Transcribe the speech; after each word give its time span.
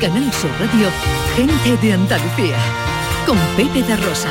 Canal 0.00 0.32
Sur 0.32 0.50
Radio, 0.58 0.88
gente 1.36 1.76
de 1.86 1.92
Andalucía, 1.92 2.56
con 3.26 3.36
Pepe 3.54 3.82
de 3.82 3.96
Rosa. 3.96 4.30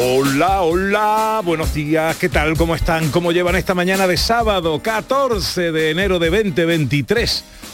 Hola, 0.00 0.62
hola, 0.62 1.40
buenos 1.44 1.72
días, 1.72 2.16
¿qué 2.16 2.28
tal? 2.28 2.56
¿Cómo 2.56 2.74
están? 2.74 3.12
¿Cómo 3.12 3.30
llevan 3.30 3.54
esta 3.54 3.74
mañana 3.74 4.08
de 4.08 4.16
sábado 4.16 4.82
14 4.82 5.70
de 5.70 5.90
enero 5.90 6.18
de 6.18 6.30
2023? 6.30 7.44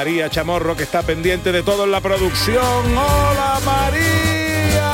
María 0.00 0.30
Chamorro 0.30 0.74
que 0.76 0.84
está 0.84 1.02
pendiente 1.02 1.52
de 1.52 1.62
todo 1.62 1.84
en 1.84 1.90
la 1.90 2.00
producción. 2.00 2.96
¡Hola 2.96 3.60
María! 3.66 4.90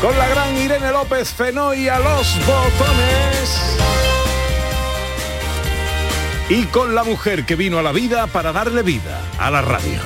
Con 0.00 0.16
la 0.16 0.26
gran 0.28 0.56
Irene 0.56 0.92
López 0.92 1.28
Fenoy 1.28 1.90
a 1.90 1.98
los 1.98 2.38
botones. 2.46 3.76
Y 6.48 6.64
con 6.68 6.94
la 6.94 7.04
mujer 7.04 7.44
que 7.44 7.54
vino 7.54 7.78
a 7.78 7.82
la 7.82 7.92
vida 7.92 8.26
para 8.26 8.50
darle 8.52 8.82
vida 8.82 9.20
a 9.38 9.50
la 9.50 9.60
radio. 9.60 10.00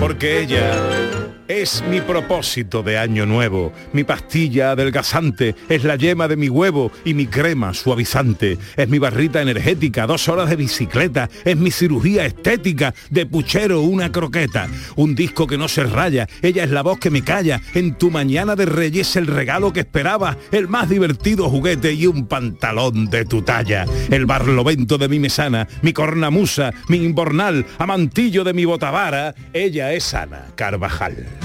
Porque 0.00 0.40
ella 0.40 1.21
es 1.60 1.84
mi 1.90 2.00
propósito 2.00 2.82
de 2.82 2.96
año 2.96 3.26
nuevo, 3.26 3.72
mi 3.92 4.04
pastilla 4.04 4.70
adelgazante, 4.70 5.54
es 5.68 5.84
la 5.84 5.96
yema 5.96 6.26
de 6.26 6.36
mi 6.36 6.48
huevo 6.48 6.90
y 7.04 7.12
mi 7.12 7.26
crema 7.26 7.74
suavizante, 7.74 8.56
es 8.74 8.88
mi 8.88 8.98
barrita 8.98 9.42
energética, 9.42 10.06
dos 10.06 10.28
horas 10.30 10.48
de 10.48 10.56
bicicleta, 10.56 11.28
es 11.44 11.56
mi 11.58 11.70
cirugía 11.70 12.24
estética, 12.24 12.94
de 13.10 13.26
puchero 13.26 13.82
una 13.82 14.10
croqueta, 14.10 14.66
un 14.96 15.14
disco 15.14 15.46
que 15.46 15.58
no 15.58 15.68
se 15.68 15.84
raya, 15.84 16.26
ella 16.40 16.64
es 16.64 16.70
la 16.70 16.82
voz 16.82 16.98
que 16.98 17.10
me 17.10 17.22
calla, 17.22 17.60
en 17.74 17.96
tu 17.96 18.10
mañana 18.10 18.56
de 18.56 18.64
reyes 18.64 19.14
el 19.16 19.26
regalo 19.26 19.74
que 19.74 19.80
esperaba, 19.80 20.38
el 20.52 20.68
más 20.68 20.88
divertido 20.88 21.50
juguete 21.50 21.92
y 21.92 22.06
un 22.06 22.28
pantalón 22.28 23.10
de 23.10 23.26
tu 23.26 23.42
talla, 23.42 23.84
el 24.10 24.24
barlovento 24.24 24.96
de 24.96 25.08
mi 25.08 25.18
mesana, 25.18 25.68
mi 25.82 25.92
cornamusa, 25.92 26.72
mi 26.88 26.96
imbornal, 26.96 27.66
amantillo 27.78 28.42
de 28.42 28.54
mi 28.54 28.64
botavara, 28.64 29.34
ella 29.52 29.92
es 29.92 30.14
Ana 30.14 30.46
Carvajal. 30.54 31.41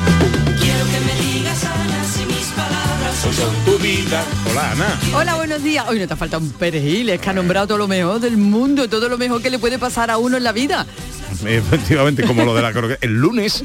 Quiero 0.78 0.92
que 0.92 1.06
me 1.06 1.16
digas 1.20 1.64
Ana 1.66 2.04
si 2.04 2.24
mis 2.28 2.46
palabras 2.50 3.16
son 3.16 3.66
tu 3.66 3.80
vida. 3.80 4.24
Hola 4.52 4.72
Ana. 4.74 5.00
Hola, 5.16 5.36
buenos 5.36 5.64
días. 5.64 5.84
Hoy 5.90 5.98
no 5.98 6.08
te 6.08 6.16
falta 6.16 6.38
un 6.38 6.52
perejil, 6.52 7.10
es 7.10 7.20
que 7.20 7.30
ha 7.32 7.34
nombrado 7.34 7.66
todo 7.66 7.80
lo 7.80 7.88
mejor 7.88 8.20
del 8.20 8.38
mundo, 8.38 8.88
todo 8.88 9.10
lo 9.10 9.18
mejor 9.18 9.42
que 9.42 9.50
le 9.50 9.58
puede 9.58 9.80
pasar 9.80 10.12
a 10.12 10.20
uno 10.20 10.38
en 10.38 10.44
la 10.44 10.52
vida. 10.52 10.86
Efectivamente, 11.48 12.22
como 12.22 12.46
lo 12.46 12.54
de 12.54 12.62
la 12.62 12.74
croqueta. 12.74 13.00
El 13.04 13.14
lunes, 13.14 13.64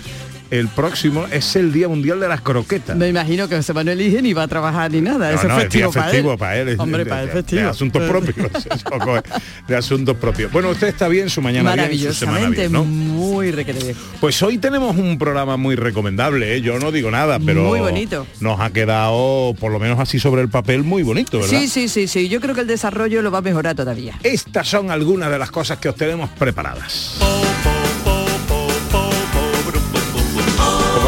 el 0.52 0.68
próximo, 0.68 1.26
es 1.32 1.56
el 1.56 1.72
Día 1.72 1.88
Mundial 1.88 2.20
de 2.20 2.28
las 2.28 2.42
Croquetas. 2.42 2.94
Me 2.94 3.08
imagino 3.08 3.48
que 3.48 3.56
José 3.56 3.72
Manuel 3.72 4.00
Ige 4.02 4.20
ni 4.20 4.34
va 4.34 4.42
a 4.42 4.48
trabajar 4.48 4.90
ni 4.90 5.00
nada. 5.00 5.32
No, 5.32 5.42
no, 5.44 5.58
es 5.58 5.64
es 5.64 5.70
día 5.70 5.90
festivo, 5.90 6.36
para 6.36 6.52
para 6.52 6.58
él. 6.58 6.76
Hombre, 6.78 7.04
de- 7.04 7.10
para 7.10 7.22
él 7.22 7.30
festivo. 7.30 7.62
De 7.62 7.68
asuntos 7.68 8.02
propios. 8.08 8.36
de 9.68 9.76
asuntos 9.76 10.16
propios. 10.18 10.52
Bueno, 10.52 10.68
usted 10.70 10.88
está 10.88 11.08
bien, 11.08 11.30
su 11.30 11.40
mañana 11.40 11.74
bien, 11.74 11.88
su 12.12 12.12
semana 12.12 12.40
Maravillosamente, 12.40 12.60
bien, 12.68 12.72
¿no? 12.72 12.84
muy 12.84 13.50
bien. 13.50 13.96
Pues 14.20 14.42
hoy 14.42 14.58
tenemos 14.58 14.94
un 14.96 15.18
programa 15.18 15.56
muy 15.56 15.74
recomendable, 15.74 16.54
¿eh? 16.54 16.60
yo 16.60 16.78
no 16.78 16.92
digo 16.92 17.10
nada, 17.10 17.38
pero 17.38 17.64
Muy 17.64 17.80
bonito. 17.80 18.26
nos 18.40 18.60
ha 18.60 18.70
quedado, 18.70 19.54
por 19.58 19.72
lo 19.72 19.78
menos 19.78 19.98
así 20.00 20.18
sobre 20.18 20.42
el 20.42 20.50
papel, 20.50 20.82
muy 20.84 21.02
bonito, 21.02 21.38
¿verdad? 21.40 21.58
Sí, 21.58 21.66
sí, 21.68 21.88
sí, 21.88 22.06
sí. 22.06 22.28
Yo 22.28 22.40
creo 22.42 22.54
que 22.54 22.60
el 22.60 22.66
desarrollo 22.66 23.22
lo 23.22 23.30
va 23.30 23.38
a 23.38 23.42
mejorar 23.42 23.74
todavía. 23.74 24.18
Estas 24.22 24.68
son 24.68 24.90
algunas 24.90 25.30
de 25.30 25.38
las 25.38 25.50
cosas 25.50 25.78
que 25.78 25.88
os 25.88 25.96
tenemos 25.96 26.28
preparadas. 26.30 27.16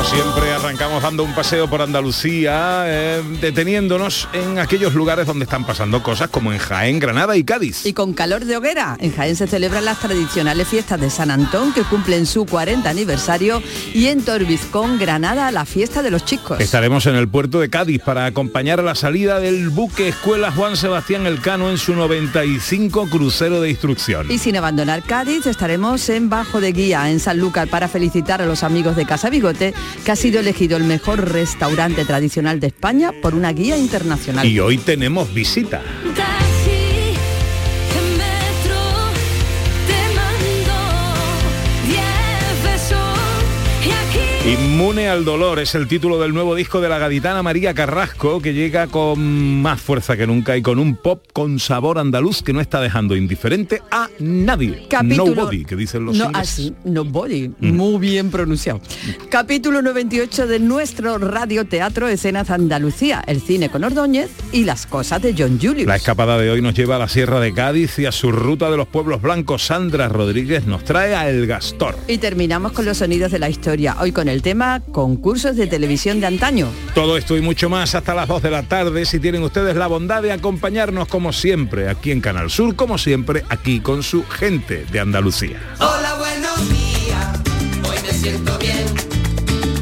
Siempre 0.04 0.53
arrancamos 0.64 1.02
dando 1.02 1.24
un 1.24 1.34
paseo 1.34 1.68
por 1.68 1.82
Andalucía, 1.82 2.84
eh, 2.86 3.22
deteniéndonos 3.38 4.30
en 4.32 4.58
aquellos 4.58 4.94
lugares 4.94 5.26
donde 5.26 5.44
están 5.44 5.66
pasando 5.66 6.02
cosas 6.02 6.30
como 6.30 6.54
en 6.54 6.58
Jaén, 6.58 6.98
Granada 7.00 7.36
y 7.36 7.44
Cádiz. 7.44 7.84
Y 7.84 7.92
con 7.92 8.14
calor 8.14 8.46
de 8.46 8.56
hoguera, 8.56 8.96
en 8.98 9.14
Jaén 9.14 9.36
se 9.36 9.46
celebran 9.46 9.84
las 9.84 10.00
tradicionales 10.00 10.66
fiestas 10.66 10.98
de 11.02 11.10
San 11.10 11.30
Antón 11.30 11.74
que 11.74 11.82
cumplen 11.82 12.24
su 12.24 12.46
40 12.46 12.88
aniversario 12.88 13.62
y 13.92 14.06
en 14.06 14.24
Torbizcón, 14.24 14.98
Granada, 14.98 15.50
la 15.50 15.66
fiesta 15.66 16.02
de 16.02 16.10
los 16.10 16.24
chicos. 16.24 16.58
Estaremos 16.60 17.04
en 17.04 17.16
el 17.16 17.28
puerto 17.28 17.60
de 17.60 17.68
Cádiz 17.68 18.00
para 18.00 18.24
acompañar 18.24 18.82
la 18.82 18.94
salida 18.94 19.40
del 19.40 19.68
buque 19.68 20.08
Escuela 20.08 20.50
Juan 20.50 20.78
Sebastián 20.78 21.26
Elcano 21.26 21.68
en 21.68 21.76
su 21.76 21.94
95 21.94 23.10
crucero 23.10 23.60
de 23.60 23.68
instrucción. 23.68 24.30
Y 24.30 24.38
sin 24.38 24.56
abandonar 24.56 25.02
Cádiz, 25.02 25.44
estaremos 25.46 26.08
en 26.08 26.30
Bajo 26.30 26.62
de 26.62 26.72
Guía, 26.72 27.10
en 27.10 27.20
Sanlúcar, 27.20 27.68
para 27.68 27.86
felicitar 27.86 28.40
a 28.40 28.46
los 28.46 28.62
amigos 28.62 28.96
de 28.96 29.04
Casa 29.04 29.28
Bigote, 29.28 29.74
que 30.06 30.12
ha 30.12 30.16
sido 30.16 30.40
elegido 30.54 30.76
el 30.76 30.84
mejor 30.84 31.32
restaurante 31.32 32.04
tradicional 32.04 32.60
de 32.60 32.68
España 32.68 33.10
por 33.20 33.34
una 33.34 33.52
guía 33.52 33.76
internacional. 33.76 34.46
Y 34.46 34.60
hoy 34.60 34.78
tenemos 34.78 35.34
visita. 35.34 35.82
Inmune 44.46 45.08
al 45.08 45.24
dolor 45.24 45.58
es 45.58 45.74
el 45.74 45.88
título 45.88 46.20
del 46.20 46.34
nuevo 46.34 46.54
disco 46.54 46.82
de 46.82 46.90
la 46.90 46.98
gaditana 46.98 47.42
María 47.42 47.72
Carrasco 47.72 48.42
que 48.42 48.52
llega 48.52 48.88
con 48.88 49.62
más 49.62 49.80
fuerza 49.80 50.18
que 50.18 50.26
nunca 50.26 50.54
y 50.54 50.60
con 50.60 50.78
un 50.78 50.96
pop 50.96 51.24
con 51.32 51.58
sabor 51.58 51.98
andaluz 51.98 52.42
que 52.42 52.52
no 52.52 52.60
está 52.60 52.82
dejando 52.82 53.16
indiferente 53.16 53.80
a 53.90 54.10
nadie. 54.18 54.82
Capítulo- 54.90 55.34
Nobody, 55.34 55.64
que 55.64 55.76
dicen 55.76 56.04
los 56.04 56.18
no, 56.18 56.30
así, 56.34 56.74
nobody, 56.84 57.52
muy 57.58 57.98
bien 57.98 58.30
pronunciado. 58.30 58.82
Capítulo 59.30 59.80
98 59.80 60.46
de 60.46 60.58
nuestro 60.58 61.16
radioteatro 61.16 62.06
Escenas 62.08 62.50
Andalucía, 62.50 63.24
el 63.26 63.40
cine 63.40 63.70
con 63.70 63.82
Ordóñez 63.82 64.28
y 64.52 64.64
las 64.64 64.84
cosas 64.84 65.22
de 65.22 65.34
John 65.38 65.58
Julius. 65.58 65.86
La 65.86 65.96
escapada 65.96 66.36
de 66.36 66.50
hoy 66.50 66.60
nos 66.60 66.74
lleva 66.74 66.96
a 66.96 66.98
la 66.98 67.08
Sierra 67.08 67.40
de 67.40 67.54
Cádiz 67.54 67.98
y 67.98 68.04
a 68.04 68.12
su 68.12 68.30
ruta 68.30 68.70
de 68.70 68.76
los 68.76 68.88
pueblos 68.88 69.22
blancos. 69.22 69.64
Sandra 69.64 70.10
Rodríguez 70.10 70.66
nos 70.66 70.84
trae 70.84 71.14
a 71.14 71.30
El 71.30 71.46
Gastor. 71.46 71.96
Y 72.08 72.18
terminamos 72.18 72.72
con 72.72 72.84
los 72.84 72.98
sonidos 72.98 73.32
de 73.32 73.38
la 73.38 73.48
historia, 73.48 73.96
hoy 74.00 74.12
con 74.12 74.28
el 74.28 74.33
tema 74.42 74.80
concursos 74.92 75.56
de 75.56 75.66
televisión 75.66 76.20
de 76.20 76.26
antaño. 76.26 76.68
Todo 76.94 77.16
esto 77.16 77.36
y 77.36 77.40
mucho 77.40 77.68
más 77.68 77.94
hasta 77.94 78.14
las 78.14 78.28
2 78.28 78.42
de 78.42 78.50
la 78.50 78.62
tarde 78.62 79.04
si 79.04 79.20
tienen 79.20 79.42
ustedes 79.42 79.76
la 79.76 79.86
bondad 79.86 80.22
de 80.22 80.32
acompañarnos 80.32 81.08
como 81.08 81.32
siempre 81.32 81.88
aquí 81.88 82.10
en 82.10 82.20
Canal 82.20 82.50
Sur, 82.50 82.76
como 82.76 82.98
siempre 82.98 83.44
aquí 83.48 83.80
con 83.80 84.02
su 84.02 84.24
gente 84.26 84.86
de 84.90 85.00
Andalucía. 85.00 85.60
Hola, 85.78 86.14
buenos 86.18 86.68
días, 86.68 87.40
hoy 87.88 87.96
me 88.06 88.12
siento 88.12 88.58
bien. 88.58 88.84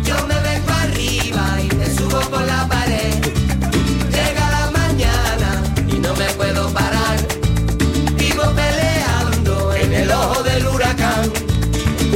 Yo 0.05 0.27
me 0.27 0.35
vengo 0.41 0.73
arriba 0.73 1.59
y 1.63 1.75
me 1.77 1.87
subo 1.87 2.21
por 2.31 2.43
la 2.45 2.67
pared. 2.69 3.22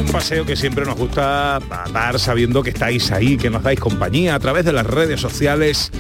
Un 0.07 0.13
paseo 0.13 0.47
que 0.47 0.55
siempre 0.55 0.85
nos 0.85 0.97
gusta 0.97 1.59
dar 1.93 2.21
sabiendo 2.21 2.63
que 2.63 2.71
estáis 2.71 3.11
ahí, 3.11 3.37
que 3.37 3.51
nos 3.51 3.65
dais 3.65 3.81
compañía 3.81 4.37
a 4.37 4.39
través 4.39 4.65
de 4.65 4.73
las 4.73 4.87
redes 4.87 5.21
sociales 5.21 5.91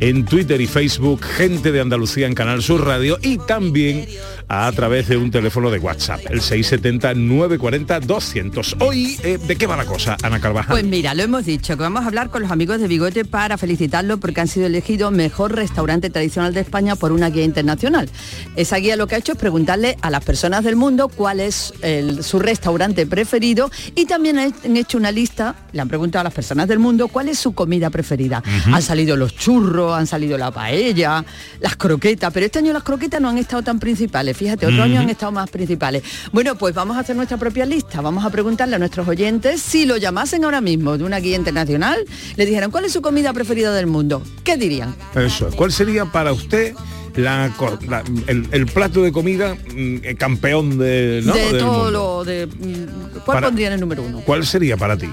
en 0.00 0.26
Twitter 0.26 0.60
y 0.60 0.66
Facebook, 0.66 1.24
gente 1.24 1.72
de 1.72 1.80
Andalucía 1.80 2.26
en 2.26 2.34
Canal 2.34 2.62
Sur 2.62 2.86
Radio 2.86 3.18
y 3.22 3.38
también 3.38 4.06
a 4.48 4.70
través 4.72 5.08
de 5.08 5.16
un 5.16 5.30
teléfono 5.30 5.70
de 5.70 5.78
WhatsApp, 5.78 6.20
el 6.30 6.40
670-940-200. 6.40 8.76
Hoy, 8.80 9.16
eh, 9.22 9.38
¿de 9.38 9.56
qué 9.56 9.66
va 9.66 9.76
la 9.76 9.84
cosa, 9.84 10.16
Ana 10.22 10.40
Carvajal? 10.40 10.70
Pues 10.72 10.84
mira, 10.84 11.14
lo 11.14 11.22
hemos 11.22 11.44
dicho, 11.46 11.76
que 11.76 11.82
vamos 11.82 12.04
a 12.04 12.06
hablar 12.06 12.30
con 12.30 12.42
los 12.42 12.50
amigos 12.50 12.80
de 12.80 12.88
Bigote 12.88 13.24
para 13.24 13.58
felicitarlos 13.58 14.18
porque 14.20 14.40
han 14.40 14.48
sido 14.48 14.66
elegidos 14.66 15.12
mejor 15.12 15.54
restaurante 15.54 16.10
tradicional 16.10 16.54
de 16.54 16.60
España 16.60 16.96
por 16.96 17.12
una 17.12 17.30
guía 17.30 17.44
internacional. 17.44 18.08
Esa 18.56 18.76
guía 18.76 18.96
lo 18.96 19.06
que 19.06 19.14
ha 19.14 19.18
hecho 19.18 19.32
es 19.32 19.38
preguntarle 19.38 19.96
a 20.02 20.10
las 20.10 20.24
personas 20.24 20.64
del 20.64 20.76
mundo 20.76 21.08
cuál 21.08 21.40
es 21.40 21.72
el- 21.82 22.22
su 22.22 22.38
restaurante 22.38 23.06
preferido 23.06 23.70
y 23.94 24.06
también 24.06 24.38
han 24.38 24.76
hecho 24.76 24.98
una 24.98 25.10
lista, 25.10 25.54
le 25.72 25.80
han 25.80 25.88
preguntado 25.88 26.20
a 26.20 26.24
las 26.24 26.34
personas 26.34 26.68
del 26.68 26.78
mundo 26.78 27.08
cuál 27.08 27.28
es 27.28 27.38
su 27.38 27.54
comida 27.54 27.90
preferida. 27.90 28.42
Han 28.66 28.82
salido 28.82 29.16
los 29.16 29.34
churros, 29.36 29.96
han 29.96 30.06
salido 30.06 30.36
la 30.38 30.50
paella, 30.50 31.24
las 31.60 31.76
croquetas, 31.76 32.32
pero 32.32 32.46
este 32.46 32.58
año 32.58 32.72
las 32.72 32.82
croquetas 32.82 33.20
no 33.20 33.28
han 33.28 33.38
estado 33.38 33.62
tan 33.62 33.78
principales, 33.78 34.33
fíjate, 34.34 34.66
otro 34.66 34.82
año 34.82 35.00
han 35.00 35.08
estado 35.10 35.32
más 35.32 35.48
principales. 35.50 36.02
Bueno, 36.32 36.56
pues 36.56 36.74
vamos 36.74 36.96
a 36.96 37.00
hacer 37.00 37.16
nuestra 37.16 37.36
propia 37.36 37.64
lista, 37.66 38.00
vamos 38.00 38.24
a 38.24 38.30
preguntarle 38.30 38.76
a 38.76 38.78
nuestros 38.78 39.06
oyentes 39.08 39.60
si 39.62 39.86
lo 39.86 39.96
llamasen 39.96 40.44
ahora 40.44 40.60
mismo 40.60 40.98
de 40.98 41.04
una 41.04 41.18
guía 41.20 41.36
internacional, 41.36 42.04
le 42.36 42.46
dijeran 42.46 42.70
cuál 42.70 42.84
es 42.84 42.92
su 42.92 43.00
comida 43.02 43.32
preferida 43.32 43.72
del 43.72 43.86
mundo, 43.86 44.22
¿qué 44.42 44.56
dirían? 44.56 44.94
Eso, 45.14 45.48
¿cuál 45.56 45.72
sería 45.72 46.04
para 46.06 46.32
usted 46.32 46.74
la 47.16 47.52
co- 47.56 47.78
la- 47.88 48.02
el, 48.26 48.48
el 48.50 48.66
plato 48.66 49.02
de 49.02 49.12
comida 49.12 49.54
mm, 49.54 49.96
eh, 50.02 50.16
campeón 50.18 50.78
de, 50.78 51.22
¿no? 51.24 51.32
de 51.32 51.40
del 51.44 51.58
todo 51.58 51.72
mundo? 51.84 51.90
lo 51.92 52.24
de 52.24 52.46
mm, 52.46 53.18
¿cuál 53.24 53.36
Para- 53.36 53.46
pondría 53.46 53.68
en 53.68 53.74
el 53.74 53.80
número 53.80 54.02
uno? 54.02 54.20
¿Cuál 54.26 54.44
sería 54.44 54.76
para 54.76 54.96
ti? 54.96 55.06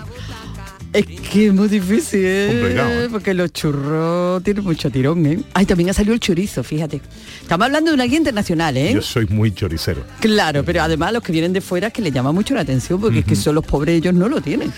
Es 0.93 1.05
que 1.05 1.47
es 1.47 1.53
muy 1.53 1.69
difícil, 1.69 2.19
¿eh? 2.25 2.73
¿eh? 2.75 3.07
porque 3.09 3.33
los 3.33 3.53
churros 3.53 4.43
tienen 4.43 4.63
mucho 4.65 4.89
tirón, 4.89 5.25
¿eh? 5.25 5.39
Ay, 5.53 5.65
también 5.65 5.89
ha 5.89 5.93
salido 5.93 6.13
el 6.13 6.19
chorizo, 6.19 6.63
fíjate. 6.63 6.99
Estamos 7.41 7.65
hablando 7.65 7.91
de 7.91 7.95
una 7.95 8.03
guía 8.03 8.17
internacional, 8.17 8.75
¿eh? 8.75 8.91
Yo 8.93 9.01
soy 9.01 9.25
muy 9.27 9.53
choricero. 9.53 10.03
Claro, 10.19 10.65
pero 10.65 10.81
además 10.81 11.13
los 11.13 11.23
que 11.23 11.31
vienen 11.31 11.53
de 11.53 11.61
fuera 11.61 11.87
es 11.87 11.93
que 11.93 12.01
les 12.01 12.11
llama 12.13 12.33
mucho 12.33 12.53
la 12.55 12.61
atención 12.61 12.99
porque 12.99 13.19
es 13.19 13.25
que 13.25 13.37
son 13.37 13.55
los 13.55 13.65
pobres 13.65 13.95
ellos 13.95 14.13
no 14.13 14.27
lo 14.27 14.41
tienen. 14.41 14.71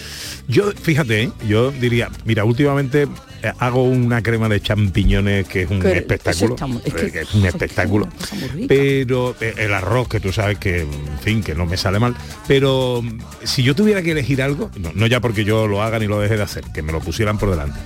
Yo, 0.47 0.71
fíjate, 0.71 1.23
¿eh? 1.23 1.31
yo 1.47 1.71
diría, 1.71 2.09
mira, 2.25 2.43
últimamente 2.45 3.07
eh, 3.41 3.51
hago 3.57 3.83
una 3.83 4.21
crema 4.21 4.47
de 4.49 4.61
champiñones 4.61 5.47
que 5.47 5.63
es 5.63 5.71
un 5.71 5.79
Que 5.81 5.97
espectáculo. 5.97 6.55
muy- 6.67 6.81
es 6.85 6.93
que- 6.93 7.19
es 7.21 7.33
un 7.33 7.41
es 7.41 7.47
espectáculo. 7.53 8.07
rica. 8.53 8.67
Pero 8.67 9.35
el 9.39 9.73
arroz, 9.73 10.07
que 10.09 10.19
tú 10.19 10.31
sabes 10.31 10.59
que, 10.59 10.81
en 10.81 11.19
fin, 11.23 11.41
que 11.41 11.55
no 11.55 11.65
me 11.65 11.75
sale 11.77 11.97
mal. 11.99 12.15
Pero 12.47 13.01
si 13.43 13.63
yo 13.63 13.73
tuviera 13.73 14.01
que 14.03 14.11
elegir 14.11 14.41
algo, 14.43 14.69
no, 14.77 14.91
no 14.93 15.07
ya 15.07 15.19
porque 15.19 15.43
yo 15.43 15.65
lo 15.67 15.81
haga 15.81 15.97
ni 16.03 16.09
lo 16.09 16.19
deje 16.19 16.35
de 16.35 16.43
hacer, 16.43 16.63
que 16.65 16.81
me 16.81 16.91
lo 16.91 16.99
pusieran 16.99 17.37
por 17.37 17.49
delante. 17.49 17.79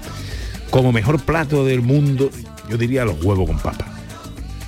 Como 0.69 0.91
mejor 0.91 1.21
plato 1.21 1.63
del 1.63 1.81
mundo, 1.81 2.29
yo 2.69 2.77
diría 2.77 3.05
los 3.05 3.23
huevos 3.23 3.47
con 3.47 3.59
papa. 3.59 3.96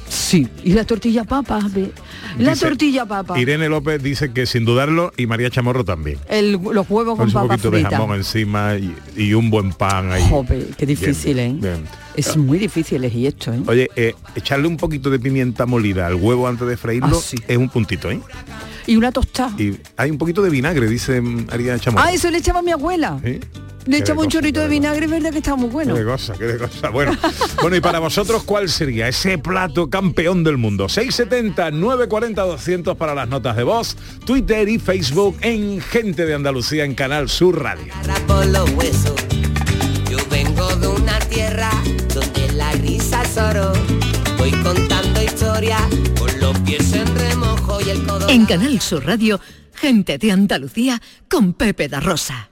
Sí, 0.09 0.47
y 0.63 0.73
la 0.73 0.85
tortilla 0.85 1.23
papa, 1.23 1.59
ve. 1.71 1.91
La 2.39 2.51
Dice- 2.53 2.65
tortilla 2.67 3.05
papa. 3.05 3.39
Irene 3.39 3.69
López 3.69 4.01
dice 4.01 4.33
que 4.33 4.45
sin 4.47 4.65
dudarlo 4.65 5.11
y 5.17 5.27
María 5.27 5.49
Chamorro 5.51 5.85
también. 5.85 6.17
El- 6.27 6.53
los 6.53 6.89
huevos 6.89 7.15
Con 7.17 7.31
con 7.31 7.41
un 7.43 7.47
poquito 7.47 7.69
de 7.71 7.83
jamón 7.85 8.15
encima 8.17 8.75
y, 8.75 8.95
y 9.15 9.33
un 9.35 9.49
buen 9.51 9.71
pan 9.71 10.11
ahí. 10.11 10.23
Jope, 10.27 10.65
qué 10.77 10.85
difícil, 10.87 11.35
Bien, 11.35 11.51
¿eh? 11.51 11.59
bien. 11.61 11.83
Es 12.15 12.35
muy 12.35 12.57
difícil 12.57 12.97
elegir 12.97 13.27
esto, 13.27 13.53
¿eh? 13.53 13.61
Oye, 13.67 13.87
eh, 13.95 14.13
echarle 14.35 14.67
un 14.67 14.77
poquito 14.77 15.09
de 15.11 15.19
pimienta 15.19 15.65
molida 15.67 16.07
al 16.07 16.15
huevo 16.15 16.47
antes 16.47 16.67
de 16.67 16.75
freírlo 16.75 17.17
Ah, 17.17 17.21
sí. 17.23 17.37
es 17.47 17.57
un 17.57 17.69
puntito, 17.69 18.09
¿eh? 18.09 18.19
Y 18.87 18.95
una 18.95 19.11
tostada. 19.11 19.53
Y 19.61 19.77
hay 19.95 20.09
un 20.09 20.17
poquito 20.17 20.41
de 20.41 20.49
vinagre, 20.49 20.87
dice 20.89 21.21
María 21.21 21.77
Chamorro. 21.77 22.03
Ah, 22.07 22.11
eso 22.11 22.31
le 22.31 22.39
echaba 22.39 22.61
mi 22.63 22.71
abuela. 22.71 23.19
Le 23.89 23.97
Qué 23.97 24.03
echaba 24.03 24.21
un 24.21 24.29
chorrito 24.29 24.61
de 24.61 24.67
vinagre 24.67 25.07
verde 25.07 25.31
que 25.31 25.39
estaba 25.39 25.57
muy 25.57 25.69
bueno. 25.71 25.95
Qué 25.95 26.01
de 26.01 26.05
cosa, 26.05 26.33
qué 26.37 26.45
de 26.45 26.59
cosa. 26.59 26.89
Bueno, 26.89 27.17
bueno, 27.61 27.75
y 27.75 27.81
para 27.81 27.97
vosotros, 27.97 28.43
¿cuál 28.43 28.69
sería 28.69 29.07
ese 29.07 29.39
plato 29.39 29.89
campeón 29.89 30.43
del 30.43 30.57
mundo? 30.57 30.87
670 30.87 31.71
940 31.71 32.39
200 32.39 32.95
para 32.95 33.15
las 33.15 33.27
notas 33.27 33.55
de 33.55 33.63
voz, 33.63 33.97
Twitter 34.27 34.69
y 34.69 34.77
Facebook 34.77 35.37
en 35.41 35.81
Gente 35.81 36.27
de 36.27 36.35
Andalucía 36.35 36.85
en 36.85 36.93
Canal 36.93 37.29
Sur 37.29 37.63
Radio. 37.63 37.91
por 38.27 38.45
los 38.45 38.69
huesos. 38.73 39.15
Yo 40.07 40.17
vengo 40.29 40.67
de 40.75 40.87
una 40.87 41.17
tierra 41.21 41.71
donde 42.13 42.51
la 42.53 42.71
risa 42.73 43.23
es 43.23 43.37
oro. 43.37 43.73
Voy 44.37 44.51
contando 44.51 45.19
historias 45.23 45.81
con 46.19 46.39
los 46.39 46.59
pies 46.59 46.93
en 46.93 47.07
remojo 47.15 47.79
y 47.83 47.89
el 47.89 48.05
codo. 48.05 48.29
En 48.29 48.45
Canal 48.45 48.79
Sur 48.81 49.03
Radio, 49.07 49.39
gente 49.73 50.19
de 50.19 50.31
Andalucía 50.31 51.01
con 51.27 51.53
Pepe 51.53 51.89
da 51.89 51.99
Rosa. 51.99 52.51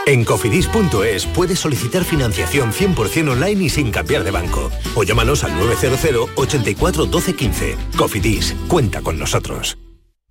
En 0.07 0.23
cofidis.es 0.23 1.25
puedes 1.27 1.59
solicitar 1.59 2.03
financiación 2.03 2.71
100% 2.71 3.31
online 3.31 3.65
y 3.65 3.69
sin 3.69 3.91
cambiar 3.91 4.23
de 4.23 4.31
banco. 4.31 4.71
O 4.95 5.03
llámanos 5.03 5.43
al 5.43 5.55
900 5.57 6.29
84 6.35 7.05
12 7.05 7.35
15. 7.35 7.77
Cofidis, 7.97 8.55
cuenta 8.67 9.01
con 9.01 9.19
nosotros. 9.19 9.77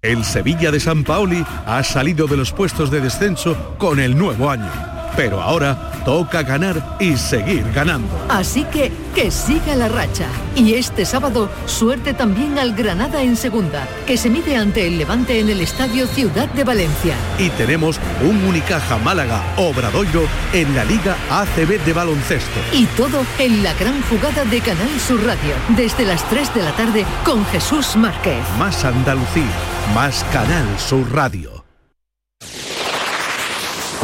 El 0.03 0.25
Sevilla 0.25 0.71
de 0.71 0.81
San 0.81 1.05
Paoli 1.05 1.45
ha 1.67 1.85
salido 1.85 2.27
de 2.27 2.39
los 2.39 2.53
puestos 2.53 2.91
de 2.91 3.01
descenso 3.01 3.77
con 3.79 4.01
el 4.01 4.17
nuevo 4.17 4.49
año. 4.49 5.00
Pero 5.21 5.43
ahora 5.43 5.77
toca 6.07 6.43
ganar 6.43 6.97
y 6.99 7.15
seguir 7.15 7.63
ganando. 7.75 8.09
Así 8.31 8.65
que 8.65 8.91
que 9.15 9.31
siga 9.31 9.77
la 9.77 9.87
racha. 9.87 10.25
Y 10.57 10.73
este 10.73 11.05
sábado, 11.05 11.51
suerte 11.67 12.15
también 12.15 12.59
al 12.59 12.73
Granada 12.73 13.21
en 13.21 13.37
segunda, 13.37 13.87
que 14.07 14.17
se 14.17 14.31
mide 14.31 14.57
ante 14.57 14.87
el 14.87 14.97
Levante 14.97 15.39
en 15.39 15.51
el 15.51 15.61
Estadio 15.61 16.07
Ciudad 16.07 16.49
de 16.49 16.65
Valencia. 16.65 17.15
Y 17.39 17.51
tenemos 17.51 18.01
un 18.23 18.43
Unicaja 18.47 18.97
Málaga 18.97 19.43
Obradoiro 19.59 20.23
en 20.55 20.75
la 20.75 20.87
Liga 20.87 21.15
ACB 21.31 21.85
de 21.85 21.93
baloncesto. 21.93 22.59
Y 22.73 22.87
todo 22.97 23.21
en 23.39 23.63
la 23.63 23.75
gran 23.75 24.01
jugada 24.05 24.47
de 24.47 24.61
Canal 24.63 25.01
Sur 25.07 25.23
Radio, 25.23 25.53
desde 25.77 26.07
las 26.07 26.27
3 26.31 26.55
de 26.55 26.63
la 26.63 26.73
tarde 26.73 27.05
con 27.27 27.45
Jesús 27.45 27.95
Márquez. 27.97 28.41
Más 28.59 28.87
Andalucía, 28.87 29.53
más 29.95 30.25
Canal 30.33 30.67
Sur 30.79 31.13
Radio. 31.13 31.60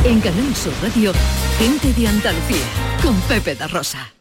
En 0.06 0.20
Canal 0.20 0.54
Sur 0.54 0.72
Radio, 0.84 1.12
gente 1.58 1.92
de 1.92 2.06
Andalucía, 2.06 2.64
con 3.02 3.20
Pepe 3.22 3.56
da 3.56 3.66
Rosa. 3.66 4.12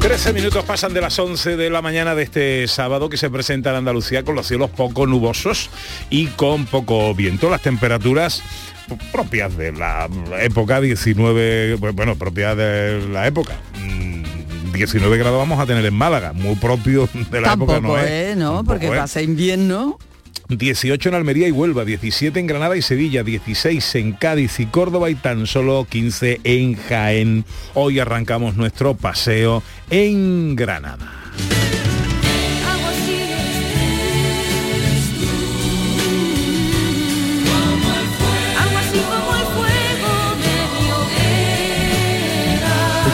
Trece 0.00 0.32
minutos 0.32 0.64
pasan 0.64 0.92
de 0.92 1.00
las 1.00 1.16
11 1.16 1.56
de 1.56 1.70
la 1.70 1.80
mañana 1.80 2.16
de 2.16 2.24
este 2.24 2.66
sábado 2.66 3.08
que 3.08 3.16
se 3.16 3.30
presenta 3.30 3.70
en 3.70 3.76
Andalucía 3.76 4.24
con 4.24 4.34
los 4.34 4.48
cielos 4.48 4.70
poco 4.70 5.06
nubosos 5.06 5.70
y 6.10 6.26
con 6.26 6.66
poco 6.66 7.14
viento. 7.14 7.48
Las 7.48 7.62
temperaturas 7.62 8.42
propias 9.12 9.56
de 9.56 9.70
la 9.70 10.08
época 10.40 10.80
19, 10.80 11.76
bueno, 11.76 12.16
propias 12.16 12.56
de 12.56 13.06
la 13.12 13.28
época. 13.28 13.52
Mm, 14.72 14.76
19 14.76 15.18
grados 15.18 15.38
vamos 15.38 15.60
a 15.60 15.66
tener 15.66 15.84
en 15.84 15.94
Málaga, 15.94 16.32
muy 16.32 16.56
propio 16.56 17.08
de 17.30 17.40
la 17.40 17.50
Tampoco, 17.50 17.74
época, 17.76 17.88
¿no 17.88 17.98
es? 17.98 18.10
¿eh? 18.10 18.34
¿No? 18.36 18.64
Porque 18.64 18.86
¿eh? 18.86 18.90
pasa 18.90 19.22
invierno. 19.22 19.98
18 20.48 21.08
en 21.08 21.14
Almería 21.14 21.48
y 21.48 21.50
Huelva, 21.50 21.84
17 21.84 22.38
en 22.38 22.46
Granada 22.46 22.76
y 22.76 22.82
Sevilla, 22.82 23.22
16 23.22 23.94
en 23.94 24.12
Cádiz 24.12 24.60
y 24.60 24.66
Córdoba 24.66 25.08
y 25.08 25.14
tan 25.14 25.46
solo 25.46 25.86
15 25.88 26.40
en 26.44 26.74
Jaén. 26.74 27.44
Hoy 27.74 28.00
arrancamos 28.00 28.56
nuestro 28.56 28.94
paseo 28.94 29.62
en 29.88 30.56
Granada. 30.56 31.10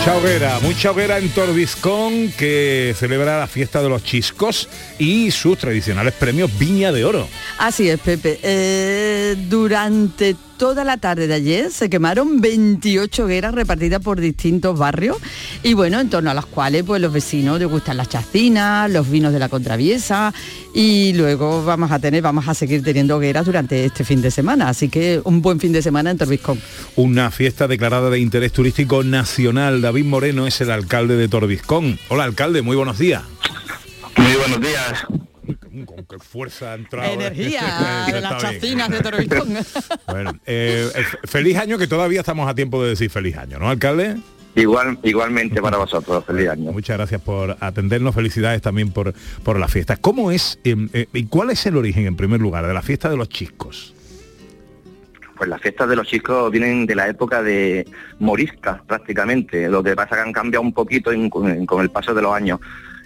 Mucha 0.08 0.20
hoguera, 0.20 0.58
mucha 0.60 0.90
hoguera 0.90 1.18
en 1.18 1.28
Torbizcón 1.28 2.32
que 2.32 2.94
celebra 2.96 3.38
la 3.38 3.46
fiesta 3.46 3.82
de 3.82 3.90
los 3.90 4.02
chiscos 4.02 4.66
y 4.98 5.30
sus 5.30 5.58
tradicionales 5.58 6.14
premios 6.14 6.50
Viña 6.58 6.92
de 6.92 7.04
Oro. 7.04 7.28
Así 7.58 7.90
es, 7.90 8.00
Pepe. 8.00 8.40
Eh, 8.42 9.36
durante 9.50 10.34
toda 10.58 10.82
la 10.82 10.96
tarde 10.96 11.28
de 11.28 11.34
ayer 11.34 11.70
se 11.70 11.88
quemaron 11.88 12.40
28 12.40 13.24
hogueras 13.24 13.54
repartidas 13.54 14.02
por 14.02 14.20
distintos 14.20 14.76
barrios 14.76 15.16
y 15.62 15.74
bueno, 15.74 16.00
en 16.00 16.10
torno 16.10 16.30
a 16.30 16.34
las 16.34 16.46
cuales 16.46 16.82
pues 16.82 17.00
los 17.00 17.12
vecinos 17.12 17.60
degustan 17.60 17.96
las 17.96 18.08
chacinas, 18.08 18.90
los 18.90 19.08
vinos 19.08 19.32
de 19.32 19.38
la 19.38 19.48
contraviesa 19.48 20.34
y 20.74 21.12
luego 21.14 21.64
vamos 21.64 21.92
a 21.92 22.00
tener, 22.00 22.22
vamos 22.22 22.48
a 22.48 22.54
seguir 22.54 22.82
teniendo 22.82 23.16
hogueras 23.16 23.46
durante 23.46 23.84
este 23.84 24.04
fin 24.04 24.20
de 24.20 24.32
semana. 24.32 24.68
Así 24.68 24.88
que 24.88 25.20
un 25.24 25.40
buen 25.40 25.60
fin 25.60 25.72
de 25.72 25.80
semana 25.80 26.10
en 26.10 26.18
Torbiscón. 26.18 26.60
Una 26.96 27.30
fiesta 27.30 27.68
declarada 27.68 28.10
de 28.10 28.18
interés 28.18 28.52
turístico 28.52 29.04
nacional. 29.04 29.80
David 29.80 30.06
Moreno 30.06 30.46
es 30.48 30.60
el 30.60 30.72
alcalde 30.72 31.16
de 31.16 31.28
Torbiscón. 31.28 32.00
Hola 32.08 32.24
alcalde, 32.24 32.62
muy 32.62 32.74
buenos 32.74 32.98
días. 32.98 33.22
Muy 34.16 34.34
buenos 34.34 34.60
días. 34.60 35.06
Con 35.87 36.05
qué 36.07 36.19
fuerza 36.19 36.73
ha 36.73 36.75
entrado. 36.75 37.12
Energía 37.12 38.07
de 38.12 38.21
las 38.21 38.43
chacinas 38.43 38.88
de 38.90 39.00
Torbiscón. 39.00 39.49
Bueno, 40.07 40.33
eh, 40.47 40.88
eh, 40.95 41.05
feliz 41.25 41.57
año 41.59 41.78
que 41.78 41.87
todavía 41.87 42.21
estamos 42.21 42.49
a 42.49 42.55
tiempo 42.55 42.83
de 42.83 42.90
decir 42.90 43.11
feliz 43.11 43.37
año, 43.37 43.59
¿no, 43.59 43.69
alcalde? 43.69 44.17
Igual, 44.55 44.99
igualmente 45.05 45.61
para 45.61 45.76
vosotros, 45.76 46.25
feliz 46.25 46.49
año. 46.49 46.73
Muchas 46.73 46.97
gracias 46.97 47.21
por 47.21 47.57
atendernos, 47.61 48.14
felicidades 48.14 48.61
también 48.62 48.90
por, 48.90 49.12
por 49.45 49.59
la 49.59 49.69
fiesta. 49.69 49.97
¿Cómo 49.97 50.31
es 50.33 50.59
eh, 50.64 50.75
eh, 50.95 51.07
y 51.12 51.26
cuál 51.26 51.50
es 51.50 51.64
el 51.67 51.76
origen, 51.76 52.07
en 52.07 52.17
primer 52.17 52.40
lugar, 52.40 52.67
de 52.67 52.75
la 52.75 52.83
fiesta 52.83 53.09
de 53.09 53.17
los 53.17 53.28
chiscos? 53.28 53.95
Pues 55.37 55.49
las 55.49 55.61
fiestas 55.61 55.88
de 55.88 55.95
los 55.95 56.09
chicos 56.09 56.50
vienen 56.50 56.85
de 56.87 56.97
la 56.97 57.07
época 57.09 57.43
de 57.43 57.87
moriscas 58.19 58.81
prácticamente. 58.83 59.69
Lo 59.69 59.85
que 59.85 59.95
pasa 59.95 60.17
es 60.17 60.23
que 60.23 60.26
han 60.28 60.33
cambiado 60.33 60.62
un 60.62 60.73
poquito 60.73 61.12
en- 61.12 61.31
con, 61.31 61.64
con 61.64 61.81
el 61.83 61.90
paso 61.90 62.12
de 62.12 62.23
los 62.23 62.35
años. 62.35 62.59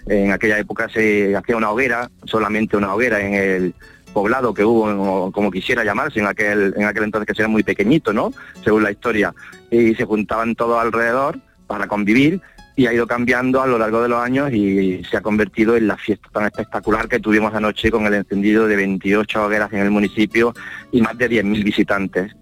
En 0.07 0.31
aquella 0.31 0.59
época 0.59 0.89
se 0.89 1.35
hacía 1.35 1.55
una 1.55 1.71
hoguera, 1.71 2.09
solamente 2.25 2.77
una 2.77 2.93
hoguera 2.93 3.21
en 3.21 3.33
el 3.33 3.75
poblado 4.13 4.53
que 4.53 4.63
hubo, 4.63 5.31
como 5.31 5.49
quisiera 5.51 5.83
llamarse, 5.83 6.19
en 6.19 6.27
aquel, 6.27 6.73
en 6.77 6.85
aquel 6.85 7.03
entonces 7.03 7.35
que 7.35 7.41
era 7.41 7.49
muy 7.49 7.63
pequeñito, 7.63 8.13
¿no? 8.13 8.31
Según 8.63 8.83
la 8.83 8.91
historia. 8.91 9.33
Y 9.71 9.95
se 9.95 10.05
juntaban 10.05 10.55
todos 10.55 10.79
alrededor 10.79 11.39
para 11.67 11.87
convivir 11.87 12.41
y 12.75 12.87
ha 12.87 12.93
ido 12.93 13.05
cambiando 13.07 13.61
a 13.61 13.67
lo 13.67 13.77
largo 13.77 14.01
de 14.01 14.09
los 14.09 14.19
años 14.19 14.51
y 14.51 15.03
se 15.09 15.17
ha 15.17 15.21
convertido 15.21 15.75
en 15.75 15.87
la 15.87 15.97
fiesta 15.97 16.27
tan 16.31 16.45
espectacular 16.45 17.07
que 17.07 17.19
tuvimos 17.19 17.53
anoche 17.53 17.91
con 17.91 18.05
el 18.05 18.13
encendido 18.13 18.67
de 18.67 18.75
28 18.75 19.45
hogueras 19.45 19.71
en 19.73 19.79
el 19.79 19.91
municipio 19.91 20.53
y 20.91 21.01
más 21.01 21.17
de 21.17 21.29
10.000 21.29 21.63
visitantes. 21.63 22.35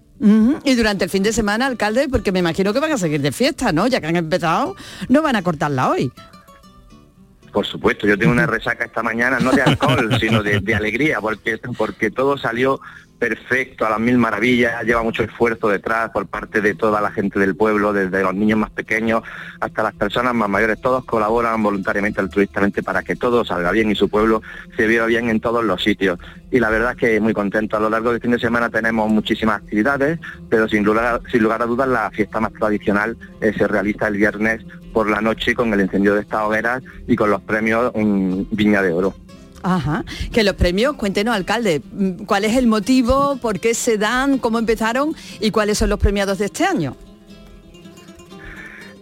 Y 0.64 0.74
durante 0.76 1.04
el 1.04 1.10
fin 1.10 1.24
de 1.24 1.32
semana, 1.32 1.66
alcalde, 1.66 2.08
porque 2.08 2.30
me 2.30 2.38
imagino 2.38 2.72
que 2.72 2.78
van 2.78 2.92
a 2.92 2.98
seguir 2.98 3.20
de 3.20 3.32
fiesta, 3.32 3.72
¿no? 3.72 3.88
Ya 3.88 4.00
que 4.00 4.06
han 4.06 4.16
empezado, 4.16 4.76
no 5.08 5.20
van 5.20 5.34
a 5.34 5.42
cortarla 5.42 5.90
hoy. 5.90 6.12
Por 7.52 7.66
supuesto, 7.66 8.06
yo 8.06 8.16
tengo 8.16 8.32
una 8.32 8.46
resaca 8.46 8.84
esta 8.84 9.02
mañana, 9.02 9.38
no 9.38 9.52
de 9.52 9.62
alcohol, 9.62 10.08
sino 10.20 10.42
de, 10.42 10.60
de 10.60 10.74
alegría, 10.74 11.20
porque, 11.20 11.58
porque 11.76 12.10
todo 12.10 12.38
salió 12.38 12.80
perfecto, 13.22 13.86
a 13.86 13.90
las 13.90 14.00
mil 14.00 14.18
maravillas, 14.18 14.82
lleva 14.82 15.00
mucho 15.04 15.22
esfuerzo 15.22 15.68
detrás 15.68 16.10
por 16.10 16.26
parte 16.26 16.60
de 16.60 16.74
toda 16.74 17.00
la 17.00 17.12
gente 17.12 17.38
del 17.38 17.54
pueblo, 17.54 17.92
desde 17.92 18.20
los 18.20 18.34
niños 18.34 18.58
más 18.58 18.70
pequeños 18.70 19.22
hasta 19.60 19.84
las 19.84 19.94
personas 19.94 20.34
más 20.34 20.48
mayores, 20.48 20.80
todos 20.80 21.04
colaboran 21.04 21.62
voluntariamente, 21.62 22.20
altruistamente 22.20 22.82
para 22.82 23.04
que 23.04 23.14
todo 23.14 23.44
salga 23.44 23.70
bien 23.70 23.92
y 23.92 23.94
su 23.94 24.08
pueblo 24.08 24.42
se 24.76 24.88
viva 24.88 25.06
bien 25.06 25.28
en 25.28 25.38
todos 25.38 25.64
los 25.64 25.80
sitios. 25.80 26.18
Y 26.50 26.58
la 26.58 26.68
verdad 26.68 26.94
es 26.94 26.96
que 26.96 27.20
muy 27.20 27.32
contento, 27.32 27.76
a 27.76 27.80
lo 27.80 27.90
largo 27.90 28.10
del 28.10 28.20
fin 28.20 28.32
de 28.32 28.40
semana 28.40 28.70
tenemos 28.70 29.08
muchísimas 29.08 29.58
actividades, 29.58 30.18
pero 30.50 30.66
sin 30.68 30.82
lugar, 30.82 31.22
a 31.62 31.66
dudas 31.66 31.86
la 31.86 32.10
fiesta 32.10 32.40
más 32.40 32.52
tradicional 32.54 33.16
eh, 33.40 33.52
se 33.56 33.68
realiza 33.68 34.08
el 34.08 34.16
viernes 34.16 34.62
por 34.92 35.08
la 35.08 35.20
noche 35.20 35.54
con 35.54 35.72
el 35.72 35.78
encendido 35.78 36.16
de 36.16 36.22
estas 36.22 36.40
hogueras 36.40 36.82
y 37.06 37.14
con 37.14 37.30
los 37.30 37.40
premios 37.42 37.92
mm, 37.94 38.46
Viña 38.50 38.82
de 38.82 38.92
Oro. 38.92 39.14
Ajá. 39.62 40.04
Que 40.32 40.42
los 40.42 40.54
premios, 40.54 40.94
cuéntenos, 40.96 41.34
alcalde, 41.34 41.82
mm, 41.92 42.24
¿cuál 42.24 42.44
es 42.44 42.56
el 42.56 42.66
motivo, 42.66 43.36
por 43.40 43.60
qué 43.60 43.74
se 43.74 43.98
dan, 43.98 44.38
cómo 44.38 44.58
empezaron 44.58 45.14
y 45.40 45.50
cuáles 45.50 45.78
son 45.78 45.90
los 45.90 45.98
premiados 45.98 46.38
de 46.38 46.46
este 46.46 46.64
año? 46.64 46.96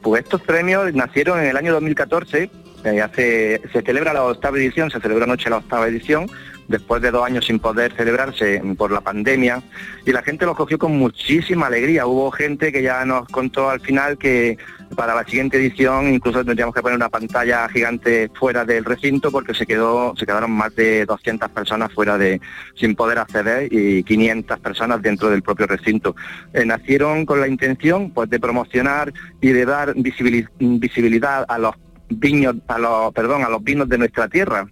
Pues 0.02 0.24
estos 0.24 0.40
premios 0.42 0.92
nacieron 0.94 1.38
en 1.40 1.46
el 1.46 1.56
año 1.56 1.72
2014, 1.72 2.50
eh, 2.84 3.00
hace, 3.02 3.60
se 3.72 3.82
celebra 3.82 4.14
la 4.14 4.24
octava 4.24 4.56
edición, 4.56 4.90
se 4.90 5.00
celebró 5.00 5.24
anoche 5.24 5.50
la 5.50 5.58
octava 5.58 5.86
edición, 5.86 6.26
después 6.70 7.02
de 7.02 7.10
dos 7.10 7.26
años 7.26 7.44
sin 7.44 7.58
poder 7.58 7.92
celebrarse 7.96 8.62
por 8.78 8.92
la 8.92 9.00
pandemia, 9.00 9.60
y 10.06 10.12
la 10.12 10.22
gente 10.22 10.46
los 10.46 10.56
cogió 10.56 10.78
con 10.78 10.96
muchísima 10.96 11.66
alegría. 11.66 12.06
Hubo 12.06 12.30
gente 12.30 12.72
que 12.72 12.82
ya 12.82 13.04
nos 13.04 13.26
contó 13.28 13.68
al 13.68 13.80
final 13.80 14.16
que 14.16 14.56
para 14.96 15.14
la 15.14 15.24
siguiente 15.24 15.56
edición 15.58 16.12
incluso 16.12 16.44
tendríamos 16.44 16.74
que 16.74 16.82
poner 16.82 16.96
una 16.96 17.08
pantalla 17.08 17.68
gigante 17.68 18.28
fuera 18.34 18.64
del 18.64 18.84
recinto 18.84 19.30
porque 19.30 19.54
se 19.54 19.64
quedó 19.64 20.14
se 20.16 20.26
quedaron 20.26 20.50
más 20.50 20.74
de 20.74 21.06
200 21.06 21.48
personas 21.50 21.92
fuera 21.92 22.18
de 22.18 22.40
sin 22.74 22.96
poder 22.96 23.18
acceder 23.18 23.72
y 23.72 24.02
500 24.02 24.58
personas 24.58 25.00
dentro 25.00 25.30
del 25.30 25.42
propio 25.42 25.66
recinto. 25.66 26.16
Eh, 26.52 26.64
nacieron 26.64 27.24
con 27.24 27.40
la 27.40 27.46
intención 27.46 28.10
pues 28.10 28.28
de 28.30 28.40
promocionar 28.40 29.12
y 29.40 29.50
de 29.50 29.64
dar 29.64 29.94
visibili- 29.94 30.48
visibilidad 30.58 31.44
a 31.48 31.58
los 31.58 31.74
viños 32.08 32.56
a 32.66 32.78
los 32.78 33.12
perdón, 33.12 33.44
a 33.44 33.48
los 33.48 33.62
vinos 33.62 33.88
de 33.88 33.98
nuestra 33.98 34.28
tierra. 34.28 34.66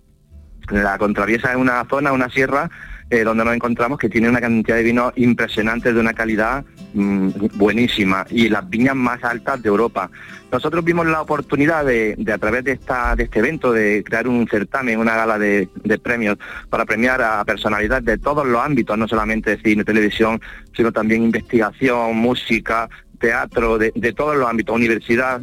La 0.71 0.99
Contraviesa 0.99 1.51
es 1.51 1.57
una 1.57 1.85
zona, 1.89 2.13
una 2.13 2.29
sierra 2.29 2.71
eh, 3.11 3.25
donde 3.25 3.43
nos 3.43 3.55
encontramos 3.55 3.99
que 3.99 4.11
tiene 4.11 4.29
una 4.29 4.41
cantidad 4.41 4.77
de 4.77 4.83
vinos 4.83 5.15
impresionantes 5.17 5.95
de 5.95 6.01
una 6.01 6.13
calidad 6.13 6.63
mm, 6.93 7.31
buenísima 7.55 8.27
y 8.29 8.51
las 8.51 8.69
viñas 8.69 8.95
más 8.97 9.25
altas 9.25 9.63
de 9.63 9.69
Europa. 9.71 10.11
Nosotros 10.53 10.85
vimos 10.85 11.07
la 11.07 11.23
oportunidad 11.23 11.87
de, 11.87 12.17
de, 12.19 12.33
a 12.35 12.39
través 12.39 12.65
de, 12.65 12.73
esta, 12.73 13.17
de 13.17 13.25
este 13.25 13.39
evento 13.39 13.73
de 13.73 14.05
crear 14.05 14.29
un 14.29 14.47
certamen, 14.47 14.99
una 14.99 15.17
gala 15.17 15.39
de, 15.39 15.71
premios 16.03 16.37
para 16.69 16.85
premiar 16.85 17.23
a 17.23 17.43
personalidades 17.47 18.05
de 18.05 18.19
todos 18.19 18.47
los 18.47 18.63
ámbitos, 18.63 18.99
no 18.99 19.09
solamente 19.09 19.59
cine, 19.65 19.85
televisión, 19.85 20.39
sino 20.77 20.93
también 20.93 21.23
investigación, 21.23 22.15
música, 22.15 22.91
teatro, 23.19 23.79
de 23.79 24.13
todos 24.13 24.37
los 24.37 24.49
ámbitos, 24.49 24.77
universidad. 24.77 25.41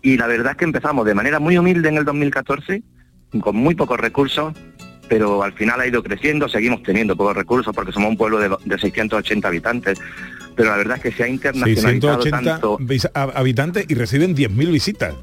Y 0.00 0.16
la 0.16 0.26
verdad 0.26 0.52
es 0.52 0.56
que 0.56 0.64
empezamos 0.64 1.04
de 1.04 1.14
manera 1.14 1.38
muy 1.38 1.58
humilde 1.58 1.90
en 1.90 1.98
el 1.98 2.04
2014, 2.06 2.82
con 3.40 3.56
muy 3.56 3.74
pocos 3.74 3.98
recursos, 3.98 4.54
pero 5.08 5.42
al 5.42 5.52
final 5.52 5.80
ha 5.80 5.86
ido 5.86 6.02
creciendo, 6.02 6.48
seguimos 6.48 6.82
teniendo 6.82 7.16
pocos 7.16 7.36
recursos 7.36 7.74
porque 7.74 7.92
somos 7.92 8.10
un 8.10 8.16
pueblo 8.16 8.38
de, 8.38 8.54
de 8.64 8.78
680 8.78 9.48
habitantes, 9.48 9.98
pero 10.54 10.70
la 10.70 10.76
verdad 10.76 10.96
es 10.96 11.02
que 11.02 11.12
se 11.12 11.24
ha 11.24 11.28
internacionalizado 11.28 12.22
680 12.22 12.60
tanto. 12.60 12.78
habitantes 13.34 13.86
y 13.88 13.94
reciben 13.94 14.34
10.000 14.34 14.70
visitas. 14.70 15.14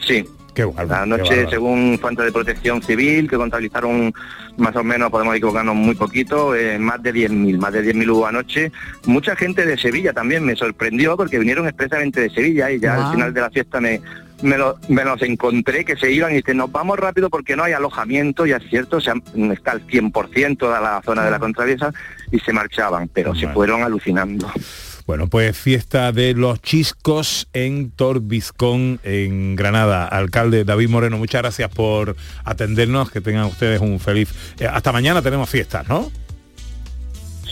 Sí. 0.00 0.24
Qué 0.54 0.66
La 0.88 1.18
qué 1.28 1.46
según 1.48 1.96
fuentes 2.00 2.24
de 2.24 2.32
protección 2.32 2.82
civil, 2.82 3.30
que 3.30 3.36
contabilizaron 3.36 4.12
más 4.56 4.74
o 4.74 4.82
menos, 4.82 5.10
podemos 5.10 5.34
equivocarnos 5.36 5.76
muy 5.76 5.94
poquito, 5.94 6.54
eh, 6.54 6.78
más 6.78 7.02
de 7.02 7.14
10.000, 7.14 7.58
más 7.58 7.72
de 7.72 7.94
10.000 7.94 8.10
hubo 8.10 8.26
anoche. 8.26 8.72
Mucha 9.06 9.36
gente 9.36 9.64
de 9.64 9.78
Sevilla 9.78 10.12
también 10.12 10.44
me 10.44 10.56
sorprendió 10.56 11.16
porque 11.16 11.38
vinieron 11.38 11.66
expresamente 11.66 12.20
de 12.20 12.30
Sevilla 12.30 12.70
y 12.70 12.80
ya 12.80 13.06
al 13.06 13.12
final 13.12 13.32
de 13.32 13.40
la 13.40 13.50
fiesta 13.50 13.80
me, 13.80 14.00
me, 14.42 14.56
lo- 14.58 14.78
me 14.88 15.04
los 15.04 15.20
encontré 15.22 15.84
que 15.84 15.96
se 15.96 16.10
iban 16.12 16.32
y 16.32 16.36
dicen, 16.36 16.56
nos 16.56 16.70
vamos 16.72 16.98
rápido 16.98 17.30
porque 17.30 17.56
no 17.56 17.64
hay 17.64 17.72
alojamiento, 17.72 18.46
y 18.46 18.52
es 18.52 18.62
cierto, 18.68 18.98
o 18.98 19.00
sea, 19.00 19.14
está 19.52 19.72
al 19.72 19.86
100% 19.86 20.58
toda 20.58 20.80
la 20.80 21.00
zona 21.04 21.24
de 21.24 21.30
la 21.30 21.38
contraviesa 21.38 21.92
y 22.30 22.38
se 22.40 22.52
marchaban, 22.52 23.08
pero 23.08 23.34
se 23.34 23.48
fueron 23.48 23.82
alucinando. 23.82 24.50
Bueno, 25.06 25.26
pues 25.26 25.56
fiesta 25.58 26.12
de 26.12 26.34
los 26.34 26.62
chiscos 26.62 27.48
en 27.52 27.90
Torbiscón, 27.90 29.00
en 29.02 29.56
Granada. 29.56 30.04
Alcalde 30.06 30.62
David 30.64 30.88
Moreno, 30.88 31.18
muchas 31.18 31.42
gracias 31.42 31.68
por 31.70 32.14
atendernos, 32.44 33.10
que 33.10 33.20
tengan 33.20 33.46
ustedes 33.46 33.80
un 33.80 33.98
feliz... 33.98 34.32
eh, 34.60 34.66
hasta 34.66 34.92
mañana 34.92 35.20
tenemos 35.20 35.50
fiestas, 35.50 35.88
¿no? 35.88 36.12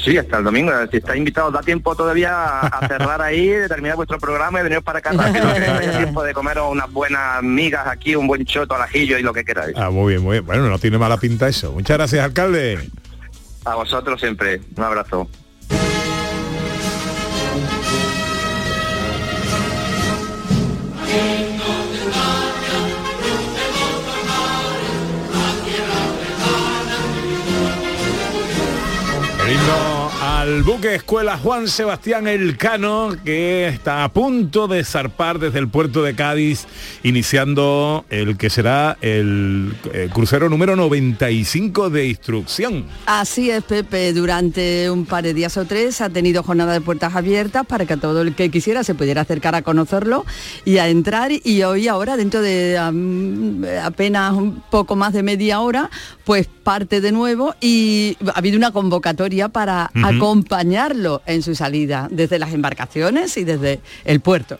Sí, 0.09 0.19
hasta 0.19 0.39
el 0.39 0.45
domingo. 0.45 0.73
Si 0.91 0.97
estáis 0.97 1.19
invitados, 1.19 1.53
da 1.53 1.61
tiempo 1.61 1.95
todavía 1.95 2.61
a, 2.61 2.89
cerrar 2.89 3.21
ahí, 3.21 3.47
de 3.49 3.69
terminar 3.69 3.97
vuestro 3.97 4.19
programa 4.19 4.61
y 4.61 4.63
venir 4.63 4.83
para 4.83 5.01
acá 5.01 5.13
rápido, 5.13 5.53
que 5.53 5.61
haya 5.61 5.99
tiempo 5.99 6.23
de 6.23 6.33
comeros 6.33 6.71
unas 6.71 6.91
buenas 6.91 7.43
migas 7.43 7.87
aquí, 7.87 8.17
un 8.17 8.27
buen 8.27 8.45
choto 8.45 8.75
al 8.75 8.83
ajillo 8.83 9.19
y 9.19 9.23
lo 9.23 9.33
que 9.33 9.45
queráis. 9.45 9.77
Ah, 9.77 9.91
muy 9.91 10.13
bien, 10.13 10.23
muy 10.23 10.35
bien. 10.35 10.47
Bueno, 10.47 10.69
no 10.69 10.79
tiene 10.79 10.99
mala 10.99 11.19
pinta 11.19 11.49
eso. 11.49 11.73
Muchas 11.73 11.99
gracias, 11.99 12.25
alcalde. 12.25 12.79
A 13.65 13.75
vosotros 13.75 14.19
siempre. 14.21 14.61
Un 14.77 14.85
abrazo. 14.85 15.29
Al 30.49 30.63
buque 30.63 30.95
escuela 30.95 31.37
Juan 31.37 31.69
Sebastián 31.69 32.27
Elcano, 32.27 33.15
que 33.23 33.69
está 33.69 34.03
a 34.03 34.09
punto 34.11 34.67
de 34.67 34.83
zarpar 34.83 35.39
desde 35.39 35.59
el 35.59 35.69
puerto 35.69 36.03
de 36.03 36.15
Cádiz, 36.15 36.67
iniciando 37.03 38.07
el 38.09 38.39
que 38.39 38.49
será 38.49 38.97
el 39.03 39.75
eh, 39.93 40.09
crucero 40.11 40.49
número 40.49 40.75
95 40.75 41.91
de 41.91 42.09
instrucción. 42.09 42.87
Así 43.05 43.51
es, 43.51 43.63
Pepe. 43.63 44.15
Durante 44.15 44.91
un 44.91 45.05
par 45.05 45.23
de 45.23 45.35
días 45.35 45.55
o 45.59 45.67
tres 45.67 46.01
ha 46.01 46.09
tenido 46.09 46.43
jornada 46.43 46.73
de 46.73 46.81
puertas 46.81 47.15
abiertas 47.15 47.67
para 47.67 47.85
que 47.85 47.99
todo 47.99 48.23
el 48.23 48.35
que 48.35 48.51
quisiera 48.51 48.83
se 48.85 48.95
pudiera 48.95 49.21
acercar 49.21 49.55
a 49.55 49.61
conocerlo 49.61 50.25
y 50.65 50.79
a 50.79 50.89
entrar. 50.89 51.31
Y 51.31 51.63
hoy 51.63 51.89
ahora, 51.89 52.17
dentro 52.17 52.41
de 52.41 52.79
apenas 53.85 54.33
un 54.33 54.63
poco 54.71 54.97
más 54.97 55.13
de 55.13 55.23
media 55.23 55.61
hora, 55.61 55.91
pues 56.25 56.49
parte 56.69 57.01
de 57.01 57.13
nuevo 57.13 57.55
y 57.63 58.19
ha 58.27 58.41
habido 58.41 58.59
una 58.59 58.73
convocatoria 58.73 59.49
para 59.49 59.91
acompañarlo 60.05 61.23
en 61.25 61.43
su 61.43 61.55
salida 61.55 62.09
desde 62.11 62.39
las 62.39 62.53
embarcaciones 62.53 63.39
y 63.39 63.45
desde 63.45 63.81
el 64.05 64.21
puerto. 64.21 64.59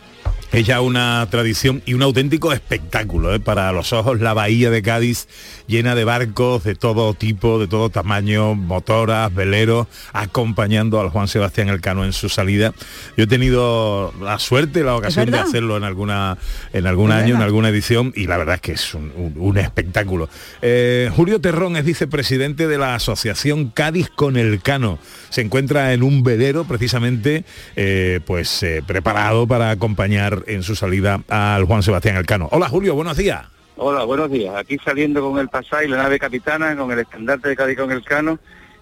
Es 0.51 0.65
ya 0.65 0.81
una 0.81 1.27
tradición 1.29 1.83
y 1.85 1.93
un 1.93 2.01
auténtico 2.01 2.51
espectáculo 2.53 3.35
¿eh? 3.35 3.39
para 3.39 3.71
los 3.71 3.93
ojos 3.93 4.19
la 4.19 4.33
bahía 4.33 4.71
de 4.71 4.81
Cádiz 4.81 5.27
llena 5.67 5.93
de 5.93 6.03
barcos 6.05 6.63
de 6.63 6.73
todo 6.73 7.13
tipo, 7.13 7.59
de 7.59 7.67
todo 7.67 7.91
tamaño, 7.91 8.55
motoras, 8.55 9.31
veleros, 9.31 9.85
acompañando 10.11 10.99
al 10.99 11.09
Juan 11.09 11.27
Sebastián 11.27 11.69
Elcano 11.69 12.03
en 12.03 12.13
su 12.13 12.29
salida. 12.29 12.73
Yo 13.15 13.25
he 13.25 13.27
tenido 13.27 14.11
la 14.21 14.39
suerte, 14.39 14.83
la 14.83 14.95
ocasión 14.95 15.25
de 15.25 15.37
hacerlo 15.49 15.77
en 15.77 15.83
alguna 15.83 16.39
en 16.73 16.87
algún 16.87 17.11
Es 17.11 17.17
año, 17.17 17.35
en 17.35 17.41
alguna 17.43 17.69
edición, 17.69 18.11
y 18.15 18.25
la 18.25 18.37
verdad 18.37 18.55
es 18.55 18.61
que 18.61 18.71
es 18.71 18.93
un, 18.95 19.11
un- 19.15 19.35
un 19.37 19.57
espectáculo. 19.59 20.29
Eh, 20.63 21.11
Julio 21.15 21.39
Terrón 21.39 21.75
es 21.77 21.85
vicepresidente 21.85 22.67
de 22.67 22.77
la 22.79 22.95
Asociación 22.95 23.69
Cádiz 23.69 24.09
con 24.09 24.35
Elcano. 24.35 24.97
Se 25.29 25.41
encuentra 25.41 25.93
en 25.93 26.03
un 26.03 26.23
velero 26.23 26.65
precisamente 26.65 27.43
eh, 27.75 28.19
pues 28.25 28.63
eh, 28.63 28.83
preparado 28.85 29.47
para 29.47 29.69
acompañar 29.69 30.43
en 30.47 30.63
su 30.63 30.75
salida 30.75 31.21
al 31.27 31.65
Juan 31.65 31.83
Sebastián 31.83 32.17
Elcano. 32.17 32.49
Hola 32.51 32.69
Julio, 32.69 32.95
buenos 32.95 33.17
días. 33.17 33.45
Hola, 33.77 34.03
buenos 34.03 34.29
días. 34.29 34.55
Aquí 34.55 34.77
saliendo 34.83 35.21
con 35.21 35.39
el 35.39 35.47
Pasay, 35.47 35.87
la 35.87 35.97
nave 35.97 36.19
capitana, 36.19 36.75
con 36.75 36.91
el 36.91 36.99
estandarte 36.99 37.49
de 37.49 37.55
Cádiz 37.55 37.77
con 37.77 37.91
el 37.91 38.03
Cano 38.03 38.39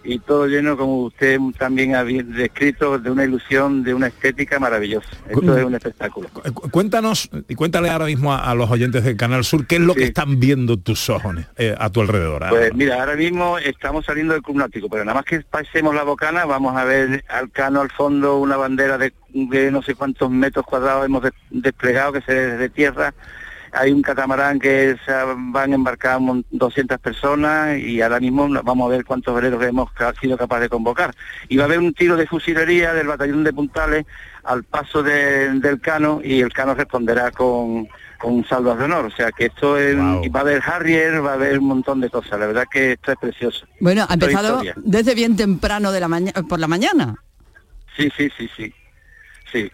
y 0.09 0.19
todo 0.19 0.47
lleno, 0.47 0.77
como 0.77 1.03
usted 1.03 1.37
también 1.57 1.93
ha 1.93 2.03
descrito, 2.03 2.97
de 2.97 3.11
una 3.11 3.25
ilusión, 3.25 3.83
de 3.83 3.93
una 3.93 4.07
estética 4.07 4.57
maravillosa. 4.57 5.09
Esto 5.29 5.57
es 5.57 5.65
un 5.65 5.75
espectáculo. 5.75 6.29
Cu- 6.29 6.69
Cuéntanos 6.69 7.29
y 7.49 7.55
cuéntale 7.55 7.89
ahora 7.89 8.05
mismo 8.05 8.33
a, 8.33 8.49
a 8.49 8.55
los 8.55 8.71
oyentes 8.71 9.03
del 9.03 9.17
Canal 9.17 9.43
Sur 9.43 9.67
qué 9.67 9.75
es 9.75 9.81
lo 9.81 9.93
que 9.93 10.05
están 10.05 10.39
viendo 10.39 10.77
tus 10.77 11.09
ojos 11.09 11.35
eh, 11.57 11.75
a 11.77 11.89
tu 11.89 11.99
alrededor. 11.99 12.45
Pues 12.49 12.73
mira, 12.73 12.99
ahora 13.01 13.15
mismo 13.17 13.57
estamos 13.57 14.05
saliendo 14.05 14.33
del 14.33 14.41
Club 14.43 14.57
Náutico, 14.57 14.87
pero 14.89 15.03
nada 15.03 15.15
más 15.15 15.25
que 15.25 15.41
pasemos 15.41 15.93
la 15.93 16.03
bocana, 16.03 16.45
vamos 16.45 16.77
a 16.77 16.85
ver 16.85 17.25
al 17.27 17.51
Cano 17.51 17.81
al 17.81 17.91
fondo 17.91 18.37
una 18.37 18.55
bandera 18.55 18.97
de, 18.97 19.11
de 19.33 19.71
no 19.71 19.81
sé 19.81 19.93
cuántos 19.95 20.31
metros 20.31 20.65
cuadrados 20.65 21.05
hemos 21.05 21.21
des- 21.23 21.33
desplegado 21.51 22.13
que 22.13 22.21
se 22.21 22.33
desde 22.33 22.69
tierra. 22.69 23.13
Hay 23.73 23.91
un 23.91 24.01
catamarán 24.01 24.59
que 24.59 24.95
se 25.05 25.11
van 25.11 25.71
a 25.71 25.75
embarcar 25.75 26.19
mon- 26.19 26.45
200 26.51 26.97
personas 26.99 27.77
y 27.77 28.01
ahora 28.01 28.19
mismo 28.19 28.47
vamos 28.63 28.87
a 28.87 28.95
ver 28.95 29.05
cuántos 29.05 29.35
veleros 29.35 29.63
hemos 29.63 29.89
sido 30.21 30.37
capaces 30.37 30.63
de 30.63 30.69
convocar. 30.69 31.13
Y 31.49 31.57
va 31.57 31.63
a 31.63 31.65
haber 31.67 31.79
un 31.79 31.93
tiro 31.93 32.15
de 32.15 32.27
fusilería 32.27 32.93
del 32.93 33.07
batallón 33.07 33.43
de 33.43 33.53
Puntales 33.53 34.05
al 34.43 34.63
paso 34.63 35.03
de- 35.03 35.51
del 35.59 35.79
Cano 35.81 36.21
y 36.23 36.39
el 36.41 36.53
Cano 36.53 36.73
responderá 36.75 37.31
con, 37.31 37.87
con 38.17 38.45
salvas 38.45 38.77
de 38.79 38.85
honor. 38.85 39.05
O 39.05 39.11
sea 39.11 39.31
que 39.31 39.45
esto 39.47 39.77
es, 39.77 39.95
va 39.97 40.39
a 40.39 40.41
haber 40.43 40.61
Harrier, 40.65 41.23
va 41.25 41.31
a 41.31 41.35
haber 41.35 41.59
un 41.59 41.65
montón 41.67 41.99
de 41.99 42.09
cosas. 42.09 42.39
La 42.39 42.47
verdad 42.47 42.65
que 42.71 42.93
esto 42.93 43.11
es 43.11 43.17
precioso. 43.19 43.65
Bueno, 43.81 44.05
ha 44.07 44.13
empezado 44.13 44.61
desde 44.77 45.13
bien 45.15 45.35
temprano 45.35 45.91
de 45.91 45.99
la 45.99 46.07
mañana 46.07 46.43
por 46.47 46.59
la 46.59 46.67
mañana. 46.67 47.15
Sí, 47.97 48.09
sí, 48.15 48.29
sí, 48.37 48.49
sí. 48.55 48.73
Sí. 49.51 49.71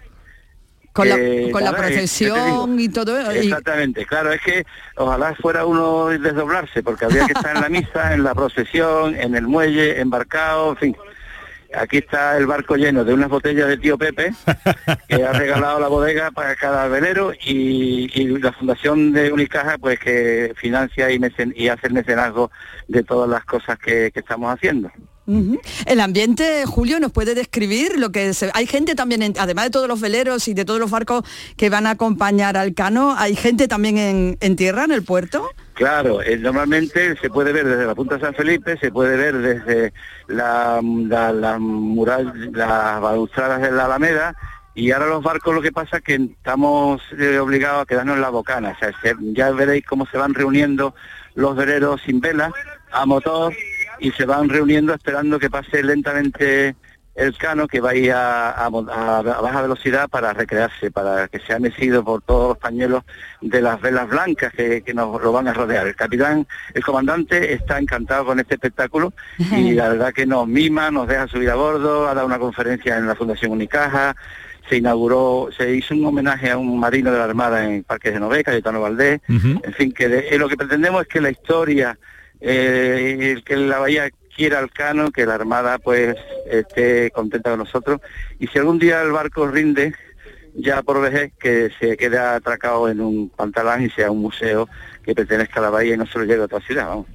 Con 0.94 1.10
la, 1.10 1.16
Eh, 1.18 1.50
con 1.52 1.64
la 1.64 1.72
nada, 1.72 1.84
procesión 1.84 2.80
y 2.80 2.88
todo 2.88 3.20
eso. 3.20 3.34
y- 3.34 3.38
Exactamente, 3.48 4.06
claro, 4.06 4.32
es 4.32 4.42
que 4.42 4.64
ojalá 4.96 5.34
fuera 5.36 5.66
uno 5.66 6.08
desdoblarse, 6.10 6.84
porque 6.84 7.06
habría 7.06 7.26
que 7.26 7.34
estar 7.34 7.56
en 7.56 7.62
la 7.64 7.70
misa, 7.70 8.14
en 8.14 8.24
la 8.24 8.36
procesión, 8.36 9.16
en 9.16 9.34
el 9.36 9.48
muelle, 9.48 10.00
embarcado, 10.00 10.70
en 10.72 10.78
fin. 10.78 10.98
Aquí 11.76 11.98
está 11.98 12.38
el 12.38 12.46
barco 12.46 12.76
lleno 12.76 13.04
de 13.04 13.16
unas 13.16 13.30
botellas 13.30 13.68
de 13.68 13.78
tío 13.78 13.98
Pepe, 13.98 14.32
que 15.08 15.24
ha 15.24 15.32
regalado 15.34 15.80
la 15.80 15.88
bodega 15.88 16.30
para 16.30 16.56
cada 16.56 16.88
velero, 16.88 17.34
y, 17.44 18.12
y 18.14 18.28
la 18.38 18.52
fundación 18.54 19.12
de 19.14 19.32
Unicaja, 19.32 19.80
pues 19.80 19.98
que 19.98 20.54
financia 20.56 21.10
y, 21.10 21.18
mecen- 21.18 21.54
y 21.56 21.70
hace 21.70 21.88
el 21.88 21.94
mecenazgo 21.94 22.52
de 22.88 23.02
todas 23.02 23.28
las 23.28 23.44
cosas 23.46 23.80
que, 23.80 24.12
que 24.14 24.20
estamos 24.20 24.54
haciendo. 24.54 24.92
El 25.26 26.00
ambiente, 26.02 26.66
Julio, 26.66 27.00
nos 27.00 27.12
puede 27.12 27.34
describir 27.34 27.98
lo 27.98 28.12
que 28.12 28.34
se... 28.34 28.52
Hay 28.54 28.68
gente 28.68 28.94
también, 28.96 29.34
además 29.40 29.66
de 29.66 29.72
todos 29.72 29.88
los 29.88 30.02
veleros 30.02 30.48
y 30.48 30.54
de 30.54 30.66
todos 30.66 30.80
los 30.80 30.92
barcos 30.92 31.24
que 31.56 31.70
van 31.70 31.88
a 31.88 31.92
acompañar 31.92 32.58
al 32.58 32.74
Cano, 32.74 33.16
¿hay 33.18 33.36
gente 33.36 33.68
también 33.68 34.38
en, 34.40 34.56
tierra, 34.56 34.84
en 34.84 34.92
el 34.92 35.04
puerto? 35.04 35.50
Claro, 35.76 36.22
eh, 36.22 36.38
normalmente 36.38 37.16
se 37.22 37.30
puede 37.30 37.54
ver 37.54 37.66
desde 37.68 37.86
la 37.86 37.96
Punta 37.96 38.20
San 38.20 38.34
Felipe, 38.36 38.78
se 38.78 38.92
puede 38.92 39.16
ver 39.16 39.38
desde 39.38 39.94
la, 40.28 40.82
la, 40.84 41.58
mural, 41.58 42.52
las 42.52 43.02
balustradas 43.02 43.62
de 43.62 43.72
la 43.72 43.86
Alameda, 43.86 44.36
y 44.76 44.92
ahora 44.92 45.08
los 45.08 45.24
barcos 45.24 45.54
lo 45.54 45.62
que 45.62 45.72
pasa 45.72 45.98
es 45.98 46.04
que 46.04 46.16
estamos 46.16 47.02
eh, 47.18 47.38
obligados 47.40 47.84
a 47.84 47.86
quedarnos 47.86 48.16
en 48.16 48.22
la 48.22 48.30
bocana. 48.30 48.76
Ya 49.34 49.52
veréis 49.52 49.86
cómo 49.86 50.06
se 50.08 50.18
van 50.18 50.34
reuniendo 50.34 50.96
los 51.36 51.56
veleros 51.56 52.02
sin 52.06 52.20
vela, 52.20 52.52
a 52.92 53.06
motor, 53.06 53.54
y 54.00 54.12
se 54.12 54.26
van 54.26 54.50
reuniendo 54.50 54.94
esperando 54.94 55.40
que 55.40 55.50
pase 55.50 55.84
lentamente 55.84 56.76
el 57.16 57.38
cano 57.38 57.68
que 57.68 57.80
va 57.80 57.92
a 57.92 57.96
ir 57.96 58.12
a, 58.12 58.50
a 58.66 58.70
baja 58.70 59.62
velocidad 59.62 60.10
para 60.10 60.34
recrearse, 60.34 60.90
para 60.90 61.28
que 61.28 61.40
sea 61.42 61.60
mecido 61.60 62.04
por 62.04 62.24
todos 62.24 62.50
los 62.50 62.58
pañuelos 62.58 63.04
de 63.40 63.62
las 63.62 63.80
velas 63.80 64.10
blancas 64.10 64.52
que, 64.52 64.82
que 64.82 64.94
nos 64.96 65.22
lo 65.22 65.32
van 65.32 65.48
a 65.48 65.54
rodear. 65.54 65.86
El 65.86 65.96
capitán, 65.96 66.48
el 66.74 66.84
comandante 66.84 67.54
está 67.54 67.78
encantado 67.78 68.26
con 68.26 68.40
este 68.40 68.56
espectáculo 68.56 69.14
y 69.38 69.74
la 69.76 69.90
verdad 69.90 70.12
que 70.12 70.26
nos 70.26 70.48
mima, 70.48 70.90
nos 70.90 71.08
deja 71.08 71.28
subir 71.28 71.52
a 71.52 71.56
bordo, 71.56 72.08
ha 72.10 72.16
dado 72.16 72.26
una 72.26 72.40
conferencia 72.40 72.98
en 72.98 73.06
la 73.08 73.14
Fundación 73.16 73.52
Unicaja, 73.52 74.16
se 74.68 74.78
inauguró, 74.78 75.50
se 75.56 75.76
hizo 75.76 75.94
un 75.94 76.06
homenaje 76.06 76.50
a 76.50 76.58
un 76.58 76.80
marino 76.80 77.12
de 77.12 77.18
la 77.20 77.26
Armada 77.26 77.64
en 77.64 77.84
Parque 77.84 78.10
de 78.10 78.20
Noveca, 78.20 78.50
Cayetano 78.50 78.82
Valdés, 78.82 79.22
en 79.64 79.74
fin, 79.74 79.92
que 79.92 80.10
de- 80.10 80.30
eh, 80.30 80.40
lo 80.40 80.50
que 80.50 80.58
pretendemos 80.58 81.04
es 81.04 81.08
que 81.10 81.22
la 81.22 81.30
historia, 81.30 81.96
eh, 82.44 83.42
que 83.46 83.56
la 83.56 83.80
bahía 83.80 84.10
quiera 84.36 84.60
al 84.60 84.70
cano, 84.70 85.12
que 85.12 85.26
la 85.26 85.36
Armada 85.36 85.80
pues 85.80 86.16
esté 86.50 87.10
contenta 87.12 87.52
con 87.52 87.60
nosotros 87.60 88.02
y 88.40 88.48
si 88.48 88.60
algún 88.60 88.80
día 88.80 89.02
el 89.02 89.12
barco 89.12 89.48
rinde, 89.48 89.94
ya 90.54 90.84
por 90.84 91.02
vejez, 91.02 91.32
que 91.40 91.72
se 91.80 91.96
quede 91.98 92.20
atracado 92.20 92.90
en 92.90 93.00
un 93.00 93.30
pantalán 93.30 93.84
y 93.84 93.90
sea 93.90 94.12
un 94.12 94.20
museo 94.20 94.68
que 95.04 95.16
pertenezca 95.16 95.60
a 95.60 95.64
la 95.64 95.70
bahía 95.70 95.96
y 95.96 95.98
no 95.98 96.06
se 96.06 96.20
lo 96.20 96.26
lleve 96.26 96.42
a 96.42 96.46
otra 96.46 96.60
ciudad, 96.60 96.88
vamos. 96.88 97.08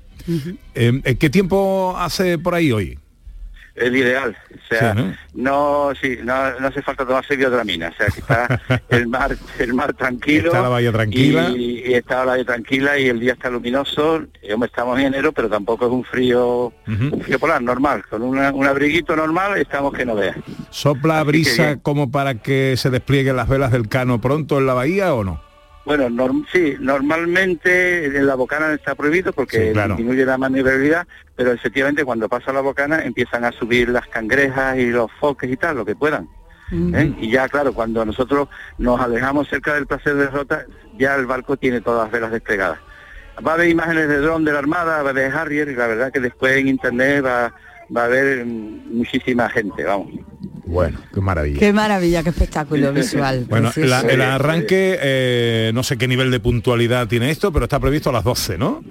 Eh, 0.75 1.17
¿Qué 1.19 1.31
tiempo 1.31 1.95
hace 1.97 2.39
por 2.39 2.55
ahí 2.55 2.73
hoy? 2.73 2.99
El 3.81 3.97
ideal. 3.97 4.37
O 4.55 4.69
sea, 4.69 4.95
Sí, 4.95 5.01
no, 5.35 5.93
sí, 6.01 6.19
no, 6.23 6.59
no 6.61 6.67
hace 6.69 6.83
falta 6.83 7.07
tomarse 7.07 7.37
biodramina. 7.37 7.89
O 7.89 7.93
sea, 7.95 8.07
que 8.09 8.21
está 8.21 8.61
el 8.91 9.07
mar, 9.09 9.37
el 9.59 9.75
mar 9.75 9.95
tranquilo. 9.95 10.47
Está 10.49 10.63
la 10.63 10.69
bahía 10.69 10.93
tranquila. 10.93 11.51
Y, 11.51 11.83
y 11.87 11.95
está 11.95 12.19
la 12.21 12.25
bahía 12.33 12.45
tranquila 12.45 12.99
y 12.99 13.09
el 13.09 13.21
día 13.21 13.33
está 13.33 13.49
luminoso. 13.51 14.23
Hombre, 14.53 14.67
estamos 14.67 14.99
en 14.99 15.07
enero, 15.07 15.33
pero 15.33 15.49
tampoco 15.49 15.87
es 15.87 15.93
un 15.93 16.05
frío, 16.05 16.73
un 16.87 17.21
frío 17.23 17.39
polar, 17.39 17.63
normal. 17.63 18.05
Con 18.11 18.23
una- 18.23 18.53
un 18.53 18.67
abriguito 18.67 19.15
normal 19.17 19.57
estamos 19.59 19.93
que 19.95 20.05
no 20.05 20.15
veas. 20.15 20.37
¿Sopla 20.71 21.21
Así 21.21 21.29
brisa 21.29 21.77
como 21.81 22.11
para 22.11 22.35
que 22.35 22.75
se 22.77 22.91
desplieguen 22.91 23.37
las 23.37 23.49
velas 23.49 23.73
del 23.73 23.89
cano 23.89 24.21
pronto 24.21 24.59
en 24.59 24.67
la 24.67 24.75
bahía 24.75 25.15
o 25.15 25.25
no? 25.25 25.48
Bueno, 25.89 26.11
norm- 26.11 26.45
sí, 26.53 26.77
normalmente 26.81 28.05
en 28.05 28.27
la 28.27 28.35
bocana 28.35 28.75
está 28.75 28.95
prohibido 28.95 29.33
porque 29.33 29.69
Sí, 29.69 29.73
claro. 29.73 29.97
disminuye 29.97 30.27
la 30.27 30.37
maniobrabilidad, 30.37 31.07
pero 31.35 31.51
efectivamente 31.53 32.05
cuando 32.05 32.29
pasa 32.29 32.53
la 32.53 32.61
bocana 32.61 33.03
empiezan 33.05 33.47
a 33.47 33.53
subir 33.53 33.89
las 33.89 34.07
cangrejas 34.09 34.77
y 34.77 34.91
los 34.91 35.11
foques 35.19 35.51
y 35.51 35.57
tal, 35.57 35.77
lo 35.79 35.87
que 35.87 35.97
puedan. 35.97 36.29
¿eh? 36.71 37.15
Y 37.19 37.31
ya, 37.31 37.49
claro, 37.49 37.73
cuando 37.73 38.05
nosotros 38.05 38.49
nos 38.77 39.01
alejamos 39.01 39.49
cerca 39.49 39.73
del 39.73 39.87
placer 39.87 40.15
de 40.17 40.27
rota, 40.29 40.67
ya 40.99 41.15
el 41.15 41.25
barco 41.25 41.57
tiene 41.57 41.81
todas 41.81 42.05
las 42.05 42.13
velas 42.13 42.33
desplegadas. 42.33 42.81
Va 43.47 43.53
a 43.53 43.55
haber 43.55 43.71
imágenes 43.71 44.09
de 44.11 44.19
dron 44.19 44.45
de 44.45 44.53
la 44.53 44.59
Armada, 44.59 45.01
va 45.03 45.09
a 45.09 45.13
haber 45.13 45.33
Harrier, 45.33 45.71
y 45.71 45.75
la 45.75 45.87
verdad 45.87 46.13
que 46.13 46.21
después 46.21 46.55
en 46.59 46.69
internet 46.69 47.25
va, 47.25 47.55
va 47.95 48.03
a 48.03 48.05
haber 48.07 48.45
mm, 48.45 48.97
muchísima 48.97 49.49
gente, 49.51 49.85
vamos. 49.85 50.09
Bueno, 50.65 50.99
qué 51.15 51.21
maravilla. 51.21 51.59
Qué 51.59 51.73
maravilla, 51.73 52.23
qué 52.23 52.29
espectáculo 52.31 52.93
visual. 52.93 53.47
Bueno, 53.49 53.71
la- 53.77 54.01
el 54.01 54.21
arranque, 54.23 54.99
eh, 55.01 55.71
no 55.75 55.83
sé 55.83 55.97
qué 55.97 56.07
nivel 56.09 56.31
de 56.31 56.41
puntualidad 56.41 57.07
tiene 57.09 57.31
esto, 57.31 57.53
pero 57.53 57.65
está 57.65 57.81
previsto 57.81 58.11
a 58.11 58.13
las 58.13 58.25
12, 58.25 58.59
¿no? 58.59 58.83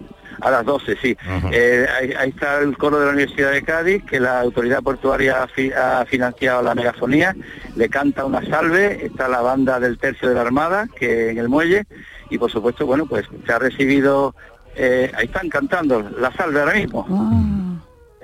A 0.41 0.51
las 0.51 0.63
12, 0.65 0.95
sí. 1.01 1.17
Eh, 1.51 1.88
ahí, 1.99 2.13
ahí 2.17 2.29
está 2.29 2.60
el 2.60 2.77
coro 2.77 2.99
de 2.99 3.07
la 3.07 3.12
Universidad 3.12 3.51
de 3.51 3.63
Cádiz, 3.63 4.03
que 4.03 4.19
la 4.19 4.39
autoridad 4.41 4.83
portuaria 4.83 5.41
ha, 5.43 5.47
fi- 5.47 5.71
ha 5.71 6.05
financiado 6.05 6.62
la 6.62 6.75
megafonía, 6.75 7.36
le 7.75 7.89
canta 7.89 8.23
una 8.23 8.43
salve, 8.47 9.05
está 9.07 9.27
la 9.27 9.41
banda 9.41 9.79
del 9.79 9.97
tercio 9.97 10.29
de 10.29 10.36
la 10.36 10.41
Armada, 10.41 10.88
que 10.95 11.29
en 11.31 11.39
el 11.39 11.49
muelle, 11.49 11.86
y 12.29 12.38
por 12.38 12.51
supuesto, 12.51 12.86
bueno, 12.86 13.07
pues 13.07 13.25
se 13.47 13.51
ha 13.51 13.57
recibido, 13.57 14.36
eh, 14.75 15.12
ahí 15.15 15.25
están 15.25 15.49
cantando 15.49 16.07
la 16.19 16.31
salve 16.33 16.60
ahora 16.60 16.73
mismo. 16.75 17.05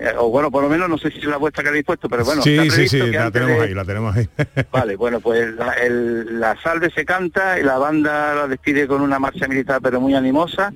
Eh, 0.06 0.12
o 0.18 0.30
bueno, 0.30 0.52
por 0.52 0.62
lo 0.64 0.68
menos 0.68 0.90
no 0.90 0.98
sé 0.98 1.10
si 1.12 1.20
es 1.20 1.24
la 1.26 1.38
vuestra 1.38 1.64
que 1.64 1.70
habéis 1.70 1.86
puesto, 1.86 2.10
pero 2.10 2.26
bueno, 2.26 2.42
sí, 2.42 2.70
sí, 2.70 2.90
sí, 2.90 2.98
la 3.00 3.32
tenemos 3.32 3.58
de- 3.60 3.64
ahí, 3.64 3.74
la 3.74 3.86
tenemos 3.86 4.14
ahí. 4.14 4.28
Vale, 4.72 4.98
bueno, 4.98 5.22
pues 5.22 5.54
la, 5.56 5.72
el- 5.76 6.42
la 6.42 6.60
salve 6.62 6.90
se 6.90 7.06
canta 7.06 7.58
y 7.58 7.64
la 7.64 7.78
banda 7.78 8.36
la 8.36 8.48
despide 8.50 8.86
con 8.86 9.00
una 9.02 9.18
marcha 9.18 9.48
militar 9.48 9.80
pero 9.82 10.02
muy 10.02 10.14
animosa 10.14 10.74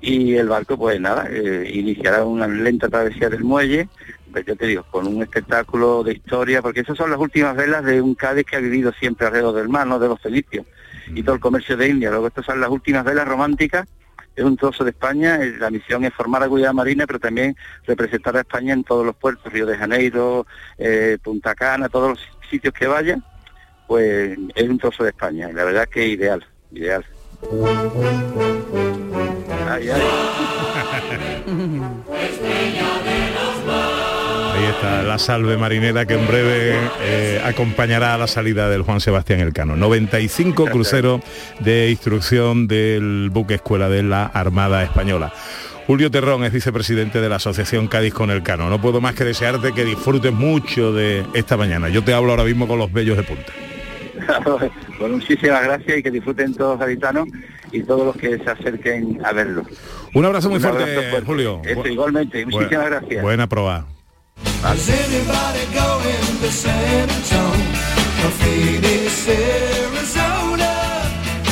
y 0.00 0.34
el 0.34 0.48
barco 0.48 0.76
pues 0.76 1.00
nada, 1.00 1.28
eh, 1.30 1.70
iniciará 1.72 2.24
una 2.24 2.48
lenta 2.48 2.88
travesía 2.88 3.28
del 3.30 3.44
muelle, 3.44 3.88
pues 4.32 4.44
yo 4.44 4.56
te 4.56 4.66
digo, 4.66 4.84
con 4.90 5.06
un 5.06 5.22
espectáculo 5.22 6.02
de 6.02 6.14
historia, 6.14 6.60
porque 6.60 6.80
esas 6.80 6.96
son 6.96 7.10
las 7.10 7.20
últimas 7.20 7.54
velas 7.54 7.84
de 7.84 8.00
un 8.00 8.16
Cádiz 8.16 8.44
que 8.44 8.56
ha 8.56 8.60
vivido 8.60 8.92
siempre 8.98 9.28
alrededor 9.28 9.54
del 9.54 9.68
mar, 9.68 9.86
no 9.86 10.00
de 10.00 10.08
los 10.08 10.20
felicios 10.20 10.66
y 11.14 11.22
todo 11.22 11.36
el 11.36 11.40
comercio 11.40 11.76
de 11.76 11.88
India. 11.90 12.10
Luego 12.10 12.26
estas 12.26 12.44
son 12.44 12.60
las 12.60 12.70
últimas 12.70 13.04
velas 13.04 13.28
románticas 13.28 13.86
es 14.36 14.44
un 14.44 14.56
trozo 14.56 14.84
de 14.84 14.90
España, 14.90 15.36
eh, 15.36 15.54
la 15.58 15.70
misión 15.70 16.04
es 16.04 16.12
formar 16.12 16.40
la 16.42 16.46
Guardia 16.46 16.72
Marina, 16.72 17.06
pero 17.06 17.18
también 17.18 17.56
representar 17.86 18.36
a 18.36 18.40
España 18.40 18.72
en 18.72 18.84
todos 18.84 19.04
los 19.04 19.14
puertos, 19.16 19.52
Río 19.52 19.66
de 19.66 19.76
Janeiro, 19.76 20.46
eh, 20.78 21.18
Punta 21.22 21.54
Cana, 21.54 21.88
todos 21.88 22.10
los 22.10 22.20
sitios 22.50 22.74
que 22.74 22.86
vaya, 22.86 23.18
pues 23.86 24.38
es 24.54 24.68
un 24.68 24.78
trozo 24.78 25.04
de 25.04 25.10
España, 25.10 25.50
y 25.50 25.52
la 25.52 25.64
verdad 25.64 25.88
que 25.88 26.06
ideal, 26.06 26.44
ideal. 26.72 27.04
Ay, 29.66 29.88
ay. 29.88 30.02
Ahí 34.64 34.70
está 34.70 35.02
la 35.02 35.18
salve 35.18 35.58
marinera 35.58 36.06
que 36.06 36.14
en 36.14 36.26
breve 36.26 36.74
eh, 37.02 37.38
acompañará 37.44 38.14
a 38.14 38.18
la 38.18 38.26
salida 38.26 38.70
del 38.70 38.80
Juan 38.80 38.98
Sebastián 38.98 39.40
Elcano. 39.40 39.76
95 39.76 40.64
cruceros 40.66 41.20
de 41.60 41.90
instrucción 41.90 42.66
del 42.66 43.28
buque 43.30 43.54
escuela 43.56 43.90
de 43.90 44.02
la 44.02 44.24
Armada 44.24 44.82
Española. 44.82 45.34
Julio 45.86 46.10
Terrón 46.10 46.44
es 46.44 46.52
vicepresidente 46.54 47.20
de 47.20 47.28
la 47.28 47.36
Asociación 47.36 47.88
Cádiz 47.88 48.14
con 48.14 48.30
Elcano. 48.30 48.70
No 48.70 48.80
puedo 48.80 49.02
más 49.02 49.14
que 49.14 49.24
desearte 49.24 49.72
que 49.74 49.84
disfrutes 49.84 50.32
mucho 50.32 50.94
de 50.94 51.26
esta 51.34 51.58
mañana. 51.58 51.90
Yo 51.90 52.02
te 52.02 52.14
hablo 52.14 52.30
ahora 52.30 52.44
mismo 52.44 52.66
con 52.66 52.78
los 52.78 52.90
bellos 52.90 53.18
de 53.18 53.22
punta. 53.22 53.52
Bueno, 54.98 55.16
muchísimas 55.18 55.62
gracias 55.62 55.98
y 55.98 56.02
que 56.02 56.10
disfruten 56.10 56.54
todos 56.54 56.78
los 56.78 56.80
gaditanos 56.80 57.28
y 57.70 57.82
todos 57.82 58.06
los 58.06 58.16
que 58.16 58.38
se 58.38 58.48
acerquen 58.50 59.20
a 59.26 59.32
verlo. 59.34 59.62
Un 60.14 60.24
abrazo 60.24 60.48
muy 60.48 60.56
Un 60.56 60.62
fuerte, 60.62 60.82
abrazo 60.84 61.10
fuerte. 61.10 61.26
Julio. 61.26 61.60
Eso, 61.66 61.86
igualmente, 61.86 62.46
muchísimas 62.46 62.86
bu- 62.86 62.90
gracias. 62.90 63.22
Buena 63.22 63.46
prueba. 63.46 63.84
Is 64.42 64.88
anybody 64.88 65.64
going 65.72 66.40
to 66.40 66.50
San 66.50 67.08
Antonio? 67.08 67.94
Phoenix, 68.40 69.28
Arizona? 69.28 70.53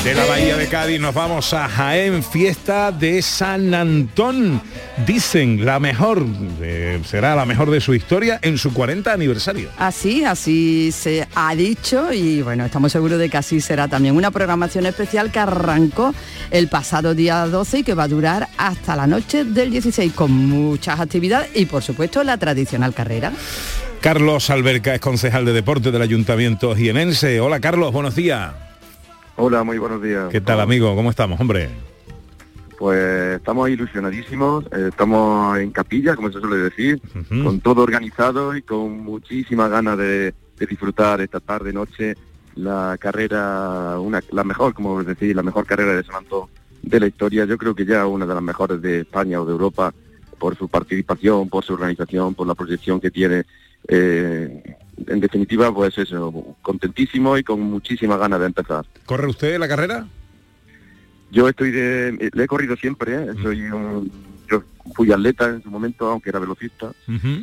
De 0.05 0.15
la 0.15 0.27
Bahía 0.27 0.57
de 0.57 0.67
Cádiz 0.67 1.01
nos 1.01 1.15
vamos 1.15 1.55
a 1.55 1.69
Jaén, 1.69 2.25
fiesta 2.25 2.91
de 2.91 3.23
San 3.23 3.73
Antón. 3.73 4.61
Dicen 5.07 5.65
la 5.65 5.79
mejor, 5.79 6.27
eh, 6.61 7.01
será 7.05 7.37
la 7.37 7.47
mejor 7.47 7.71
de 7.71 7.81
su 7.81 7.95
historia 7.95 8.41
en 8.43 8.59
su 8.59 8.75
40 8.75 9.13
aniversario. 9.13 9.69
Así, 9.79 10.25
así 10.25 10.91
se 10.91 11.29
ha 11.37 11.55
dicho 11.55 12.13
y 12.13 12.43
bueno, 12.43 12.65
estamos 12.65 12.91
seguros 12.91 13.17
de 13.21 13.31
que 13.31 13.37
así 13.37 13.61
será 13.61 13.87
también. 13.87 14.17
Una 14.17 14.33
programación 14.33 14.87
especial 14.87 15.31
que 15.31 15.39
arrancó 15.39 16.13
el 16.51 16.67
pasado 16.67 17.15
día 17.15 17.47
12 17.47 17.79
y 17.79 17.83
que 17.85 17.95
va 17.95 18.03
a 18.03 18.09
durar 18.09 18.49
hasta 18.59 18.97
la 18.97 19.07
noche 19.07 19.45
del 19.45 19.71
16 19.71 20.15
con 20.15 20.33
muchas 20.33 20.99
actividades 20.99 21.51
y 21.55 21.67
por 21.67 21.85
supuesto 21.85 22.25
la 22.25 22.39
tradicional 22.39 22.93
carrera. 22.93 23.31
Carlos 24.01 24.51
Alberca 24.51 24.97
es 24.97 25.01
concejal 25.01 25.45
de 25.45 25.53
deporte 25.53 25.93
del 25.93 26.03
Ayuntamiento 26.03 26.75
jienense. 26.75 27.41
Hola 27.41 27.61
Carlos, 27.61 27.93
buenos 27.93 28.17
días. 28.17 28.51
Hola, 29.45 29.65
muy 29.65 29.77
buenos 29.77 30.01
días. 30.01 30.29
¿Qué 30.31 30.41
tal 30.41 30.61
amigo? 30.61 30.95
¿Cómo 30.95 31.11
estamos, 31.11 31.41
hombre? 31.41 31.69
Pues 32.79 33.35
estamos 33.39 33.69
ilusionadísimos, 33.69 34.65
eh, 34.67 34.87
estamos 34.91 35.59
en 35.59 35.73
capilla, 35.73 36.15
como 36.15 36.31
se 36.31 36.39
suele 36.39 36.59
decir, 36.59 37.03
con 37.43 37.59
todo 37.59 37.83
organizado 37.83 38.57
y 38.57 38.63
con 38.63 39.01
muchísimas 39.01 39.69
ganas 39.69 39.99
de, 39.99 40.33
de 40.59 40.67
disfrutar 40.67 41.21
esta 41.21 41.41
tarde, 41.41 41.73
noche, 41.73 42.15
la 42.55 42.97
carrera, 43.01 43.99
una, 43.99 44.23
la 44.31 44.45
mejor, 44.45 44.75
como 44.75 45.03
decís, 45.03 45.35
la 45.35 45.43
mejor 45.43 45.67
carrera 45.67 45.97
de 45.97 46.05
San 46.05 46.25
de 46.83 47.01
la 47.01 47.09
historia. 47.09 47.45
Yo 47.45 47.59
creo 47.59 47.75
que 47.75 47.85
ya 47.85 48.07
una 48.07 48.27
de 48.27 48.35
las 48.35 48.43
mejores 48.45 48.81
de 48.81 49.01
España 49.01 49.41
o 49.41 49.45
de 49.45 49.51
Europa 49.51 49.93
por 50.39 50.57
su 50.57 50.69
participación, 50.69 51.49
por 51.49 51.65
su 51.65 51.73
organización, 51.73 52.37
por 52.37 52.47
la 52.47 52.55
proyección 52.55 53.01
que 53.01 53.11
tiene. 53.11 53.43
Eh, 53.89 54.77
en 55.07 55.21
definitiva, 55.21 55.73
pues 55.73 55.97
eso, 55.99 56.57
contentísimo 56.63 57.37
y 57.39 57.43
con 57.45 57.61
muchísimas 57.61 58.19
ganas 58.19 58.41
de 58.41 58.47
empezar. 58.47 58.85
¿Corre 59.07 59.27
usted 59.29 59.59
la 59.59 59.69
carrera? 59.69 60.07
Yo 61.31 61.49
estoy 61.49 61.71
de, 61.71 62.31
le 62.33 62.45
he 62.45 62.47
corrido 62.47 62.77
siempre, 62.77 63.15
¿eh? 63.15 63.27
soy 63.43 63.63
un- 63.63 64.11
yo 64.51 64.63
fui 64.95 65.11
atleta 65.11 65.49
en 65.49 65.63
su 65.63 65.71
momento, 65.71 66.09
aunque 66.11 66.29
era 66.29 66.39
velocista. 66.39 66.93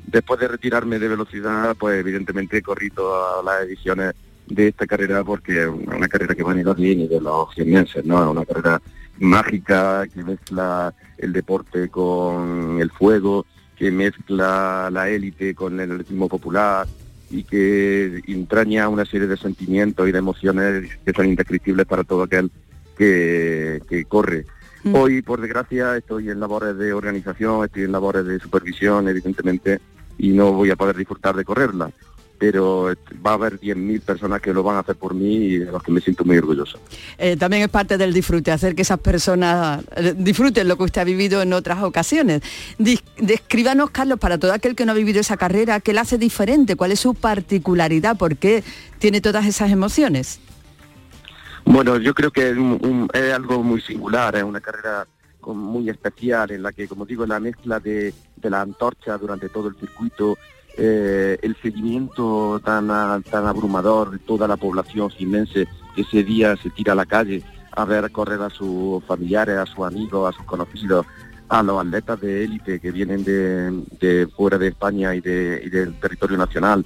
Después 0.05 0.39
de 0.39 0.47
retirarme 0.47 0.99
de 0.99 1.07
velocidad, 1.07 1.75
pues 1.75 1.99
evidentemente 1.99 2.57
he 2.57 2.61
corrido 2.61 3.39
a 3.39 3.43
las 3.43 3.63
ediciones 3.63 4.13
de 4.45 4.67
esta 4.67 4.85
carrera 4.85 5.23
porque 5.23 5.63
es 5.63 5.67
una 5.67 6.07
carrera 6.07 6.35
que 6.35 6.43
va 6.43 6.51
en 6.53 6.59
el 6.59 6.67
orden 6.67 7.07
de 7.09 7.19
los 7.21 7.51
jienenses, 7.55 8.05
¿no? 8.05 8.21
Es 8.23 8.29
una 8.29 8.45
carrera 8.45 8.79
mágica 9.19 10.05
que 10.13 10.23
mezcla 10.23 10.93
el 11.17 11.33
deporte 11.33 11.89
con 11.89 12.77
el 12.79 12.91
fuego, 12.91 13.45
que 13.75 13.89
mezcla 13.91 14.89
la 14.91 15.09
élite 15.09 15.55
con 15.55 15.79
el 15.79 15.97
ritmo 15.99 16.27
popular 16.29 16.85
y 17.29 17.43
que 17.43 18.21
entraña 18.27 18.89
una 18.89 19.05
serie 19.05 19.27
de 19.27 19.37
sentimientos 19.37 20.07
y 20.07 20.11
de 20.11 20.19
emociones 20.19 20.89
que 21.05 21.13
son 21.13 21.27
indescriptibles 21.27 21.85
para 21.85 22.03
todo 22.03 22.23
aquel 22.23 22.51
que, 22.97 23.81
que 23.87 24.05
corre. 24.05 24.45
Hoy, 24.93 25.21
por 25.21 25.41
desgracia, 25.41 25.97
estoy 25.97 26.29
en 26.29 26.39
labores 26.39 26.77
de 26.77 26.93
organización, 26.93 27.65
estoy 27.65 27.83
en 27.83 27.91
labores 27.91 28.25
de 28.25 28.39
supervisión, 28.39 29.07
evidentemente, 29.09 29.79
y 30.17 30.29
no 30.29 30.53
voy 30.53 30.71
a 30.71 30.75
poder 30.75 30.95
disfrutar 30.95 31.35
de 31.35 31.43
correrla. 31.43 31.91
Pero 32.39 32.93
va 33.25 33.31
a 33.31 33.33
haber 33.33 33.59
10.000 33.59 34.01
personas 34.01 34.41
que 34.41 34.53
lo 34.53 34.63
van 34.63 34.77
a 34.77 34.79
hacer 34.79 34.95
por 34.95 35.13
mí 35.13 35.35
y 35.35 35.57
de 35.57 35.71
los 35.71 35.83
que 35.83 35.91
me 35.91 35.99
siento 35.99 36.23
muy 36.23 36.37
orgulloso. 36.37 36.79
Eh, 37.17 37.35
también 37.37 37.63
es 37.63 37.69
parte 37.69 37.97
del 37.97 38.13
disfrute, 38.13 38.51
hacer 38.51 38.75
que 38.75 38.81
esas 38.83 38.99
personas 38.99 39.83
eh, 39.97 40.13
disfruten 40.17 40.67
lo 40.69 40.77
que 40.77 40.83
usted 40.83 41.01
ha 41.01 41.03
vivido 41.03 41.41
en 41.41 41.51
otras 41.51 41.83
ocasiones. 41.83 42.41
Descríbanos, 43.17 43.89
Carlos, 43.89 44.19
para 44.19 44.37
todo 44.37 44.53
aquel 44.53 44.73
que 44.75 44.85
no 44.85 44.93
ha 44.93 44.95
vivido 44.95 45.19
esa 45.19 45.35
carrera, 45.35 45.81
¿qué 45.81 45.91
la 45.91 46.01
hace 46.01 46.17
diferente? 46.17 46.77
¿Cuál 46.77 46.93
es 46.93 47.01
su 47.01 47.13
particularidad? 47.13 48.17
¿Por 48.17 48.37
qué 48.37 48.63
tiene 48.99 49.19
todas 49.19 49.45
esas 49.45 49.69
emociones? 49.71 50.39
Bueno, 51.65 51.97
yo 51.97 52.13
creo 52.13 52.31
que 52.31 52.49
es, 52.51 52.57
un- 52.57 52.79
un- 52.81 53.09
es 53.13 53.33
algo 53.33 53.61
muy 53.63 53.81
singular, 53.81 54.35
es 54.37 54.43
una 54.43 54.61
carrera 54.61 55.05
muy 55.45 55.89
especial 55.89 56.51
en 56.51 56.63
la 56.63 56.71
que, 56.71 56.87
como 56.87 57.05
digo, 57.05 57.25
la 57.25 57.39
mezcla 57.39 57.79
de, 57.79 58.13
de 58.37 58.49
la 58.49 58.61
antorcha 58.61 59.17
durante 59.17 59.49
todo 59.49 59.67
el 59.67 59.75
circuito, 59.75 60.37
eh, 60.81 61.37
el 61.41 61.57
seguimiento 61.61 62.61
tan, 62.63 62.87
tan 63.23 63.45
abrumador 63.45 64.11
de 64.11 64.19
toda 64.19 64.47
la 64.47 64.55
población 64.55 65.09
jimense 65.09 65.67
que 65.93 66.01
ese 66.01 66.23
día 66.23 66.55
se 66.55 66.69
tira 66.69 66.93
a 66.93 66.95
la 66.95 67.05
calle 67.05 67.43
a 67.71 67.83
ver 67.83 68.09
correr 68.11 68.41
a 68.41 68.49
sus 68.49 69.03
familiares, 69.03 69.57
a 69.57 69.65
sus 69.65 69.85
amigos, 69.85 70.33
a 70.33 70.37
sus 70.37 70.45
conocidos, 70.45 71.05
a 71.49 71.61
los 71.63 71.85
atletas 71.85 72.21
de 72.21 72.45
élite 72.45 72.79
que 72.79 72.91
vienen 72.91 73.23
de, 73.25 73.83
de 73.99 74.27
fuera 74.27 74.57
de 74.57 74.69
España 74.69 75.13
y, 75.15 75.21
de, 75.21 75.61
y 75.65 75.69
del 75.69 75.99
territorio 75.99 76.37
nacional. 76.37 76.85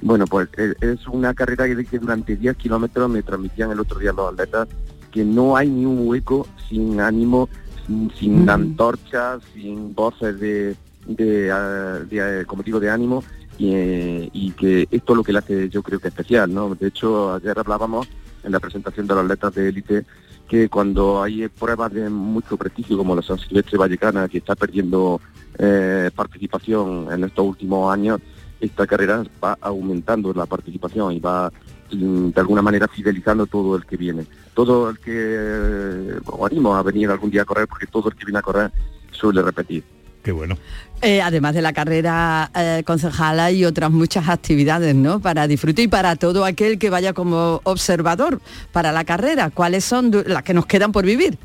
Bueno, 0.00 0.26
pues 0.26 0.48
es, 0.56 0.74
es 0.80 1.06
una 1.06 1.34
carrera 1.34 1.66
que, 1.66 1.98
durante 1.98 2.36
10 2.36 2.56
kilómetros 2.56 3.10
me 3.10 3.22
transmitían 3.22 3.70
el 3.72 3.80
otro 3.80 3.98
día 3.98 4.12
los 4.12 4.32
atletas 4.32 4.68
que 5.12 5.22
no 5.22 5.56
hay 5.56 5.68
ni 5.68 5.84
un 5.84 6.08
hueco 6.08 6.46
sin 6.68 7.00
ánimo, 7.00 7.48
sin, 7.86 8.10
sin 8.12 8.48
antorchas, 8.48 9.42
sin 9.52 9.94
voces 9.94 10.40
de, 10.40 10.76
de, 11.06 12.44
como 12.46 12.62
digo, 12.62 12.80
de 12.80 12.90
ánimo 12.90 13.22
y, 13.58 13.74
eh, 13.74 14.30
y 14.32 14.50
que 14.52 14.88
esto 14.90 15.12
es 15.12 15.16
lo 15.16 15.22
que 15.22 15.32
le 15.32 15.38
hace 15.38 15.68
yo 15.68 15.82
creo 15.82 16.00
que 16.00 16.08
especial, 16.08 16.52
¿no? 16.52 16.74
De 16.74 16.88
hecho, 16.88 17.34
ayer 17.34 17.58
hablábamos 17.58 18.08
en 18.42 18.52
la 18.52 18.60
presentación 18.60 19.06
de 19.06 19.14
los 19.14 19.24
atletas 19.24 19.54
de 19.54 19.68
élite 19.68 20.04
que 20.48 20.68
cuando 20.68 21.22
hay 21.22 21.48
pruebas 21.48 21.92
de 21.92 22.10
mucho 22.10 22.56
prestigio 22.56 22.98
como 22.98 23.16
la 23.16 23.22
San 23.22 23.38
Silvestre 23.38 23.78
Vallecana 23.78 24.28
que 24.28 24.38
está 24.38 24.54
perdiendo 24.54 25.20
eh, 25.58 26.10
participación 26.14 27.08
en 27.10 27.24
estos 27.24 27.46
últimos 27.46 27.92
años, 27.92 28.20
esta 28.60 28.86
carrera 28.86 29.24
va 29.42 29.56
aumentando 29.60 30.32
la 30.32 30.46
participación 30.46 31.12
y 31.12 31.20
va 31.20 31.50
mm, 31.92 32.28
de 32.28 32.40
alguna 32.40 32.62
manera 32.62 32.88
fidelizando 32.88 33.46
todo 33.46 33.76
el 33.76 33.84
que 33.86 33.96
viene. 33.96 34.26
Todo 34.54 34.90
el 34.90 34.98
que 34.98 35.12
eh, 35.12 36.20
animo 36.44 36.74
a 36.74 36.82
venir 36.82 37.10
algún 37.10 37.30
día 37.30 37.42
a 37.42 37.46
correr 37.46 37.66
porque 37.66 37.86
todo 37.86 38.08
el 38.08 38.14
que 38.14 38.24
viene 38.24 38.38
a 38.38 38.42
correr 38.42 38.70
suele 39.12 39.42
repetir. 39.42 39.84
Qué 40.24 40.32
bueno. 40.32 40.56
Eh, 41.02 41.20
además 41.20 41.54
de 41.54 41.60
la 41.60 41.74
carrera 41.74 42.50
eh, 42.54 42.82
concejala 42.86 43.52
y 43.52 43.66
otras 43.66 43.90
muchas 43.90 44.26
actividades, 44.26 44.94
¿no? 44.94 45.20
Para 45.20 45.46
disfrutar 45.46 45.84
y 45.84 45.88
para 45.88 46.16
todo 46.16 46.46
aquel 46.46 46.78
que 46.78 46.88
vaya 46.88 47.12
como 47.12 47.60
observador 47.64 48.40
para 48.72 48.90
la 48.90 49.04
carrera. 49.04 49.50
¿Cuáles 49.50 49.84
son 49.84 50.10
las 50.26 50.42
que 50.42 50.54
nos 50.54 50.64
quedan 50.64 50.92
por 50.92 51.04
vivir? 51.04 51.36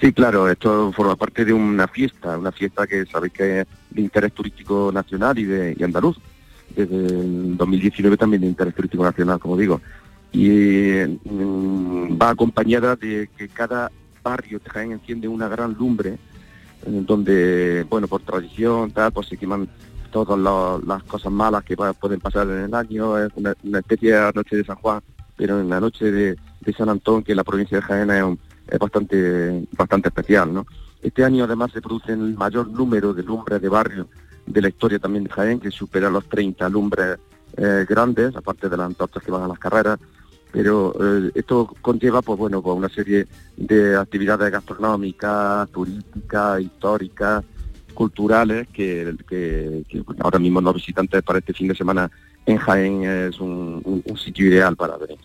Sí, 0.00 0.12
claro, 0.12 0.48
esto 0.48 0.92
forma 0.92 1.16
parte 1.16 1.44
de 1.44 1.52
una 1.52 1.88
fiesta, 1.88 2.38
una 2.38 2.52
fiesta 2.52 2.86
que 2.86 3.04
sabéis 3.04 3.32
que 3.32 3.60
es 3.62 3.66
de 3.90 4.00
interés 4.00 4.32
turístico 4.32 4.92
nacional 4.94 5.36
y 5.36 5.44
de 5.44 5.76
y 5.76 5.82
andaluz. 5.82 6.18
Desde 6.76 6.94
el 6.94 7.56
2019 7.56 8.16
también 8.16 8.42
de 8.42 8.46
interés 8.46 8.76
turístico 8.76 9.02
nacional, 9.02 9.40
como 9.40 9.56
digo. 9.56 9.80
Y 10.32 11.00
mm, 11.24 12.16
va 12.16 12.30
acompañada 12.30 12.94
de 12.94 13.28
que 13.36 13.48
cada 13.48 13.90
barrio 14.22 14.60
de 14.60 14.70
Jaén 14.70 14.92
enciende 14.92 15.26
una 15.26 15.48
gran 15.48 15.74
lumbre, 15.74 16.16
donde, 16.86 17.86
bueno, 17.88 18.08
por 18.08 18.22
tradición, 18.22 18.90
tal, 18.90 19.12
pues 19.12 19.28
se 19.28 19.36
queman 19.36 19.68
todas 20.10 20.38
la- 20.38 20.80
las 20.86 21.02
cosas 21.04 21.32
malas 21.32 21.62
que 21.64 21.76
pueden 21.76 22.20
pasar 22.20 22.48
en 22.48 22.64
el 22.64 22.74
año, 22.74 23.18
es 23.18 23.30
una, 23.36 23.54
especie 23.78 24.12
de 24.14 24.32
noche 24.34 24.56
de 24.56 24.64
San 24.64 24.76
Juan, 24.76 25.00
pero 25.36 25.60
en 25.60 25.68
la 25.68 25.80
noche 25.80 26.10
de, 26.10 26.36
de 26.60 26.72
San 26.72 26.88
Antón, 26.88 27.22
que 27.22 27.32
en 27.32 27.36
la 27.36 27.44
provincia 27.44 27.78
de 27.78 27.82
Jaén 27.82 28.38
es 28.68 28.78
bastante, 28.78 29.66
bastante 29.76 30.08
especial, 30.08 30.52
¿no? 30.52 30.66
Este 31.02 31.24
año 31.24 31.44
además 31.44 31.72
se 31.72 31.80
produce 31.80 32.12
el 32.12 32.34
mayor 32.34 32.68
número 32.68 33.14
de 33.14 33.22
lumbres 33.22 33.60
de 33.62 33.68
barrio 33.68 34.08
de 34.46 34.60
la 34.60 34.68
historia 34.68 34.98
también 34.98 35.24
de 35.24 35.30
Jaén, 35.30 35.60
que 35.60 35.70
supera 35.70 36.10
los 36.10 36.28
30 36.28 36.68
lumbres 36.68 37.18
eh, 37.56 37.86
grandes, 37.88 38.36
aparte 38.36 38.68
de 38.68 38.76
las 38.76 38.86
antorchas 38.86 39.22
que 39.22 39.30
van 39.30 39.42
a 39.42 39.48
las 39.48 39.58
carreras, 39.58 39.98
pero 40.52 40.94
eh, 41.00 41.30
esto 41.34 41.74
conlleva 41.80 42.22
pues 42.22 42.38
bueno 42.38 42.60
pues 42.62 42.76
una 42.76 42.88
serie 42.88 43.26
de 43.56 43.96
actividades 43.96 44.50
gastronómicas, 44.50 45.68
turísticas, 45.70 46.60
históricas, 46.60 47.44
culturales 47.94 48.66
que, 48.68 49.14
ahora 50.20 50.38
mismo 50.38 50.60
los 50.60 50.74
visitantes 50.74 51.22
para 51.22 51.38
este 51.38 51.52
fin 51.52 51.68
de 51.68 51.74
semana 51.74 52.10
en 52.46 52.56
Jaén 52.56 53.04
es 53.04 53.38
un, 53.40 53.80
un- 53.84 54.02
un 54.04 54.16
sitio 54.16 54.46
ideal 54.46 54.74
para 54.76 54.96
venir. 54.96 55.18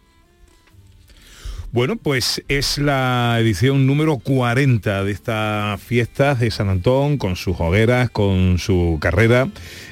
Bueno, 1.76 1.98
pues 1.98 2.42
es 2.48 2.78
la 2.78 3.36
edición 3.38 3.86
número 3.86 4.16
40 4.16 5.04
de 5.04 5.12
estas 5.12 5.82
fiestas 5.82 6.40
de 6.40 6.50
San 6.50 6.70
Antón, 6.70 7.18
con 7.18 7.36
sus 7.36 7.60
hogueras, 7.60 8.10
con 8.10 8.60
su 8.60 8.98
carrera, 9.02 9.50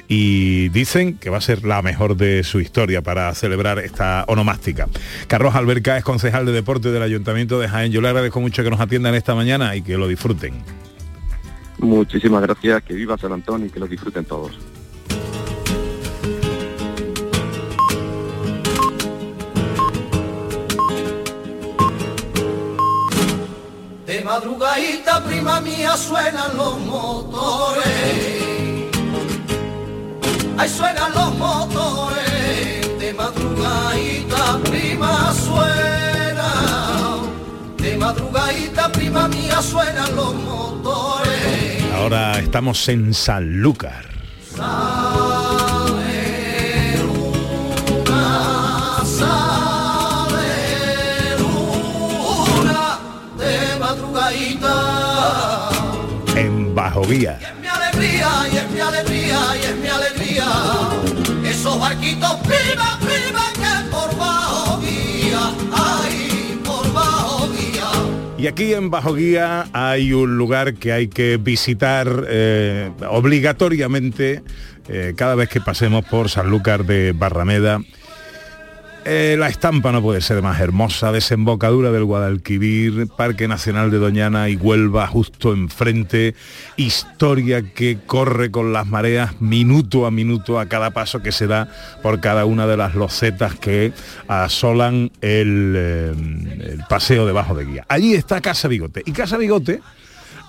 y 0.08 0.70
dicen 0.70 1.18
que 1.18 1.28
va 1.28 1.36
a 1.36 1.42
ser 1.42 1.66
la 1.66 1.82
mejor 1.82 2.16
de 2.16 2.42
su 2.42 2.58
historia 2.60 3.02
para 3.02 3.34
celebrar 3.34 3.80
esta 3.80 4.24
onomástica. 4.28 4.88
Carlos 5.26 5.54
Alberca 5.54 5.98
es 5.98 6.04
concejal 6.04 6.46
de 6.46 6.52
deporte 6.52 6.90
del 6.90 7.02
Ayuntamiento 7.02 7.60
de 7.60 7.68
Jaén. 7.68 7.92
Yo 7.92 8.00
le 8.00 8.08
agradezco 8.08 8.40
mucho 8.40 8.64
que 8.64 8.70
nos 8.70 8.80
atiendan 8.80 9.14
esta 9.14 9.34
mañana 9.34 9.76
y 9.76 9.82
que 9.82 9.98
lo 9.98 10.08
disfruten. 10.08 10.54
Muchísimas 11.80 12.40
gracias, 12.40 12.82
que 12.82 12.94
viva 12.94 13.18
San 13.18 13.34
Antonio 13.34 13.66
y 13.66 13.70
que 13.70 13.80
lo 13.80 13.86
disfruten 13.86 14.24
todos. 14.24 14.58
De 24.14 24.22
madrugadita, 24.22 25.24
prima 25.24 25.60
mía, 25.60 25.96
suenan 25.96 26.56
los 26.56 26.78
motores. 26.78 27.84
Ahí 30.56 30.68
suenan 30.68 31.12
los 31.12 31.34
motores. 31.34 32.96
De 33.00 33.12
madrugadita, 33.12 34.60
prima, 34.70 35.34
suena. 35.34 36.52
De 37.76 37.96
madrugadita, 37.96 38.92
prima 38.92 39.26
mía, 39.26 39.60
suenan 39.60 40.14
los 40.14 40.32
motores. 40.32 41.82
Ahora 41.96 42.38
estamos 42.38 42.88
en 42.88 43.12
Sanlúcar. 43.12 44.04
Sale 44.56 45.53
de 54.30 54.56
madrugadita. 54.60 55.68
En 56.36 56.74
Bajo 56.74 57.04
Vía. 57.04 57.38
Es 57.40 57.54
mi 57.60 57.66
alegría, 57.66 58.28
y 58.52 58.56
es 58.56 58.70
mi 58.70 58.80
alegría, 58.80 59.38
y 59.56 59.64
es 59.64 59.76
mi 59.76 59.88
alegría. 59.88 60.46
Esos 61.44 61.78
barquitos, 61.78 62.34
prima, 62.40 62.98
prima, 63.00 63.52
que 63.54 63.90
por 63.90 64.18
bajo 64.18 64.80
guía, 64.80 65.52
ay, 65.72 66.60
por 66.64 66.92
bajo 66.92 67.48
guía. 67.52 67.90
Y 68.38 68.46
aquí 68.46 68.74
en 68.74 68.90
Bajo 68.90 69.14
Guía 69.14 69.66
hay 69.72 70.12
un 70.12 70.36
lugar 70.36 70.74
que 70.74 70.92
hay 70.92 71.08
que 71.08 71.38
visitar 71.38 72.26
eh, 72.28 72.90
obligatoriamente 73.08 74.42
eh, 74.88 75.14
cada 75.16 75.34
vez 75.34 75.48
que 75.48 75.62
pasemos 75.62 76.04
por 76.04 76.28
Sanlúcar 76.28 76.84
de 76.84 77.12
Barrameda. 77.12 77.80
Eh, 79.06 79.36
la 79.38 79.48
estampa 79.48 79.92
no 79.92 80.00
puede 80.00 80.22
ser 80.22 80.40
más 80.40 80.58
hermosa, 80.60 81.12
desembocadura 81.12 81.92
del 81.92 82.04
Guadalquivir, 82.04 83.06
Parque 83.14 83.46
Nacional 83.46 83.90
de 83.90 83.98
Doñana 83.98 84.48
y 84.48 84.56
Huelva 84.56 85.06
justo 85.06 85.52
enfrente, 85.52 86.34
historia 86.78 87.60
que 87.74 87.98
corre 88.06 88.50
con 88.50 88.72
las 88.72 88.86
mareas 88.86 89.42
minuto 89.42 90.06
a 90.06 90.10
minuto 90.10 90.58
a 90.58 90.66
cada 90.66 90.92
paso 90.92 91.22
que 91.22 91.32
se 91.32 91.46
da 91.46 91.68
por 92.02 92.20
cada 92.20 92.46
una 92.46 92.66
de 92.66 92.78
las 92.78 92.94
losetas 92.94 93.54
que 93.56 93.92
asolan 94.26 95.10
el, 95.20 95.74
eh, 95.76 96.12
el 96.72 96.84
paseo 96.88 97.26
debajo 97.26 97.54
de 97.54 97.66
guía. 97.66 97.84
Allí 97.88 98.14
está 98.14 98.40
Casa 98.40 98.68
Bigote. 98.68 99.02
Y 99.04 99.12
Casa 99.12 99.36
Bigote 99.36 99.82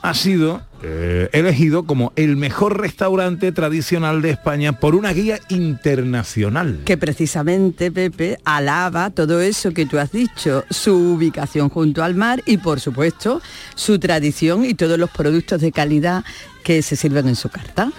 ha 0.09 0.13
sido 0.13 0.61
eh, 0.83 1.29
elegido 1.33 1.85
como 1.85 2.13
el 2.15 2.37
mejor 2.37 2.79
restaurante 2.79 3.51
tradicional 3.51 4.21
de 4.21 4.29
España 4.29 4.79
por 4.79 4.93
una 4.93 5.11
guía 5.13 5.39
internacional. 5.49 6.81
que 6.85 6.95
precisamente 6.95 7.91
Pepe 7.91 8.37
alaba 8.45 9.09
todo 9.09 9.41
eso 9.41 9.71
que 9.71 9.87
tú 9.87 9.97
has 9.97 10.11
dicho, 10.11 10.63
su 10.69 10.95
ubicación 10.95 11.69
junto 11.69 12.03
al 12.03 12.13
mar 12.13 12.43
y 12.45 12.57
por 12.57 12.79
supuesto 12.79 13.41
su 13.73 13.97
tradición 13.97 14.63
y 14.63 14.75
todos 14.75 14.99
los 14.99 15.09
productos 15.09 15.59
de 15.61 15.71
calidad 15.71 16.23
que 16.63 16.83
se 16.83 16.95
sirven 16.95 17.27
en 17.27 17.35
su 17.35 17.49
carta. 17.49 17.91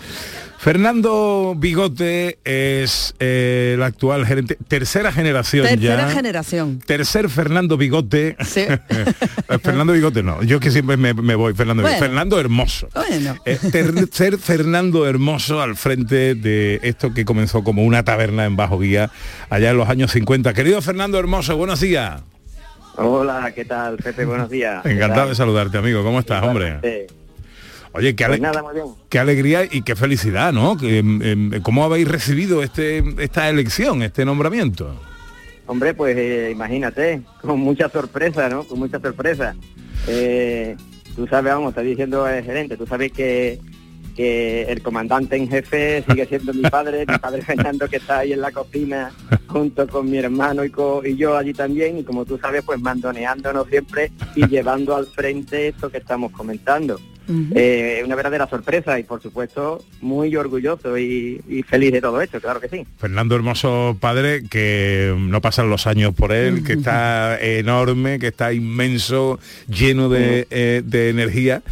Fernando 0.66 1.54
Bigote 1.56 2.40
es 2.42 3.14
eh, 3.20 3.74
el 3.76 3.82
actual 3.84 4.26
gerente, 4.26 4.58
tercera 4.66 5.12
generación 5.12 5.64
Tercera 5.64 6.08
ya. 6.08 6.10
generación. 6.10 6.80
Tercer 6.84 7.28
Fernando 7.28 7.76
Bigote. 7.76 8.36
Sí. 8.44 8.64
Fernando 9.62 9.92
Bigote 9.92 10.24
no, 10.24 10.42
yo 10.42 10.58
que 10.58 10.72
siempre 10.72 10.96
me, 10.96 11.14
me 11.14 11.36
voy, 11.36 11.54
Fernando. 11.54 11.84
Bueno. 11.84 11.98
Fernando 12.00 12.40
Hermoso. 12.40 12.88
Bueno. 12.92 13.36
Eh, 13.44 13.60
tercer 13.70 14.38
Fernando 14.38 15.06
Hermoso 15.06 15.62
al 15.62 15.76
frente 15.76 16.34
de 16.34 16.80
esto 16.82 17.14
que 17.14 17.24
comenzó 17.24 17.62
como 17.62 17.84
una 17.84 18.02
taberna 18.02 18.44
en 18.44 18.56
Bajo 18.56 18.80
Guía 18.80 19.08
allá 19.48 19.70
en 19.70 19.76
los 19.76 19.88
años 19.88 20.10
50. 20.10 20.52
Querido 20.52 20.82
Fernando 20.82 21.16
Hermoso, 21.16 21.56
buenos 21.56 21.78
días. 21.78 22.22
Hola, 22.96 23.52
¿qué 23.54 23.64
tal, 23.64 23.98
Pepe? 23.98 24.24
Buenos 24.24 24.50
días. 24.50 24.84
Encantado 24.84 25.28
de 25.28 25.36
saludarte, 25.36 25.78
amigo. 25.78 26.02
¿Cómo 26.02 26.18
estás, 26.18 26.42
hombre? 26.42 27.06
Oye, 27.96 28.14
qué, 28.14 28.26
Pues 28.26 28.40
ale- 28.40 28.42
nada, 28.42 28.62
qué 29.08 29.18
alegría 29.18 29.64
y 29.70 29.82
qué 29.82 29.96
felicidad, 29.96 30.52
¿no? 30.52 30.76
Em, 30.82 31.22
em, 31.22 31.62
¿Cómo 31.62 31.84
habéis 31.84 32.06
recibido 32.08 32.62
este, 32.62 33.02
esta 33.22 33.48
elección, 33.48 34.02
este 34.02 34.24
nombramiento? 34.24 34.94
Hombre, 35.66 35.94
pues 35.94 36.16
eh, 36.16 36.50
imagínate, 36.52 37.22
con 37.40 37.58
mucha 37.60 37.88
sorpresa, 37.88 38.48
¿no? 38.48 38.64
Con 38.64 38.78
mucha 38.78 39.00
sorpresa. 39.00 39.56
Eh, 40.06 40.76
tú 41.16 41.26
sabes, 41.26 41.52
vamos, 41.52 41.70
está 41.70 41.80
diciendo 41.82 42.26
el 42.28 42.44
gerente, 42.44 42.76
tú 42.76 42.86
sabes 42.86 43.10
que, 43.10 43.58
que 44.14 44.62
el 44.64 44.80
comandante 44.82 45.36
en 45.36 45.48
jefe 45.48 46.04
sigue 46.08 46.26
siendo 46.26 46.54
mi 46.54 46.62
padre, 46.62 47.04
mi 47.08 47.18
padre 47.18 47.42
Fernando 47.46 47.88
que 47.88 47.96
está 47.96 48.18
ahí 48.18 48.32
en 48.32 48.40
la 48.42 48.52
cocina 48.52 49.10
junto 49.48 49.86
con 49.88 50.08
mi 50.08 50.18
hermano 50.18 50.64
y, 50.64 50.70
co- 50.70 51.02
y 51.04 51.16
yo 51.16 51.36
allí 51.36 51.52
también, 51.52 51.98
y 51.98 52.04
como 52.04 52.24
tú 52.24 52.38
sabes, 52.38 52.62
pues 52.64 52.80
mandoneándonos 52.80 53.66
siempre 53.68 54.12
y 54.36 54.46
llevando 54.46 54.94
al 54.94 55.06
frente 55.06 55.68
esto 55.68 55.90
que 55.90 55.98
estamos 55.98 56.30
comentando. 56.32 57.00
Eh, 57.54 58.02
una 58.04 58.14
verdadera 58.14 58.48
sorpresa 58.48 58.98
y 58.98 59.02
por 59.02 59.20
supuesto 59.20 59.84
muy 60.00 60.34
orgulloso 60.36 60.96
y, 60.96 61.40
y 61.48 61.62
feliz 61.62 61.92
de 61.92 62.00
todo 62.00 62.20
esto, 62.20 62.40
claro 62.40 62.60
que 62.60 62.68
sí. 62.68 62.86
Fernando 62.98 63.34
Hermoso 63.34 63.96
Padre, 64.00 64.44
que 64.48 65.14
no 65.18 65.40
pasan 65.40 65.68
los 65.68 65.86
años 65.86 66.14
por 66.14 66.32
él, 66.32 66.62
que 66.62 66.74
está 66.74 67.38
enorme, 67.40 68.18
que 68.18 68.28
está 68.28 68.52
inmenso, 68.52 69.40
lleno 69.68 70.08
de, 70.08 70.46
eh, 70.50 70.82
de 70.84 71.10
energía. 71.10 71.62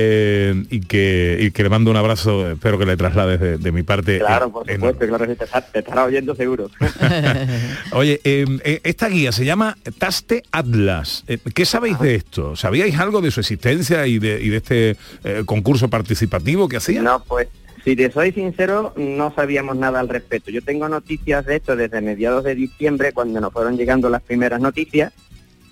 Eh, 0.00 0.54
y, 0.70 0.80
que, 0.80 1.38
y 1.40 1.50
que 1.50 1.64
le 1.64 1.68
mando 1.68 1.90
un 1.90 1.96
abrazo, 1.96 2.52
espero 2.52 2.78
que 2.78 2.86
le 2.86 2.96
traslades 2.96 3.40
de, 3.40 3.58
de 3.58 3.72
mi 3.72 3.82
parte. 3.82 4.18
Claro, 4.18 4.46
eh, 4.46 4.50
por 4.50 4.70
enorme. 4.70 4.92
supuesto, 4.92 5.16
claro 5.16 5.36
te, 5.36 5.72
te 5.72 5.78
estará 5.80 6.04
oyendo 6.04 6.36
seguro. 6.36 6.70
Oye, 7.92 8.20
eh, 8.22 8.44
eh, 8.64 8.80
esta 8.84 9.08
guía 9.08 9.32
se 9.32 9.44
llama 9.44 9.76
Taste 9.98 10.44
Atlas. 10.52 11.24
¿Qué 11.52 11.64
sabéis 11.64 11.98
de 11.98 12.14
esto? 12.14 12.54
¿Sabíais 12.54 12.96
algo 12.96 13.20
de 13.20 13.32
su 13.32 13.40
existencia 13.40 14.06
y 14.06 14.20
de, 14.20 14.40
y 14.40 14.50
de 14.50 14.56
este 14.56 14.96
eh, 15.24 15.42
concurso 15.44 15.88
participativo 15.88 16.68
que 16.68 16.76
hacía? 16.76 17.02
No, 17.02 17.24
pues 17.24 17.48
si 17.84 17.96
te 17.96 18.10
soy 18.12 18.30
sincero, 18.30 18.94
no 18.96 19.32
sabíamos 19.34 19.76
nada 19.76 19.98
al 19.98 20.08
respecto. 20.08 20.52
Yo 20.52 20.62
tengo 20.62 20.88
noticias 20.88 21.44
de 21.44 21.56
esto 21.56 21.74
desde 21.74 22.00
mediados 22.00 22.44
de 22.44 22.54
diciembre, 22.54 23.12
cuando 23.12 23.40
nos 23.40 23.52
fueron 23.52 23.76
llegando 23.76 24.08
las 24.10 24.22
primeras 24.22 24.60
noticias, 24.60 25.12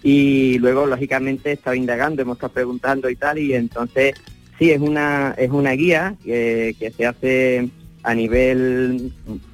y 0.02 0.59
luego, 0.59 0.87
lógicamente, 0.87 1.59
he 1.64 1.76
indagando, 1.76 2.22
hemos 2.22 2.37
estado 2.37 2.52
preguntando 2.52 3.11
y 3.11 3.16
tal, 3.16 3.38
y 3.38 3.54
entonces 3.54 4.14
sí, 4.59 4.70
es 4.70 4.80
una, 4.80 5.35
es 5.37 5.50
una 5.50 5.72
guía 5.72 6.16
que, 6.24 6.92
se 6.96 7.06
hace 7.06 7.70
a 8.02 8.14
nivel 8.14 9.12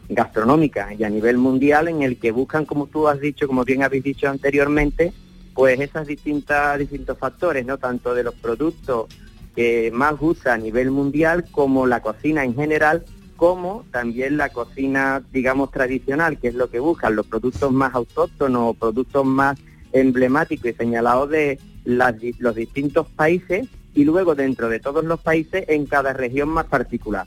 gastronómica 0.08 0.92
y 0.92 1.04
a 1.04 1.10
nivel 1.10 1.38
mundial 1.38 1.88
en 1.88 2.02
el 2.02 2.18
que 2.18 2.32
buscan, 2.32 2.66
como 2.66 2.86
tú 2.86 3.08
has 3.08 3.20
dicho, 3.20 3.46
como 3.46 3.64
bien 3.64 3.82
habéis 3.82 4.04
dicho 4.04 4.28
anteriormente, 4.28 5.12
pues 5.54 5.80
esas 5.80 6.06
distintas 6.06 6.78
distintos 6.78 7.18
factores, 7.18 7.64
no 7.64 7.78
tanto 7.78 8.14
de 8.14 8.24
los 8.24 8.34
productos 8.34 9.06
que 9.54 9.90
más 9.92 10.18
gusta 10.18 10.54
a 10.54 10.58
nivel 10.58 10.90
mundial 10.90 11.46
como 11.50 11.86
la 11.86 12.00
cocina 12.00 12.44
en 12.44 12.54
general, 12.54 13.04
como 13.36 13.84
también 13.90 14.36
la 14.36 14.50
cocina, 14.50 15.22
digamos, 15.32 15.70
tradicional, 15.70 16.38
que 16.38 16.48
es 16.48 16.54
lo 16.54 16.70
que 16.70 16.78
buscan, 16.78 17.16
los 17.16 17.26
productos 17.26 17.72
más 17.72 17.94
autóctonos, 17.94 18.76
productos 18.76 19.24
más 19.24 19.58
emblemáticos 19.92 20.70
y 20.70 20.74
señalados 20.74 21.30
de 21.30 21.58
las 21.84 22.14
los 22.38 22.54
distintos 22.54 23.06
países 23.08 23.68
y 23.94 24.04
luego 24.04 24.34
dentro 24.34 24.68
de 24.68 24.80
todos 24.80 25.04
los 25.04 25.20
países 25.20 25.64
en 25.68 25.86
cada 25.86 26.12
región 26.12 26.48
más 26.48 26.66
particular. 26.66 27.26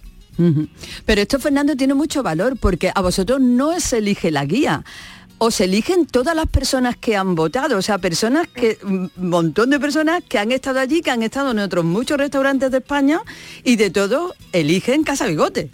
Pero 1.05 1.21
esto, 1.21 1.39
Fernando, 1.39 1.75
tiene 1.75 1.93
mucho 1.93 2.21
valor 2.21 2.57
porque 2.59 2.91
a 2.93 3.01
vosotros 3.01 3.39
no 3.39 3.79
se 3.79 3.99
elige 3.99 4.31
la 4.31 4.45
guía. 4.45 4.83
Os 5.37 5.59
eligen 5.61 6.05
todas 6.05 6.35
las 6.35 6.47
personas 6.47 6.95
que 6.97 7.15
han 7.15 7.35
votado, 7.35 7.77
o 7.77 7.81
sea, 7.81 7.97
personas 7.97 8.47
que, 8.47 8.77
un 8.83 9.11
montón 9.17 9.69
de 9.69 9.79
personas 9.79 10.23
que 10.27 10.39
han 10.39 10.51
estado 10.51 10.79
allí, 10.79 11.01
que 11.01 11.11
han 11.11 11.23
estado 11.23 11.51
en 11.51 11.59
otros 11.59 11.83
muchos 11.83 12.17
restaurantes 12.17 12.71
de 12.71 12.77
España 12.77 13.21
y 13.63 13.75
de 13.75 13.89
todo 13.89 14.33
eligen 14.53 15.03
Casa 15.03 15.27
Bigote. 15.27 15.69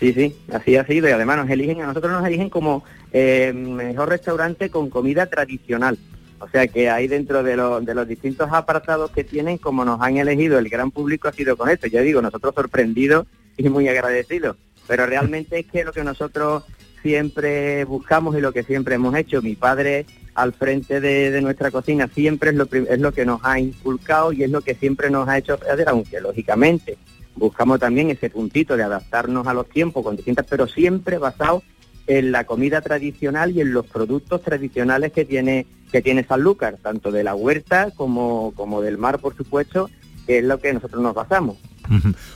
Sí, 0.00 0.12
sí, 0.12 0.34
así 0.52 0.76
ha 0.76 0.84
sido 0.84 1.08
y 1.08 1.12
además 1.12 1.36
nos 1.38 1.50
eligen, 1.50 1.80
a 1.80 1.86
nosotros 1.86 2.12
nos 2.12 2.26
eligen 2.26 2.50
como 2.50 2.82
eh, 3.12 3.52
mejor 3.54 4.08
restaurante 4.08 4.70
con 4.70 4.90
comida 4.90 5.26
tradicional. 5.26 5.98
O 6.40 6.48
sea 6.48 6.66
que 6.66 6.90
ahí 6.90 7.06
dentro 7.06 7.42
de, 7.42 7.56
los- 7.56 7.84
de 7.84 7.94
los 7.94 8.08
distintos 8.08 8.48
apartados 8.52 9.10
que 9.12 9.22
tienen, 9.24 9.58
como 9.58 9.84
nos 9.84 10.00
han 10.00 10.16
elegido, 10.16 10.58
el 10.58 10.68
gran 10.68 10.90
público 10.90 11.28
ha 11.28 11.32
sido 11.32 11.56
con 11.56 11.68
esto. 11.68 11.86
Ya 11.86 12.00
digo, 12.00 12.20
nosotros 12.20 12.54
sorprendidos 12.54 13.26
y 13.56 13.68
muy 13.68 13.86
agradecidos. 13.88 14.56
Pero 14.88 15.06
realmente 15.06 15.60
es 15.60 15.66
que 15.66 15.84
lo 15.84 15.92
que 15.92 16.02
nosotros 16.02 16.64
siempre 17.02 17.84
buscamos 17.84 18.36
y 18.36 18.40
lo 18.40 18.52
que 18.52 18.62
siempre 18.62 18.94
hemos 18.94 19.14
hecho, 19.16 19.42
mi 19.42 19.54
padre 19.54 20.06
al 20.34 20.52
frente 20.52 21.00
de, 21.00 21.30
de 21.30 21.40
nuestra 21.42 21.70
cocina 21.70 22.08
siempre 22.08 22.50
es 22.50 22.56
lo, 22.56 22.66
es 22.72 22.98
lo 22.98 23.12
que 23.12 23.26
nos 23.26 23.40
ha 23.44 23.58
inculcado 23.58 24.32
y 24.32 24.42
es 24.44 24.50
lo 24.50 24.62
que 24.62 24.74
siempre 24.74 25.10
nos 25.10 25.28
ha 25.28 25.36
hecho 25.38 25.54
hacer, 25.70 25.88
aunque 25.88 26.20
lógicamente 26.20 26.96
buscamos 27.36 27.78
también 27.80 28.10
ese 28.10 28.30
puntito 28.30 28.76
de 28.76 28.82
adaptarnos 28.84 29.46
a 29.46 29.54
los 29.54 29.68
tiempos 29.68 30.02
con 30.02 30.16
distintas, 30.16 30.46
pero 30.48 30.66
siempre 30.66 31.18
basado 31.18 31.62
en 32.06 32.32
la 32.32 32.44
comida 32.44 32.80
tradicional 32.80 33.52
y 33.52 33.60
en 33.60 33.72
los 33.72 33.86
productos 33.86 34.42
tradicionales 34.42 35.12
que 35.12 35.24
tiene 35.24 35.66
que 35.92 36.00
tiene 36.00 36.24
Sanlúcar, 36.24 36.78
tanto 36.82 37.12
de 37.12 37.22
la 37.22 37.34
huerta 37.34 37.90
como, 37.94 38.52
como 38.56 38.80
del 38.80 38.96
mar, 38.96 39.18
por 39.18 39.36
supuesto, 39.36 39.90
que 40.26 40.38
es 40.38 40.44
lo 40.44 40.58
que 40.58 40.72
nosotros 40.72 41.02
nos 41.02 41.14
basamos. 41.14 41.58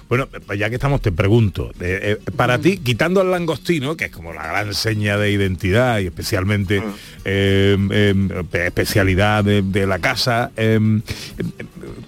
Bueno, 0.09 0.29
pues 0.47 0.59
ya 0.59 0.69
que 0.69 0.75
estamos, 0.75 1.01
te 1.01 1.13
pregunto, 1.13 1.71
eh, 1.81 2.19
eh, 2.21 2.31
para 2.37 2.59
ti, 2.59 2.77
quitando 2.77 3.23
el 3.23 3.31
langostino, 3.31 3.97
que 3.97 4.07
es 4.07 4.11
como 4.11 4.35
la 4.35 4.47
gran 4.47 4.75
seña 4.75 5.17
de 5.17 5.31
identidad 5.31 6.01
y 6.01 6.07
especialmente 6.07 6.83
eh, 7.25 7.79
eh, 7.91 8.15
especialidad 8.53 9.45
de, 9.45 9.63
de 9.63 9.87
la 9.87 9.99
casa, 10.01 10.51
eh, 10.57 10.79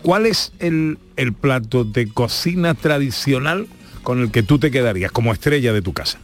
¿cuál 0.02 0.26
es 0.26 0.52
el, 0.58 0.98
el 1.16 1.32
plato 1.32 1.84
de 1.84 2.08
cocina 2.08 2.74
tradicional 2.74 3.66
con 4.02 4.20
el 4.20 4.30
que 4.30 4.42
tú 4.42 4.58
te 4.58 4.70
quedarías 4.70 5.12
como 5.12 5.32
estrella 5.32 5.72
de 5.72 5.80
tu 5.80 5.94
casa? 5.94 6.18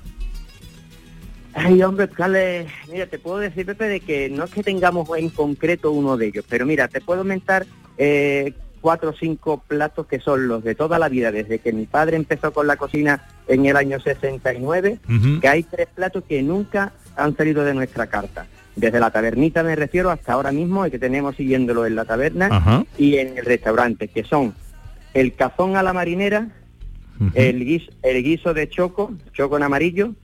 Ay, 1.54 1.82
hombre, 1.82 2.08
Carles, 2.08 2.66
mira, 2.90 3.06
te 3.06 3.18
puedo 3.18 3.38
decir, 3.38 3.64
Pepe, 3.64 3.88
de 3.88 4.00
que 4.00 4.28
no 4.28 4.44
es 4.44 4.50
que 4.50 4.62
tengamos 4.62 5.08
en 5.16 5.28
concreto 5.30 5.92
uno 5.92 6.16
de 6.16 6.26
ellos, 6.26 6.44
pero 6.48 6.66
mira, 6.66 6.88
te 6.88 7.00
puedo 7.00 7.20
aumentar 7.20 7.64
eh, 7.96 8.52
cuatro 8.80 9.10
o 9.10 9.14
cinco 9.14 9.62
platos 9.66 10.06
que 10.06 10.18
son 10.18 10.48
los 10.48 10.64
de 10.64 10.74
toda 10.74 10.98
la 10.98 11.08
vida, 11.08 11.30
desde 11.30 11.60
que 11.60 11.72
mi 11.72 11.86
padre 11.86 12.16
empezó 12.16 12.52
con 12.52 12.66
la 12.66 12.76
cocina 12.76 13.24
en 13.46 13.66
el 13.66 13.76
año 13.76 14.00
69, 14.00 14.98
Ujú. 15.08 15.40
que 15.40 15.48
hay 15.48 15.62
tres 15.62 15.88
platos 15.94 16.24
que 16.28 16.42
nunca 16.42 16.92
han 17.16 17.36
salido 17.36 17.64
de 17.64 17.72
nuestra 17.74 18.08
carta. 18.08 18.46
Desde 18.76 18.98
la 18.98 19.10
tabernita 19.10 19.62
me 19.62 19.76
refiero 19.76 20.10
hasta 20.10 20.32
ahora 20.32 20.50
mismo, 20.50 20.84
el 20.84 20.90
que 20.90 20.98
tenemos 20.98 21.36
siguiéndolo 21.36 21.86
en 21.86 21.94
la 21.94 22.04
taberna 22.04 22.84
y 22.98 23.18
en 23.18 23.38
el 23.38 23.44
restaurante, 23.44 24.08
que 24.08 24.24
son 24.24 24.54
el 25.14 25.34
cazón 25.34 25.76
a 25.76 25.82
la 25.84 25.92
marinera, 25.92 26.48
el, 27.34 27.64
guiso, 27.64 27.92
el 28.02 28.22
guiso 28.24 28.52
de 28.52 28.68
choco, 28.68 29.14
choco 29.32 29.56
en 29.56 29.62
amarillo, 29.62 30.14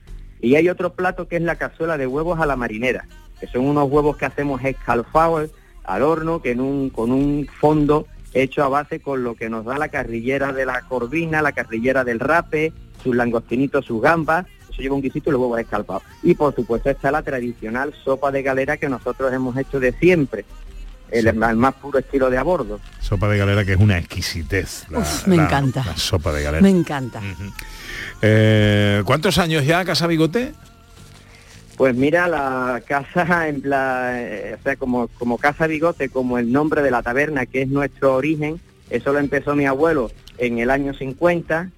y 0.41 0.55
hay 0.55 0.69
otro 0.69 0.93
plato 0.93 1.27
que 1.27 1.35
es 1.37 1.41
la 1.41 1.55
cazuela 1.55 1.97
de 1.97 2.07
huevos 2.07 2.39
a 2.39 2.45
la 2.45 2.55
marinera, 2.55 3.05
que 3.39 3.47
son 3.47 3.65
unos 3.65 3.89
huevos 3.89 4.17
que 4.17 4.25
hacemos 4.25 4.63
escalfados 4.63 5.49
al 5.83 6.01
horno, 6.03 6.41
que 6.41 6.51
en 6.51 6.61
un, 6.61 6.89
con 6.89 7.11
un 7.11 7.47
fondo 7.59 8.07
hecho 8.33 8.63
a 8.63 8.69
base 8.69 8.99
con 9.01 9.23
lo 9.23 9.35
que 9.35 9.49
nos 9.49 9.65
da 9.65 9.77
la 9.77 9.89
carrillera 9.89 10.53
de 10.53 10.65
la 10.65 10.81
corvina, 10.81 11.41
la 11.41 11.51
carrillera 11.51 12.03
del 12.03 12.19
rape, 12.19 12.71
sus 13.03 13.15
langostinitos, 13.15 13.85
sus 13.85 14.01
gambas, 14.01 14.45
eso 14.71 14.81
lleva 14.81 14.95
un 14.95 15.01
guisito 15.01 15.29
y 15.29 15.33
los 15.33 15.41
huevos 15.41 15.59
escalfados. 15.59 16.03
Y 16.23 16.33
por 16.35 16.55
supuesto 16.55 16.89
está 16.89 17.11
la 17.11 17.23
tradicional 17.23 17.93
sopa 18.03 18.31
de 18.31 18.41
galera 18.41 18.77
que 18.77 18.87
nosotros 18.89 19.33
hemos 19.33 19.57
hecho 19.57 19.79
de 19.79 19.91
siempre, 19.93 20.45
el, 21.09 21.27
el 21.27 21.35
más 21.35 21.73
puro 21.75 21.99
estilo 21.99 22.29
de 22.29 22.37
a 22.37 22.43
bordo. 22.43 22.79
Sopa 23.01 23.27
de 23.27 23.37
galera 23.37 23.65
que 23.65 23.73
es 23.73 23.79
una 23.79 23.97
exquisitez. 23.97 24.85
la- 24.89 24.99
Uf, 24.99 25.27
me 25.27 25.35
la- 25.35 25.43
encanta. 25.45 25.83
la 25.85 25.97
sopa 25.97 26.31
de 26.31 26.41
galera. 26.43 26.61
Me 26.61 26.69
encanta. 26.69 27.19
Eh, 28.21 29.01
¿Cuántos 29.05 29.37
años 29.37 29.65
ya, 29.65 29.83
Casa 29.83 30.07
Bigote? 30.07 30.53
Pues 31.77 31.95
mira, 31.95 32.27
la 32.27 32.81
casa, 32.85 33.47
en 33.47 33.61
plan, 33.61 34.13
eh, 34.15 34.55
o 34.59 34.63
sea, 34.63 34.75
como, 34.75 35.07
como 35.07 35.37
Casa 35.37 35.65
Bigote, 35.65 36.09
como 36.09 36.37
el 36.37 36.51
nombre 36.51 36.83
de 36.83 36.91
la 36.91 37.01
taberna, 37.01 37.47
que 37.47 37.63
es 37.63 37.67
nuestro 37.67 38.15
origen, 38.15 38.59
eso 38.91 39.13
lo 39.13 39.19
empezó 39.19 39.55
mi 39.55 39.65
abuelo 39.65 40.11
en 40.37 40.59
el 40.59 40.69
año 40.69 40.93
50. 40.93 41.71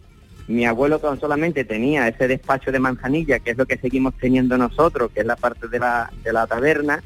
Mi 0.49 0.65
abuelo 0.65 0.99
tan 0.99 1.17
solamente 1.21 1.63
tenía 1.63 2.05
ese 2.09 2.27
despacho 2.27 2.73
de 2.73 2.79
manzanilla, 2.79 3.39
que 3.39 3.51
es 3.51 3.57
lo 3.57 3.65
que 3.65 3.77
seguimos 3.77 4.13
teniendo 4.19 4.57
nosotros, 4.57 5.09
que 5.13 5.21
es 5.21 5.25
la 5.25 5.37
parte 5.37 5.69
de 5.69 5.79
la, 5.79 6.11
de 6.21 6.33
la 6.33 6.47
taberna, 6.47 7.01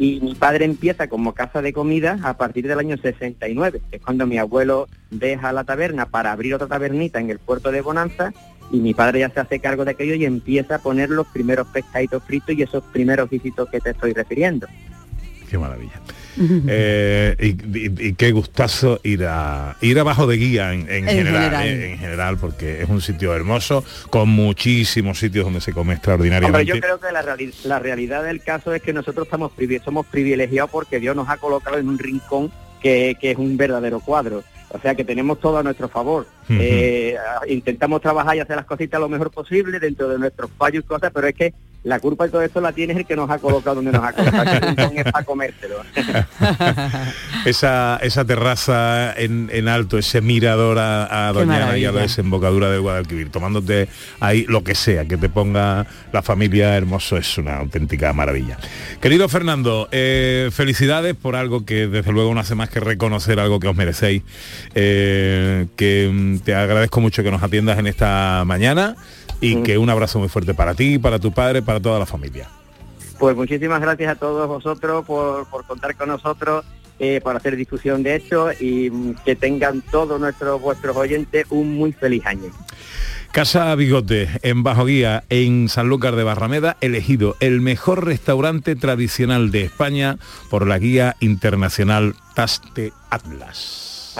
y 0.00 0.18
mi 0.20 0.34
padre 0.34 0.64
empieza 0.64 1.06
como 1.06 1.32
casa 1.32 1.62
de 1.62 1.72
comida 1.72 2.18
a 2.24 2.36
partir 2.36 2.66
del 2.66 2.80
año 2.80 2.96
69, 2.96 3.82
que 3.88 3.96
es 3.96 4.02
cuando 4.02 4.26
mi 4.26 4.38
abuelo 4.38 4.88
deja 5.12 5.52
la 5.52 5.62
taberna 5.62 6.06
para 6.06 6.32
abrir 6.32 6.56
otra 6.56 6.66
tabernita 6.66 7.20
en 7.20 7.30
el 7.30 7.38
puerto 7.38 7.70
de 7.70 7.82
Bonanza 7.82 8.32
y 8.72 8.80
mi 8.80 8.94
padre 8.94 9.20
ya 9.20 9.28
se 9.30 9.38
hace 9.40 9.60
cargo 9.60 9.84
de 9.84 9.92
aquello 9.92 10.14
y 10.14 10.24
empieza 10.24 10.76
a 10.76 10.78
poner 10.80 11.10
los 11.10 11.26
primeros 11.28 11.68
pescaditos 11.68 12.22
fritos 12.24 12.56
y 12.56 12.62
esos 12.62 12.82
primeros 12.84 13.30
visitos 13.30 13.68
que 13.70 13.78
te 13.80 13.90
estoy 13.90 14.12
refiriendo. 14.14 14.66
Qué 15.48 15.58
maravilla. 15.58 16.00
Eh, 16.66 17.36
y, 17.38 17.78
y- 17.78 18.08
y 18.08 18.12
qué 18.14 18.32
gustazo 18.32 19.00
ir 19.02 19.26
a 19.26 19.76
ir 19.82 19.98
abajo 20.00 20.26
de 20.26 20.36
guía 20.38 20.72
en, 20.72 20.82
en 20.88 21.06
En 21.06 21.16
general, 21.16 21.42
general. 21.42 21.66
eh, 21.68 21.92
en 21.92 21.98
general, 21.98 22.38
porque 22.38 22.80
es 22.82 22.88
un 22.88 23.02
sitio 23.02 23.34
hermoso, 23.34 23.84
con 24.08 24.30
muchísimos 24.30 25.18
sitios 25.18 25.44
donde 25.44 25.60
se 25.60 25.72
come 25.72 25.80
Hombre, 25.82 25.96
extraordinariamente. 25.96 26.64
yo 26.64 26.80
creo 26.80 26.98
que 26.98 27.12
la, 27.12 27.22
reali- 27.22 27.52
la 27.64 27.78
realidad 27.78 28.24
del 28.24 28.40
caso 28.42 28.72
es 28.74 28.80
que 28.80 28.94
nosotros 28.94 29.26
estamos 29.26 29.52
privi- 29.52 29.82
somos 29.84 30.06
privilegiados 30.06 30.70
porque 30.70 31.00
Dios 31.00 31.14
nos 31.14 31.28
ha 31.28 31.36
colocado 31.36 31.76
en 31.76 31.86
un 31.88 31.98
rincón 31.98 32.50
que, 32.80 33.14
que 33.20 33.32
es 33.32 33.36
un 33.36 33.58
verdadero 33.58 34.00
cuadro. 34.00 34.42
O 34.70 34.80
sea 34.80 34.94
que 34.94 35.04
tenemos 35.04 35.38
todo 35.38 35.58
a 35.58 35.62
nuestro 35.62 35.90
favor. 35.90 36.26
Eh, 36.48 37.16
intentamos 37.48 38.00
trabajar 38.00 38.36
y 38.36 38.40
hacer 38.40 38.56
las 38.56 38.66
cositas 38.66 39.00
lo 39.00 39.08
mejor 39.08 39.30
posible 39.30 39.78
dentro 39.78 40.08
de 40.08 40.18
nuestros 40.18 40.50
fallos 40.56 40.84
y 40.84 40.86
cosas, 40.86 41.10
pero 41.14 41.26
es 41.26 41.34
que 41.34 41.54
la 41.84 41.98
culpa 41.98 42.24
de 42.24 42.30
todo 42.30 42.42
esto 42.42 42.60
la 42.60 42.72
tiene 42.72 42.92
el 42.92 43.04
que 43.04 43.16
nos 43.16 43.28
ha 43.28 43.38
colocado 43.38 43.76
donde 43.76 43.90
nos 43.90 44.04
ha 44.04 44.12
colocado. 44.12 44.90
es 44.94 45.04
para 45.04 45.24
comérselo. 45.24 45.82
esa, 47.44 47.98
esa 48.02 48.24
terraza 48.24 49.12
en, 49.14 49.50
en 49.52 49.66
alto, 49.66 49.98
ese 49.98 50.20
mirador 50.20 50.78
a, 50.78 51.32
Doñana 51.32 51.76
y 51.76 51.84
a 51.84 51.92
la 51.92 52.02
desembocadura 52.02 52.70
del 52.70 52.82
Guadalquivir, 52.82 53.30
tomándote 53.30 53.88
ahí 54.20 54.44
lo 54.48 54.62
que 54.62 54.74
sea, 54.74 55.06
que 55.06 55.16
te 55.16 55.28
ponga 55.28 55.86
la 56.12 56.22
familia 56.22 56.76
hermoso, 56.76 57.16
es 57.16 57.36
una 57.38 57.56
auténtica 57.56 58.12
maravilla. 58.12 58.58
Querido 59.00 59.28
Fernando, 59.28 59.88
eh, 59.90 60.50
felicidades 60.52 61.14
por 61.14 61.34
algo 61.34 61.64
que 61.64 61.88
desde 61.88 62.12
luego 62.12 62.32
no 62.34 62.40
hace 62.40 62.54
más 62.54 62.68
que 62.70 62.80
reconocer 62.80 63.40
algo 63.40 63.58
que 63.58 63.68
os 63.68 63.76
merecéis, 63.76 64.22
eh, 64.74 65.66
que 65.76 66.10
mm, 66.12 66.31
te 66.40 66.54
agradezco 66.54 67.00
mucho 67.00 67.22
que 67.22 67.30
nos 67.30 67.42
atiendas 67.42 67.78
en 67.78 67.86
esta 67.86 68.44
mañana 68.46 68.96
y 69.40 69.62
que 69.62 69.78
un 69.78 69.90
abrazo 69.90 70.18
muy 70.18 70.28
fuerte 70.28 70.54
para 70.54 70.74
ti, 70.74 70.98
para 70.98 71.18
tu 71.18 71.32
padre, 71.32 71.62
para 71.62 71.80
toda 71.80 71.98
la 71.98 72.06
familia. 72.06 72.48
Pues 73.18 73.36
muchísimas 73.36 73.80
gracias 73.80 74.12
a 74.12 74.14
todos 74.16 74.48
vosotros 74.48 75.04
por, 75.04 75.46
por 75.46 75.64
contar 75.64 75.96
con 75.96 76.08
nosotros, 76.08 76.64
eh, 76.98 77.20
para 77.22 77.38
hacer 77.38 77.56
difusión 77.56 78.02
de 78.02 78.16
esto 78.16 78.50
y 78.60 78.90
mm, 78.90 79.14
que 79.24 79.34
tengan 79.34 79.80
todos 79.80 80.20
nuestros 80.20 80.60
vuestros 80.60 80.96
oyentes 80.96 81.46
un 81.50 81.74
muy 81.74 81.92
feliz 81.92 82.24
año. 82.26 82.52
Casa 83.32 83.74
Bigote, 83.74 84.28
en 84.42 84.62
Bajo 84.62 84.84
Guía, 84.84 85.24
en 85.30 85.68
Sanlúcar 85.68 86.16
de 86.16 86.22
Barrameda, 86.22 86.76
elegido 86.80 87.34
el 87.40 87.62
mejor 87.62 88.04
restaurante 88.04 88.76
tradicional 88.76 89.50
de 89.50 89.62
España 89.62 90.18
por 90.50 90.66
la 90.66 90.78
guía 90.78 91.16
internacional 91.18 92.14
Taste 92.34 92.92
Atlas. 93.08 94.14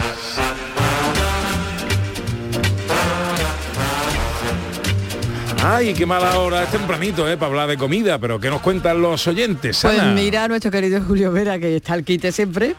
Ay, 5.64 5.94
qué 5.94 6.06
mala 6.06 6.38
hora, 6.40 6.64
es 6.64 6.70
tempranito, 6.70 7.28
¿eh? 7.30 7.36
Para 7.36 7.46
hablar 7.46 7.68
de 7.68 7.76
comida, 7.76 8.18
pero 8.18 8.40
¿qué 8.40 8.50
nos 8.50 8.60
cuentan 8.60 9.00
los 9.00 9.24
oyentes, 9.28 9.78
Pues 9.82 10.02
mira, 10.14 10.48
nuestro 10.48 10.72
querido 10.72 11.00
Julio 11.06 11.30
Vera, 11.30 11.56
que 11.60 11.76
está 11.76 11.92
al 11.94 12.02
quite 12.02 12.32
siempre, 12.32 12.74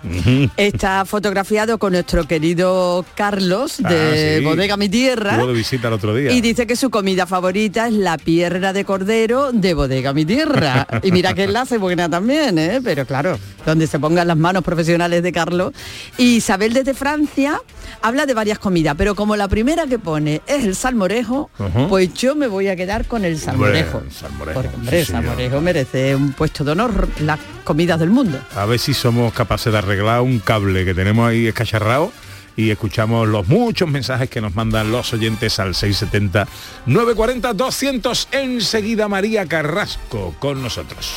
está 0.57 1.05
fotografiado 1.05 1.77
con 1.77 1.93
nuestro 1.93 2.25
querido 2.27 3.05
Carlos 3.15 3.77
de 3.77 4.35
Ah, 4.35 4.39
sí. 4.39 4.45
Bodega 4.45 4.75
Mi 4.75 4.89
Tierra. 4.89 5.31
Estuvo 5.31 5.47
de 5.47 5.53
visita 5.53 5.87
el 5.87 5.93
otro 5.93 6.13
día. 6.13 6.31
Y 6.33 6.41
dice 6.41 6.67
que 6.67 6.75
su 6.75 6.89
comida 6.89 7.25
favorita 7.25 7.87
es 7.87 7.93
la 7.93 8.17
pierna 8.17 8.73
de 8.73 8.83
cordero 8.83 9.53
de 9.53 9.73
Bodega 9.73 10.11
Mi 10.11 10.25
Tierra. 10.25 10.85
Y 11.03 11.11
mira 11.11 11.33
que 11.33 11.43
hace 11.45 11.77
buena 11.77 12.09
también, 12.09 12.57
¿eh? 12.57 12.81
Pero 12.83 13.05
claro, 13.05 13.37
donde 13.65 13.87
se 13.87 13.97
pongan 13.99 14.27
las 14.27 14.37
manos 14.37 14.63
profesionales 14.63 15.23
de 15.23 15.31
Carlos. 15.31 15.71
Y 16.17 16.37
Isabel 16.37 16.73
desde 16.73 16.93
Francia 16.93 17.61
habla 18.01 18.25
de 18.25 18.33
varias 18.33 18.59
comidas, 18.59 18.95
pero 18.97 19.15
como 19.15 19.35
la 19.37 19.47
primera 19.47 19.85
que 19.87 19.99
pone 19.99 20.41
es 20.47 20.65
el 20.65 20.75
salmorejo, 20.75 21.49
pues 21.87 22.13
yo 22.13 22.35
me 22.35 22.47
voy 22.47 22.67
a 22.67 22.72
quedar 22.75 23.05
con 23.05 23.25
el 23.25 23.37
salmorejo. 23.39 24.03
Salmorejo, 24.09 24.61
Porque, 24.61 24.75
hombre, 24.75 24.99
el 24.99 25.05
sí, 25.05 25.11
salmorejo 25.11 25.61
merece 25.61 26.15
un 26.15 26.33
puesto 26.33 26.63
de 26.63 26.71
honor 26.71 27.07
las 27.19 27.39
comidas 27.63 27.99
del 27.99 28.09
mundo. 28.09 28.39
A 28.55 28.65
ver 28.65 28.79
si 28.79 28.93
somos 28.93 29.33
capaces 29.33 29.71
de 29.71 29.79
arreglar 29.79 30.21
un 30.21 30.39
cable 30.39 30.85
que 30.85 30.93
tenemos 30.93 31.27
ahí 31.29 31.47
escacharrado 31.47 32.11
y 32.55 32.69
escuchamos 32.69 33.27
los 33.27 33.47
muchos 33.47 33.89
mensajes 33.89 34.29
que 34.29 34.41
nos 34.41 34.55
mandan 34.55 34.91
los 34.91 35.11
oyentes 35.13 35.59
al 35.59 35.73
670 35.75 36.47
940 36.85 37.53
200 37.53 38.27
enseguida 38.31 39.07
María 39.07 39.45
Carrasco 39.45 40.35
con 40.39 40.61
nosotros. 40.61 41.11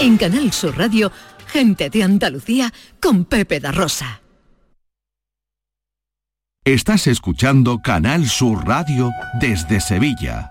En 0.00 0.16
Canal 0.16 0.52
Sur 0.52 0.76
Radio, 0.76 1.12
gente 1.46 1.88
de 1.88 2.02
Andalucía 2.02 2.72
con 3.00 3.24
Pepe 3.24 3.60
da 3.60 3.72
Rosa. 3.72 4.23
Estás 6.66 7.08
escuchando 7.08 7.82
Canal 7.82 8.26
Sur 8.26 8.66
Radio 8.66 9.10
desde 9.38 9.82
Sevilla. 9.82 10.50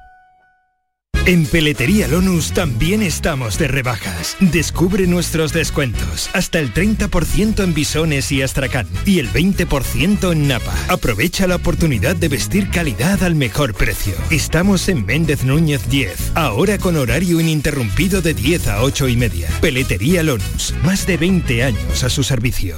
En 1.25 1.47
Peletería 1.47 2.07
Lonus 2.07 2.51
también 2.51 3.01
estamos 3.01 3.57
de 3.57 3.67
rebajas. 3.67 4.37
Descubre 4.39 5.07
nuestros 5.07 5.53
descuentos. 5.53 6.29
Hasta 6.33 6.59
el 6.59 6.71
30% 6.71 7.63
en 7.63 7.73
bisones 7.73 8.31
y 8.31 8.43
astracán 8.43 8.87
y 9.07 9.17
el 9.17 9.27
20% 9.29 10.31
en 10.31 10.47
napa. 10.47 10.75
Aprovecha 10.87 11.47
la 11.47 11.55
oportunidad 11.55 12.15
de 12.15 12.27
vestir 12.27 12.69
calidad 12.69 13.23
al 13.23 13.33
mejor 13.33 13.73
precio. 13.73 14.13
Estamos 14.29 14.89
en 14.89 15.07
Méndez 15.07 15.43
Núñez 15.43 15.89
10, 15.89 16.33
ahora 16.35 16.77
con 16.77 16.95
horario 16.95 17.39
ininterrumpido 17.39 18.21
de 18.21 18.35
10 18.35 18.67
a 18.67 18.83
8 18.83 19.07
y 19.07 19.17
media. 19.17 19.49
Peletería 19.61 20.21
Lonus, 20.21 20.75
más 20.83 21.07
de 21.07 21.17
20 21.17 21.63
años 21.63 22.03
a 22.03 22.09
su 22.11 22.21
servicio. 22.21 22.77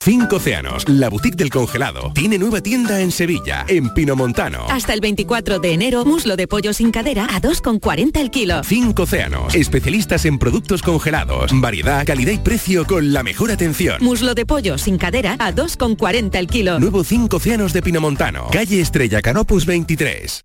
Cinco 0.00 0.36
Océanos, 0.36 0.88
la 0.88 1.08
boutique 1.10 1.36
del 1.36 1.50
congelado, 1.50 2.12
tiene 2.14 2.38
nueva 2.38 2.60
tienda 2.60 3.00
en 3.00 3.10
Sevilla, 3.10 3.64
en 3.68 3.92
Pinomontano. 3.92 4.66
Hasta 4.70 4.94
el 4.94 5.00
24 5.00 5.58
de 5.58 5.72
enero, 5.72 6.04
muslo 6.04 6.36
de 6.36 6.46
pollo 6.46 6.72
sin 6.72 6.92
cadera 6.92 7.26
a 7.26 7.42
2,40 7.42 8.18
el 8.20 8.30
kilo. 8.30 8.62
Cinco 8.62 9.02
Océanos, 9.02 9.56
especialistas 9.56 10.24
en 10.24 10.38
productos 10.38 10.82
congelados, 10.82 11.50
variedad, 11.60 12.06
calidad 12.06 12.32
y 12.32 12.38
precio 12.38 12.86
con 12.86 13.12
la 13.12 13.24
mejor 13.24 13.50
atención. 13.50 13.98
Muslo 14.00 14.34
de 14.34 14.46
pollo 14.46 14.78
sin 14.78 14.98
cadera 14.98 15.36
a 15.40 15.52
2,40 15.52 16.36
el 16.36 16.46
kilo. 16.46 16.78
Nuevo 16.78 17.02
Cinco 17.02 17.38
Océanos 17.38 17.72
de 17.72 17.82
Pinomontano, 17.82 18.48
calle 18.52 18.80
Estrella 18.80 19.20
Canopus 19.20 19.66
23. 19.66 20.44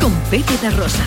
Con 0.00 0.12
Pepe 0.30 0.56
da 0.62 0.70
Rosa. 0.70 1.04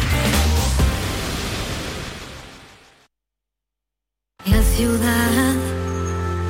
La 4.45 4.61
ciudad 4.61 5.53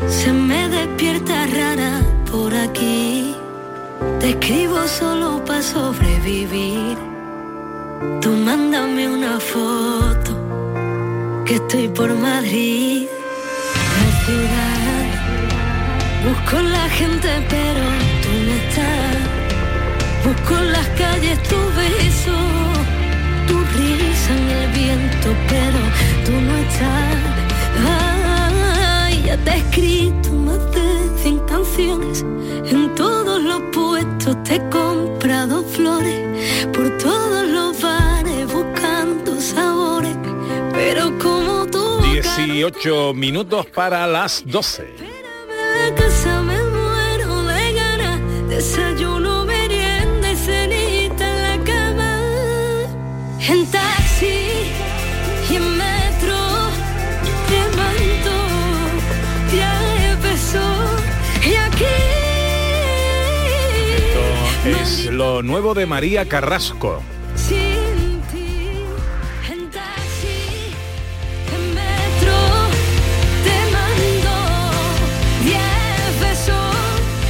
se 0.08 0.32
me 0.32 0.70
despierta 0.70 1.46
rara 1.48 2.02
por 2.32 2.54
aquí. 2.54 3.36
Te 4.20 4.32
escribo 4.32 4.88
solo 4.88 5.44
para 5.46 5.62
sobrevivir. 5.62 6.98
Tú 8.22 8.30
mándame 8.32 9.10
una 9.10 9.40
foto 9.40 10.32
que 11.46 11.56
estoy 11.56 11.88
por 11.90 12.14
Madrid. 12.16 13.08
La 14.00 14.10
ciudad 14.24 15.04
busco 16.26 16.62
la 16.62 16.90
gente 16.90 17.30
pero 17.50 17.84
tú 18.22 18.30
no 18.46 18.54
estás. 18.62 19.11
Busco 20.32 20.58
en 20.60 20.72
las 20.72 20.88
calles 21.02 21.38
tu 21.44 21.58
beso, 21.76 22.38
tu 23.50 23.58
risa 23.76 24.32
en 24.40 24.48
el 24.60 24.68
viento, 24.72 25.28
pero 25.50 25.80
tú 26.26 26.32
no 26.32 26.56
estás. 26.56 27.18
Ay, 27.86 29.24
ya 29.26 29.36
te 29.44 29.52
he 29.52 29.58
escrito 29.58 30.30
más 30.32 30.72
de 30.72 30.88
100 31.22 31.40
canciones, 31.40 32.26
en 32.72 32.96
todos 32.96 33.42
los 33.44 33.62
puestos 33.74 34.42
te 34.44 34.56
he 34.56 34.70
comprado 34.70 35.64
flores, 35.66 36.66
por 36.74 36.98
todos 36.98 37.48
los 37.50 37.82
bares 37.82 38.54
buscando 38.54 39.38
sabores, 39.42 40.16
pero 40.72 41.12
como 41.20 41.66
tú 41.66 42.02
18 42.04 43.14
minutos 43.16 43.66
para 43.66 44.08
las 44.08 44.44
12. 44.46 44.96
a 45.88 45.96
casa 45.96 46.42
me 46.42 46.58
muero 46.64 47.44
de 47.44 47.74
ganas, 47.74 48.20
desayuno, 48.48 49.31
En 53.48 53.66
taxi 53.66 54.70
y 55.50 55.56
en 55.56 55.78
metro 55.78 56.38
te 57.50 57.60
mando, 57.76 58.36
ya 59.58 60.12
empezó 60.12 60.62
y 61.44 61.56
aquí 61.56 61.86
Esto 63.98 64.82
es 64.82 65.06
lo 65.08 65.42
nuevo 65.42 65.74
de 65.74 65.88
María 65.88 66.30
Carrasco. 66.30 67.02
sin 67.36 68.22
ti. 68.32 68.70
En 69.52 69.70
taxi, 69.72 70.76
en 71.56 71.74
metro 71.74 72.38
te 73.44 73.58
mando, 73.74 74.36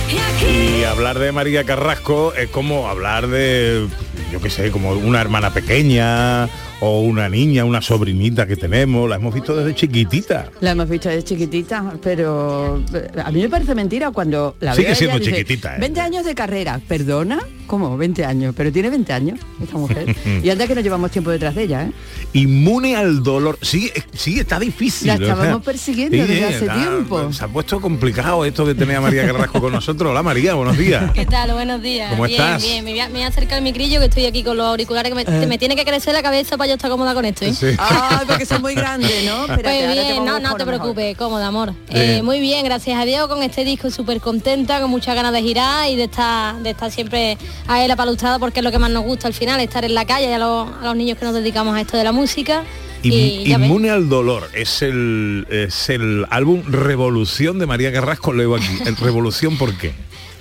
y 0.09 0.18
aquí. 0.18 0.80
Y 0.80 0.84
hablar 0.84 1.20
de 1.20 1.32
María 1.32 1.64
Carrasco 1.64 2.34
es 2.34 2.49
como 2.49 2.89
hablar 2.89 3.28
de, 3.28 3.88
yo 4.32 4.39
qué 4.39 4.49
sé, 4.49 4.71
como 4.71 4.91
una 4.91 5.19
hermana 5.21 5.53
pequeña 5.53 6.47
o 6.79 7.01
una 7.01 7.27
niña, 7.29 7.65
una 7.65 7.82
sobrinita 7.82 8.47
que 8.47 8.55
tenemos. 8.55 9.09
La 9.09 9.17
hemos 9.17 9.34
visto 9.34 9.55
desde 9.55 9.75
chiquitita. 9.75 10.49
La 10.61 10.71
hemos 10.71 10.89
visto 10.89 11.09
de 11.09 11.23
chiquitita, 11.23 11.93
pero 12.01 12.82
eh, 12.93 13.09
a 13.23 13.32
mí 13.32 13.41
me 13.41 13.49
parece 13.49 13.75
mentira 13.75 14.11
cuando 14.11 14.55
la 14.59 14.73
Sigue 14.73 14.88
veo 14.88 14.89
a 14.89 14.91
ella, 14.91 14.95
siendo 14.95 15.19
dice, 15.19 15.32
chiquitita, 15.32 15.75
¿eh? 15.75 15.79
20 15.79 15.99
años 15.99 16.25
de 16.25 16.34
carrera, 16.34 16.79
¿perdona? 16.88 17.39
¿Cómo? 17.72 17.95
20 17.95 18.26
años, 18.26 18.53
pero 18.57 18.69
tiene 18.69 18.89
20 18.89 19.13
años 19.13 19.39
esta 19.63 19.78
mujer. 19.78 20.13
y 20.43 20.49
anda 20.49 20.67
que 20.67 20.76
nos 20.76 20.84
llevamos 20.84 21.09
tiempo 21.09 21.32
detrás 21.32 21.55
de 21.55 21.63
ella, 21.63 21.84
¿eh? 21.86 21.91
Inmune 22.34 22.97
al 22.97 23.24
dolor. 23.24 23.57
Sí, 23.61 23.89
eh, 23.95 24.03
sí, 24.11 24.38
está 24.41 24.59
difícil. 24.59 25.07
La 25.07 25.13
o 25.13 25.17
sea, 25.19 25.28
estábamos 25.30 25.63
persiguiendo 25.63 26.17
desde 26.17 26.43
hace 26.43 26.65
está- 26.65 26.74
tiempo. 26.76 27.32
Se 27.32 27.45
ha 27.45 27.47
puesto 27.47 27.80
complicado 27.80 28.43
esto 28.43 28.65
de 28.65 28.76
tener 28.76 28.97
a 28.97 29.01
María 29.01 29.26
Carrasco 29.26 29.61
con 29.61 29.72
nosotros. 29.72 30.11
Hola 30.11 30.22
María, 30.22 30.53
buenos 30.53 30.78
días. 30.78 31.11
¿Qué 31.13 31.26
tal? 31.26 31.53
Buenos 31.53 31.82
días. 31.82 32.09
¿Cómo 32.11 32.24
bien, 32.26 32.41
estás? 32.41 32.61
bien. 32.61 32.84
Me 32.84 32.91
voy, 32.91 32.99
a, 32.99 33.07
me 33.07 33.13
voy 33.13 33.22
a 33.24 33.28
acercar 33.28 33.59
al 33.59 33.63
micrillo 33.63 33.99
que 33.99 34.07
estoy 34.07 34.26
aquí 34.26 34.43
con 34.43 34.57
los 34.57 34.65
auriculares 34.67 35.09
que 35.09 35.15
me, 35.15 35.43
Eh. 35.43 35.47
me 35.47 35.57
tiene 35.57 35.78
que 35.78 35.86
crecer 35.86 36.13
la 36.13 36.22
cabeza 36.22 36.57
para 36.57 36.67
yo 36.67 36.74
estar 36.76 36.91
cómoda 36.91 37.13
con 37.13 37.24
esto. 37.24 37.45
¿eh? 37.45 37.53
Sí. 37.53 37.67
Ay, 37.78 38.26
porque 38.28 38.45
son 38.45 38.61
muy 38.61 38.76
grandes, 38.76 39.24
¿no? 39.26 39.43
Espérate, 39.43 39.63
Pues 39.63 39.82
ahora 39.88 39.93
te 40.01 40.11
bien, 40.11 40.26
no, 40.26 40.39
no 40.41 40.55
te 40.55 40.65
preocupes, 40.65 41.15
cómoda, 41.17 41.47
amor. 41.47 41.69
Eh. 41.89 42.17
Eh, 42.17 42.22
muy 42.22 42.41
bien, 42.41 42.65
gracias 42.65 42.99
a 42.99 43.05
Dios 43.05 43.30
con 43.30 43.41
este 43.43 43.63
disco 43.63 43.89
súper 43.91 44.19
contenta, 44.19 44.82
con 44.82 44.89
muchas 44.89 45.15
ganas 45.15 45.32
de 45.32 45.41
girar 45.41 45.89
y 45.89 45.95
de 45.95 46.03
estar, 46.05 46.55
de 46.61 46.72
estar 46.72 46.91
siempre 46.91 47.38
a 47.68 47.88
la 47.88 47.95
palustrada 47.95 48.39
porque 48.39 48.59
es 48.59 48.64
lo 48.64 48.72
que 48.72 48.80
más 48.80 48.91
nos 48.91 49.03
gusta 49.03 49.28
al 49.28 49.34
final, 49.34 49.59
estar 49.59 49.86
en 49.86 49.93
la 49.93 50.05
calle 50.05 50.30
y 50.30 50.34
a 50.34 50.39
los, 50.39 50.70
a 50.82 50.86
los 50.86 50.95
niños 50.95 51.18
que 51.18 51.26
nos 51.26 51.34
dedicamos 51.34 51.76
a 51.76 51.82
esto 51.82 51.97
de 51.97 52.03
la 52.03 52.12
música. 52.12 52.64
Y. 53.03 53.51
Inmune 53.51 53.89
al 53.89 54.09
dolor 54.09 54.49
es 54.53 54.82
el 54.82 55.47
es 55.49 55.89
el 55.89 56.26
álbum 56.30 56.62
Revolución 56.68 57.57
de 57.57 57.66
María 57.66 57.91
Carrasco. 57.91 58.32
Leo 58.32 58.55
aquí. 58.55 58.78
¿El 58.86 58.95
Revolución 58.95 59.57
por 59.57 59.76
qué? 59.76 59.93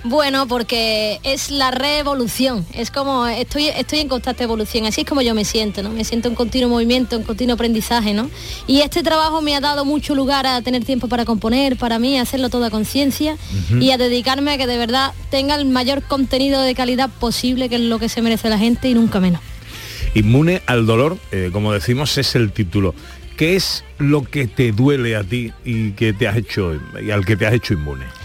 Bueno, 0.03 0.47
porque 0.47 1.19
es 1.21 1.51
la 1.51 1.69
revolución, 1.69 2.65
es 2.73 2.89
como 2.89 3.27
estoy, 3.27 3.67
estoy 3.67 3.99
en 3.99 4.07
constante 4.07 4.43
evolución, 4.43 4.87
así 4.87 5.01
es 5.01 5.07
como 5.07 5.21
yo 5.21 5.35
me 5.35 5.45
siento, 5.45 5.83
¿no? 5.83 5.91
Me 5.91 6.03
siento 6.03 6.27
en 6.27 6.33
continuo 6.33 6.69
movimiento, 6.69 7.15
en 7.15 7.23
continuo 7.23 7.53
aprendizaje, 7.53 8.15
¿no? 8.15 8.31
Y 8.65 8.81
este 8.81 9.03
trabajo 9.03 9.41
me 9.41 9.55
ha 9.55 9.59
dado 9.59 9.85
mucho 9.85 10.15
lugar 10.15 10.47
a 10.47 10.59
tener 10.63 10.83
tiempo 10.83 11.07
para 11.07 11.23
componer, 11.23 11.77
para 11.77 11.99
mí, 11.99 12.17
a 12.17 12.23
hacerlo 12.23 12.49
todo 12.49 12.65
a 12.65 12.71
conciencia 12.71 13.37
y 13.79 13.91
a 13.91 13.97
dedicarme 13.97 14.53
a 14.53 14.57
que 14.57 14.65
de 14.65 14.77
verdad 14.77 15.13
tenga 15.29 15.53
el 15.53 15.65
mayor 15.65 16.01
contenido 16.01 16.61
de 16.61 16.73
calidad 16.73 17.11
posible, 17.19 17.69
que 17.69 17.75
es 17.75 17.81
lo 17.81 17.99
que 17.99 18.09
se 18.09 18.23
merece 18.23 18.49
la 18.49 18.57
gente 18.57 18.89
y 18.89 18.95
nunca 18.95 19.19
menos. 19.19 19.41
Inmune 20.15 20.63
al 20.65 20.87
dolor, 20.87 21.19
eh, 21.31 21.51
como 21.53 21.73
decimos, 21.73 22.17
es 22.17 22.35
el 22.35 22.51
título. 22.51 22.95
¿Qué 23.37 23.55
es 23.55 23.83
lo 23.99 24.23
que 24.23 24.47
te 24.47 24.71
duele 24.71 25.15
a 25.15 25.23
ti 25.23 25.51
y 25.63 25.91
que 25.91 26.11
te 26.13 26.27
has 26.27 26.37
hecho 26.37 26.79
y 27.01 27.11
al 27.11 27.23
que 27.23 27.35
te 27.35 27.45
has 27.45 27.53
hecho 27.53 27.75
inmune? 27.75 28.20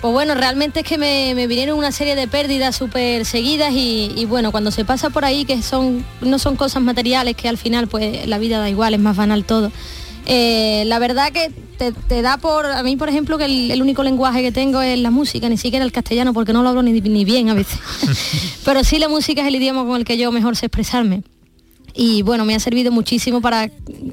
Pues 0.00 0.12
bueno, 0.12 0.34
realmente 0.34 0.80
es 0.80 0.86
que 0.86 0.96
me, 0.96 1.34
me 1.34 1.48
vinieron 1.48 1.76
una 1.76 1.90
serie 1.90 2.14
de 2.14 2.28
pérdidas 2.28 2.76
súper 2.76 3.24
seguidas 3.24 3.72
y, 3.72 4.12
y 4.16 4.26
bueno, 4.26 4.52
cuando 4.52 4.70
se 4.70 4.84
pasa 4.84 5.10
por 5.10 5.24
ahí, 5.24 5.44
que 5.44 5.60
son 5.60 6.04
no 6.20 6.38
son 6.38 6.54
cosas 6.54 6.82
materiales, 6.82 7.34
que 7.34 7.48
al 7.48 7.58
final 7.58 7.88
pues 7.88 8.26
la 8.28 8.38
vida 8.38 8.60
da 8.60 8.70
igual, 8.70 8.94
es 8.94 9.00
más 9.00 9.16
banal 9.16 9.44
todo. 9.44 9.72
Eh, 10.30 10.84
la 10.86 10.98
verdad 10.98 11.32
que 11.32 11.50
te, 11.78 11.90
te 11.90 12.20
da 12.20 12.36
por, 12.36 12.66
a 12.66 12.82
mí 12.82 12.96
por 12.96 13.08
ejemplo, 13.08 13.38
que 13.38 13.46
el, 13.46 13.80
único 13.80 14.02
lenguaje 14.02 14.42
que 14.42 14.52
tengo 14.52 14.82
es 14.82 14.98
la 14.98 15.10
música, 15.10 15.48
ni 15.48 15.56
siquiera 15.56 15.84
el 15.84 15.90
castellano, 15.90 16.34
porque 16.34 16.52
no 16.52 16.62
lo 16.62 16.68
hablo 16.68 16.82
ni, 16.82 17.00
ni 17.00 17.24
bien 17.24 17.48
a 17.48 17.54
veces. 17.54 17.80
Pero 18.64 18.84
sí 18.84 18.98
la 18.98 19.08
música 19.08 19.40
es 19.40 19.48
el 19.48 19.56
idioma 19.56 19.84
con 19.84 19.96
el 19.96 20.04
que 20.04 20.18
yo 20.18 20.30
mejor 20.30 20.54
sé 20.54 20.66
expresarme. 20.66 21.22
Y 21.94 22.22
bueno, 22.22 22.44
me 22.44 22.54
ha 22.54 22.60
servido 22.60 22.92
muchísimo 22.92 23.40
para 23.40 23.70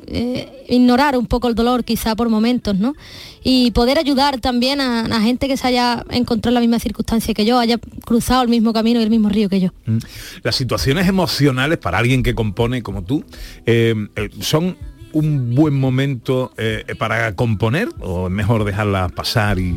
eh, 0.07 0.65
ignorar 0.69 1.17
un 1.17 1.27
poco 1.27 1.47
el 1.47 1.55
dolor 1.55 1.83
quizá 1.83 2.15
por 2.15 2.29
momentos, 2.29 2.75
¿no? 2.77 2.95
Y 3.43 3.71
poder 3.71 3.99
ayudar 3.99 4.39
también 4.39 4.81
a, 4.81 5.01
a 5.01 5.21
gente 5.21 5.47
que 5.47 5.57
se 5.57 5.67
haya 5.67 6.03
encontrado 6.09 6.51
en 6.51 6.55
la 6.55 6.59
misma 6.61 6.79
circunstancia 6.79 7.33
que 7.33 7.45
yo, 7.45 7.59
haya 7.59 7.77
cruzado 8.03 8.43
el 8.43 8.49
mismo 8.49 8.73
camino 8.73 8.99
y 8.99 9.03
el 9.03 9.09
mismo 9.09 9.29
río 9.29 9.49
que 9.49 9.59
yo. 9.59 9.69
Mm. 9.85 9.97
Las 10.43 10.55
situaciones 10.55 11.07
emocionales 11.07 11.77
para 11.77 11.99
alguien 11.99 12.23
que 12.23 12.33
compone 12.33 12.81
como 12.81 13.03
tú 13.03 13.23
eh, 13.65 13.93
eh, 14.15 14.29
son 14.41 14.77
un 15.13 15.55
buen 15.55 15.79
momento 15.79 16.51
para 16.99 17.33
componer 17.35 17.87
o 18.01 18.29
mejor 18.29 18.65
dejarlas 18.65 19.13
pasar 19.13 19.59
y 19.59 19.73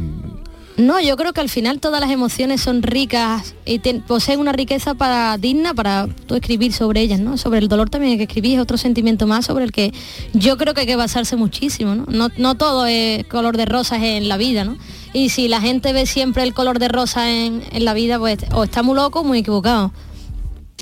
No, 0.78 1.00
yo 1.00 1.16
creo 1.16 1.32
que 1.32 1.40
al 1.40 1.48
final 1.48 1.80
todas 1.80 2.00
las 2.00 2.08
emociones 2.08 2.60
son 2.60 2.84
ricas 2.84 3.56
y 3.66 3.80
poseen 3.80 4.38
una 4.38 4.52
riqueza 4.52 4.94
para 4.94 5.36
digna 5.36 5.74
para 5.74 6.06
tú 6.06 6.36
escribir 6.36 6.72
sobre 6.72 7.00
ellas, 7.00 7.18
¿no? 7.18 7.36
Sobre 7.36 7.58
el 7.58 7.66
dolor 7.66 7.90
también 7.90 8.12
hay 8.12 8.16
que 8.18 8.24
escribir, 8.24 8.54
es 8.54 8.62
otro 8.62 8.78
sentimiento 8.78 9.26
más 9.26 9.46
sobre 9.46 9.64
el 9.64 9.72
que 9.72 9.92
yo 10.34 10.56
creo 10.56 10.74
que 10.74 10.82
hay 10.82 10.86
que 10.86 10.94
basarse 10.94 11.34
muchísimo, 11.34 11.96
¿no? 11.96 12.06
No, 12.06 12.28
no 12.36 12.54
todo 12.54 12.86
es 12.86 13.26
color 13.26 13.56
de 13.56 13.64
rosas 13.64 14.04
en 14.04 14.28
la 14.28 14.36
vida, 14.36 14.64
¿no? 14.64 14.78
Y 15.12 15.30
si 15.30 15.48
la 15.48 15.60
gente 15.60 15.92
ve 15.92 16.06
siempre 16.06 16.44
el 16.44 16.54
color 16.54 16.78
de 16.78 16.86
rosa 16.86 17.28
en, 17.28 17.64
en 17.72 17.84
la 17.84 17.92
vida, 17.92 18.20
pues 18.20 18.38
o 18.52 18.62
está 18.62 18.84
muy 18.84 18.94
loco 18.94 19.20
o 19.20 19.24
muy 19.24 19.38
equivocado. 19.38 19.92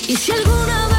Y 0.06 0.16
si 0.16 0.30
alguna 0.30 0.88
vez 0.88 0.95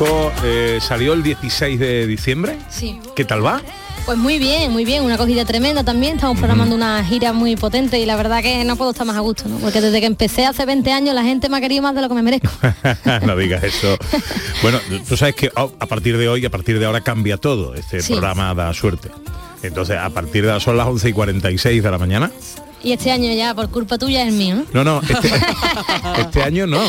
disco 0.00 0.32
eh, 0.44 0.78
salió 0.80 1.12
el 1.12 1.22
16 1.22 1.78
de 1.78 2.06
diciembre. 2.06 2.56
Sí. 2.70 2.98
¿Qué 3.14 3.24
tal 3.24 3.44
va? 3.44 3.60
Pues 4.06 4.16
muy 4.16 4.38
bien, 4.38 4.72
muy 4.72 4.86
bien, 4.86 5.04
una 5.04 5.14
acogida 5.16 5.44
tremenda 5.44 5.84
también. 5.84 6.14
Estamos 6.14 6.38
programando 6.38 6.74
una 6.74 7.04
gira 7.04 7.34
muy 7.34 7.54
potente 7.54 7.98
y 7.98 8.06
la 8.06 8.16
verdad 8.16 8.42
que 8.42 8.64
no 8.64 8.76
puedo 8.76 8.92
estar 8.92 9.06
más 9.06 9.16
a 9.16 9.20
gusto, 9.20 9.46
¿no? 9.46 9.58
Porque 9.58 9.82
desde 9.82 10.00
que 10.00 10.06
empecé 10.06 10.46
hace 10.46 10.64
20 10.64 10.90
años 10.90 11.14
la 11.14 11.22
gente 11.22 11.50
me 11.50 11.58
ha 11.58 11.60
querido 11.60 11.82
más 11.82 11.94
de 11.94 12.00
lo 12.00 12.08
que 12.08 12.14
me 12.14 12.22
merezco. 12.22 12.48
no 13.26 13.36
digas 13.36 13.62
eso. 13.62 13.98
Bueno, 14.62 14.78
tú 15.06 15.16
sabes 15.18 15.34
que 15.34 15.50
oh, 15.56 15.70
a 15.78 15.86
partir 15.86 16.16
de 16.16 16.28
hoy, 16.28 16.46
a 16.46 16.50
partir 16.50 16.78
de 16.78 16.86
ahora 16.86 17.02
cambia 17.02 17.36
todo. 17.36 17.74
Este 17.74 18.00
Sí. 18.00 18.12
programa 18.14 18.54
da 18.54 18.72
suerte. 18.72 19.10
Entonces, 19.62 19.98
a 19.98 20.08
partir 20.08 20.46
de 20.46 20.58
son 20.60 20.78
las 20.78 20.86
11 20.86 21.10
y 21.10 21.12
46 21.12 21.82
de 21.82 21.90
la 21.90 21.98
mañana. 21.98 22.30
Y 22.82 22.92
este 22.92 23.10
año 23.10 23.30
ya, 23.34 23.54
por 23.54 23.68
culpa 23.70 23.98
tuya, 23.98 24.26
es 24.26 24.32
mío, 24.32 24.56
¿no? 24.56 24.64
No, 24.72 24.84
no, 24.84 25.02
este, 25.02 25.30
este 26.18 26.42
año 26.42 26.66
no. 26.66 26.80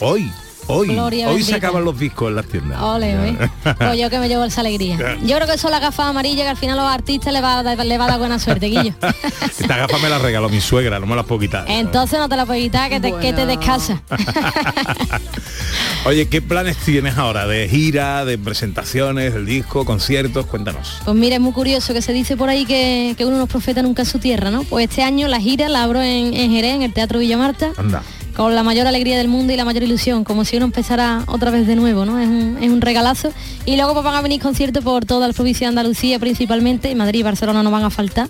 Hoy, 0.00 0.28
hoy. 0.68 0.88
Gloria 0.88 1.26
hoy 1.28 1.34
bendita. 1.36 1.50
se 1.50 1.56
acaban 1.56 1.84
los 1.84 1.98
discos 1.98 2.28
en 2.28 2.36
las 2.36 2.46
tiendas. 2.46 2.80
Ole, 2.80 3.18
ole. 3.18 3.50
Pues 3.78 3.98
yo 4.00 4.10
que 4.10 4.18
me 4.18 4.28
llevo 4.28 4.44
esa 4.44 4.60
alegría. 4.60 5.16
Yo 5.24 5.36
creo 5.36 5.46
que 5.48 5.58
son 5.58 5.70
las 5.70 5.80
gafas 5.80 6.06
amarillas 6.06 6.44
que 6.44 6.50
al 6.50 6.56
final 6.56 6.78
a 6.78 6.82
los 6.84 6.92
artistas 6.92 7.32
le 7.32 7.40
va, 7.40 7.58
a 7.58 7.62
dar- 7.62 7.84
le 7.84 7.98
va 7.98 8.04
a 8.04 8.08
dar 8.08 8.18
buena 8.18 8.38
suerte, 8.38 8.66
Guillo. 8.66 8.92
Esta 9.42 9.76
gafa 9.76 9.98
me 9.98 10.08
la 10.08 10.18
regaló 10.18 10.48
mi 10.48 10.60
suegra, 10.60 10.98
no 11.00 11.06
me 11.06 11.16
las 11.16 11.24
puedo 11.24 11.40
quitar. 11.40 11.64
Entonces 11.68 12.18
no 12.18 12.28
te 12.28 12.36
la 12.36 12.46
puedes 12.46 12.62
quitar, 12.62 12.90
que 12.90 13.00
te, 13.00 13.12
que 13.14 13.32
te 13.32 13.46
descasa. 13.46 14.02
Oye, 16.04 16.28
¿qué 16.28 16.40
planes 16.40 16.76
tienes 16.78 17.16
ahora? 17.18 17.46
¿De 17.46 17.68
gira, 17.68 18.24
de 18.24 18.38
presentaciones, 18.38 19.34
del 19.34 19.44
disco, 19.44 19.84
conciertos? 19.84 20.46
Cuéntanos. 20.46 20.98
Pues 21.04 21.16
mira, 21.16 21.34
es 21.36 21.40
muy 21.40 21.52
curioso 21.52 21.92
que 21.94 22.02
se 22.02 22.12
dice 22.12 22.36
por 22.36 22.48
ahí 22.48 22.64
que, 22.64 23.14
que 23.18 23.24
uno 23.24 23.36
no 23.38 23.44
es 23.44 23.48
profeta 23.50 23.82
nunca 23.82 24.02
en 24.02 24.06
su 24.06 24.18
tierra, 24.20 24.50
¿no? 24.50 24.62
Pues 24.64 24.88
este 24.88 25.02
año 25.02 25.26
la 25.26 25.40
gira 25.40 25.68
la 25.68 25.82
abro 25.82 26.00
en, 26.02 26.32
en 26.34 26.50
Jerez, 26.52 26.74
en 26.74 26.82
el 26.82 26.92
Teatro 26.92 27.18
Villa 27.18 27.36
Marta, 27.36 27.72
Anda. 27.76 28.02
Con 28.36 28.54
la 28.54 28.62
mayor 28.62 28.86
alegría 28.86 29.16
del 29.16 29.28
mundo 29.28 29.52
y 29.52 29.56
la 29.56 29.64
mayor 29.64 29.82
ilusión, 29.82 30.22
como 30.22 30.44
si 30.44 30.56
uno 30.56 30.66
empezara 30.66 31.24
otra 31.26 31.50
vez 31.50 31.66
de 31.66 31.74
nuevo, 31.74 32.04
¿no? 32.04 32.18
Es 32.18 32.28
un, 32.28 32.58
es 32.60 32.70
un 32.70 32.82
regalazo. 32.82 33.32
Y 33.64 33.76
luego 33.76 33.94
pues 33.94 34.04
van 34.04 34.14
a 34.14 34.20
venir 34.20 34.42
conciertos 34.42 34.84
por 34.84 35.06
toda 35.06 35.26
la 35.26 35.32
provincia 35.32 35.66
de 35.66 35.70
Andalucía 35.70 36.18
principalmente, 36.18 36.94
Madrid 36.94 37.20
y 37.20 37.22
Barcelona 37.22 37.62
no 37.62 37.70
van 37.70 37.84
a 37.84 37.90
faltar. 37.90 38.28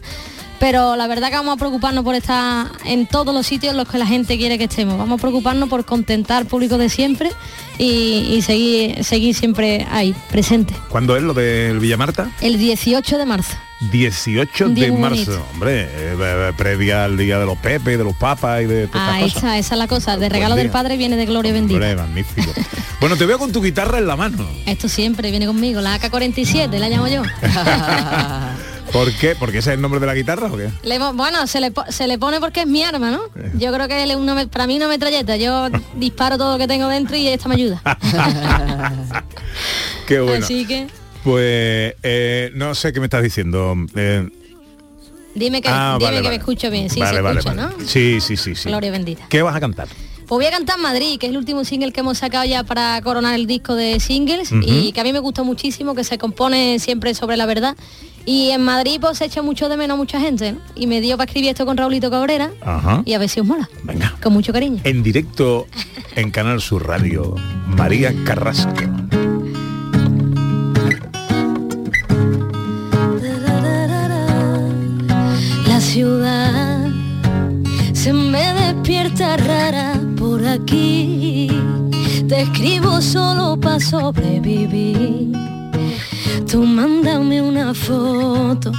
Pero 0.59 0.97
la 0.97 1.07
verdad 1.07 1.29
que 1.29 1.37
vamos 1.37 1.55
a 1.55 1.57
preocuparnos 1.59 2.03
por 2.03 2.15
estar 2.15 2.69
en 2.87 3.07
todos 3.07 3.35
los 3.35 3.47
sitios 3.47 3.73
en 3.73 3.77
los 3.77 3.89
que 3.89 3.99
la 3.99 4.07
gente 4.07 4.39
quiere 4.39 4.57
que 4.57 4.65
estemos. 4.65 4.97
Vamos 4.97 5.19
a 5.19 5.21
preocuparnos 5.21 5.69
por 5.69 5.85
contentar 5.85 6.39
al 6.39 6.47
público 6.47 6.79
de 6.79 6.89
siempre 6.89 7.31
y, 7.77 8.27
y 8.31 8.43
seguir, 8.43 9.05
seguir 9.05 9.35
siempre 9.35 9.87
ahí, 9.91 10.15
presente. 10.31 10.73
¿Cuándo 10.89 11.17
es 11.17 11.23
lo 11.23 11.35
del 11.35 11.79
Villa 11.79 11.97
Marta? 11.97 12.31
El 12.41 12.59
18 12.59 13.19
de 13.19 13.27
marzo. 13.27 13.57
18 13.81 14.67
Un 14.67 14.75
día 14.75 14.87
de 14.87 14.93
marzo. 14.93 15.31
bonito. 15.31 15.47
Hombre, 15.53 15.83
eh, 15.83 16.17
eh, 16.19 16.53
previa 16.57 17.05
al 17.05 17.17
día 17.17 17.39
de 17.39 17.47
los 17.47 17.59
Pepe, 17.59 17.97
de 17.97 18.05
los 18.05 18.17
Papas 18.17 18.63
y 18.63 18.67
de 18.67 18.89
todas 18.89 19.09
estas 19.09 19.23
cosas. 19.23 19.37
está, 19.37 19.59
esa 19.59 19.75
es 19.75 19.79
la 19.79 19.87
cosa. 19.89 20.17
De 20.17 20.29
regalo 20.29 20.55
Buen 20.55 20.65
del 20.65 20.73
padre 20.73 20.97
viene 20.97 21.17
de 21.17 21.27
gloria 21.27 21.53
bendita. 21.53 21.75
Hombre, 21.75 21.97
magnífico. 21.97 22.53
bueno, 23.01 23.17
te 23.17 23.27
veo 23.27 23.39
con 23.39 23.53
tu 23.53 23.63
guitarra 23.63 23.99
en 23.99 24.07
la 24.07 24.17
mano. 24.17 24.47
Esto 24.65 24.89
siempre 24.89 25.31
viene 25.31 25.47
conmigo, 25.47 25.81
la 25.81 25.95
AK-47, 26.01 26.79
la 26.79 26.89
llamo 26.89 27.09
yo. 27.09 27.23
¿Por 28.93 29.13
qué? 29.13 29.35
¿Porque 29.35 29.59
ese 29.59 29.71
es 29.71 29.75
el 29.75 29.83
nombre 29.83 30.01
de 30.01 30.07
la 30.07 30.15
guitarra 30.15 30.47
o 30.47 30.57
qué? 30.57 30.71
Le 30.83 30.99
bueno, 30.99 31.47
se 31.47 31.61
le, 31.61 31.73
se 31.89 32.07
le 32.07 32.19
pone 32.19 32.41
porque 32.41 32.61
es 32.63 32.67
mi 32.67 32.83
arma, 32.83 33.11
¿no? 33.11 33.23
Yo 33.59 33.73
creo 33.73 33.89
que 33.89 34.03
es 34.03 34.17
una, 34.17 34.47
para 34.47 34.67
mí 34.67 34.77
una 34.77 34.89
metralleta. 34.89 35.37
Yo 35.37 35.69
disparo 35.97 36.39
todo 36.39 36.53
lo 36.53 36.59
que 36.59 36.67
tengo 36.67 36.89
dentro 36.89 37.17
y 37.17 37.29
esta 37.29 37.49
me 37.49 37.57
ayuda. 37.57 37.83
Qué 40.07 40.21
bueno. 40.21 40.45
Así 40.45 40.65
que 40.67 40.87
Pues 41.27 41.95
eh, 42.05 42.53
no 42.55 42.73
sé 42.77 42.93
qué 42.93 43.01
me 43.01 43.07
estás 43.07 43.21
diciendo. 43.21 43.75
Eh, 43.97 44.29
dime 45.35 45.61
que, 45.61 45.69
ah, 45.69 45.97
dime 45.99 46.05
vale, 46.05 46.17
que 46.19 46.23
vale. 46.23 46.29
me 46.29 46.35
escucho 46.37 46.71
bien. 46.71 46.89
Sí, 46.89 47.01
Vale, 47.01 47.21
se 47.21 47.29
escucha. 47.41 47.55
¿no? 47.55 47.71
Sí, 47.85 48.21
sí, 48.21 48.37
sí, 48.37 48.55
sí. 48.55 48.69
Gloria 48.69 48.93
bendita. 48.93 49.27
¿Qué 49.29 49.43
vas 49.43 49.57
a 49.57 49.59
cantar? 49.59 49.89
Pues 49.89 50.29
voy 50.29 50.47
a 50.47 50.53
cantar 50.53 50.79
Madrid, 50.79 51.19
que 51.19 51.27
es 51.27 51.31
el 51.31 51.37
último 51.37 51.65
single 51.65 51.91
que 51.91 51.99
hemos 51.99 52.19
sacado 52.19 52.45
ya 52.45 52.63
para 52.63 53.01
coronar 53.03 53.35
el 53.35 53.49
disco 53.49 53.75
de 53.75 53.99
singles 53.99 54.53
Ujú. 54.53 54.63
y 54.65 54.93
que 54.93 55.01
a 55.01 55.03
mí 55.03 55.13
me 55.13 55.19
gusta 55.19 55.43
muchísimo, 55.43 55.97
que 55.97 56.05
se 56.05 56.17
compone 56.17 56.79
siempre 56.79 57.13
sobre 57.13 57.37
la 57.37 57.47
verdad. 57.47 57.77
Y 58.25 58.51
en 58.51 58.63
Madrid 58.63 58.99
pues 59.01 59.19
se 59.19 59.25
echa 59.25 59.43
mucho 59.43 59.69
de 59.69 59.77
menos 59.77 59.97
a 59.97 59.99
mucha 59.99 60.21
gente, 60.21 60.53
¿no? 60.53 60.61
Y 60.77 60.87
me 60.87 61.01
dio 61.01 61.17
para 61.17 61.27
escribir 61.29 61.51
esto 61.51 61.67
con 61.67 61.77
Raulito 61.77 62.09
Cabrera 62.09 62.53
Ajá. 62.61 63.03
y 63.05 63.15
a 63.15 63.19
ver 63.19 63.29
si 63.29 63.41
os 63.41 63.47
mola. 63.47 63.69
Venga. 63.83 64.15
Con 64.23 64.33
mucho 64.33 64.53
cariño. 64.53 64.81
En 64.85 65.03
directo 65.03 65.67
en 66.15 66.31
Canal 66.31 66.61
Sur 66.61 66.87
Radio, 66.87 67.35
María 67.67 68.15
Carrasco. 68.25 68.73
Solo 83.01 83.59
para 83.59 83.81
sobrevivir. 83.81 85.33
Tú 86.51 86.65
mándame 86.65 87.43
una 87.43 87.75
foto 87.75 88.73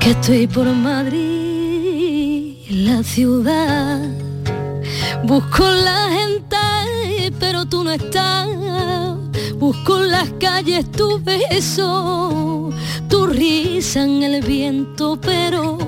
que 0.00 0.10
estoy 0.10 0.46
por 0.46 0.66
Madrid, 0.66 2.56
la 2.70 3.02
ciudad. 3.02 4.00
Busco 5.24 5.64
la 5.64 6.08
gente, 6.10 7.32
pero 7.38 7.64
tú 7.64 7.84
no 7.84 7.90
estás. 7.92 8.48
Busco 9.58 9.98
las 9.98 10.30
calles 10.38 10.90
tu 10.92 11.20
beso, 11.22 12.70
tu 13.08 13.26
risa 13.26 14.04
en 14.04 14.22
el 14.22 14.42
viento, 14.42 15.18
pero 15.20 15.78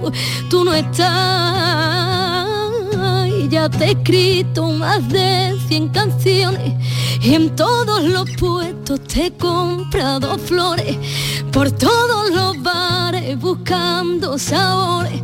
tú 0.48 0.64
no 0.64 0.74
estás. 0.74 2.19
Ya 3.50 3.68
te 3.68 3.86
he 3.86 3.90
escrito 3.90 4.68
más 4.68 5.08
de 5.08 5.58
100 5.66 5.88
canciones 5.88 6.72
y 7.20 7.34
en 7.34 7.56
todos 7.56 8.00
los 8.04 8.30
puestos 8.38 9.00
te 9.08 9.26
he 9.26 9.32
comprado 9.32 10.38
flores 10.38 10.96
por 11.50 11.68
todos 11.72 12.30
los 12.30 12.62
bares 12.62 13.36
buscando 13.40 14.38
sabores. 14.38 15.20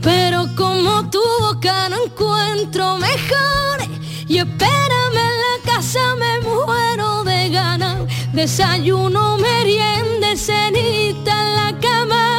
Pero 0.00 0.46
como 0.56 1.10
tu 1.10 1.20
boca 1.40 1.90
no 1.90 2.02
encuentro 2.06 2.96
mejores 2.96 3.90
y 4.26 4.38
espérame 4.38 5.20
en 5.28 5.36
la 5.44 5.74
casa 5.74 6.00
me 6.18 6.48
muero 6.48 7.24
de 7.24 7.50
ganas. 7.50 7.98
Desayuno, 8.32 9.36
merienda, 9.36 10.34
cenita 10.34 11.42
en 11.42 11.56
la 11.56 11.78
cama. 11.78 12.36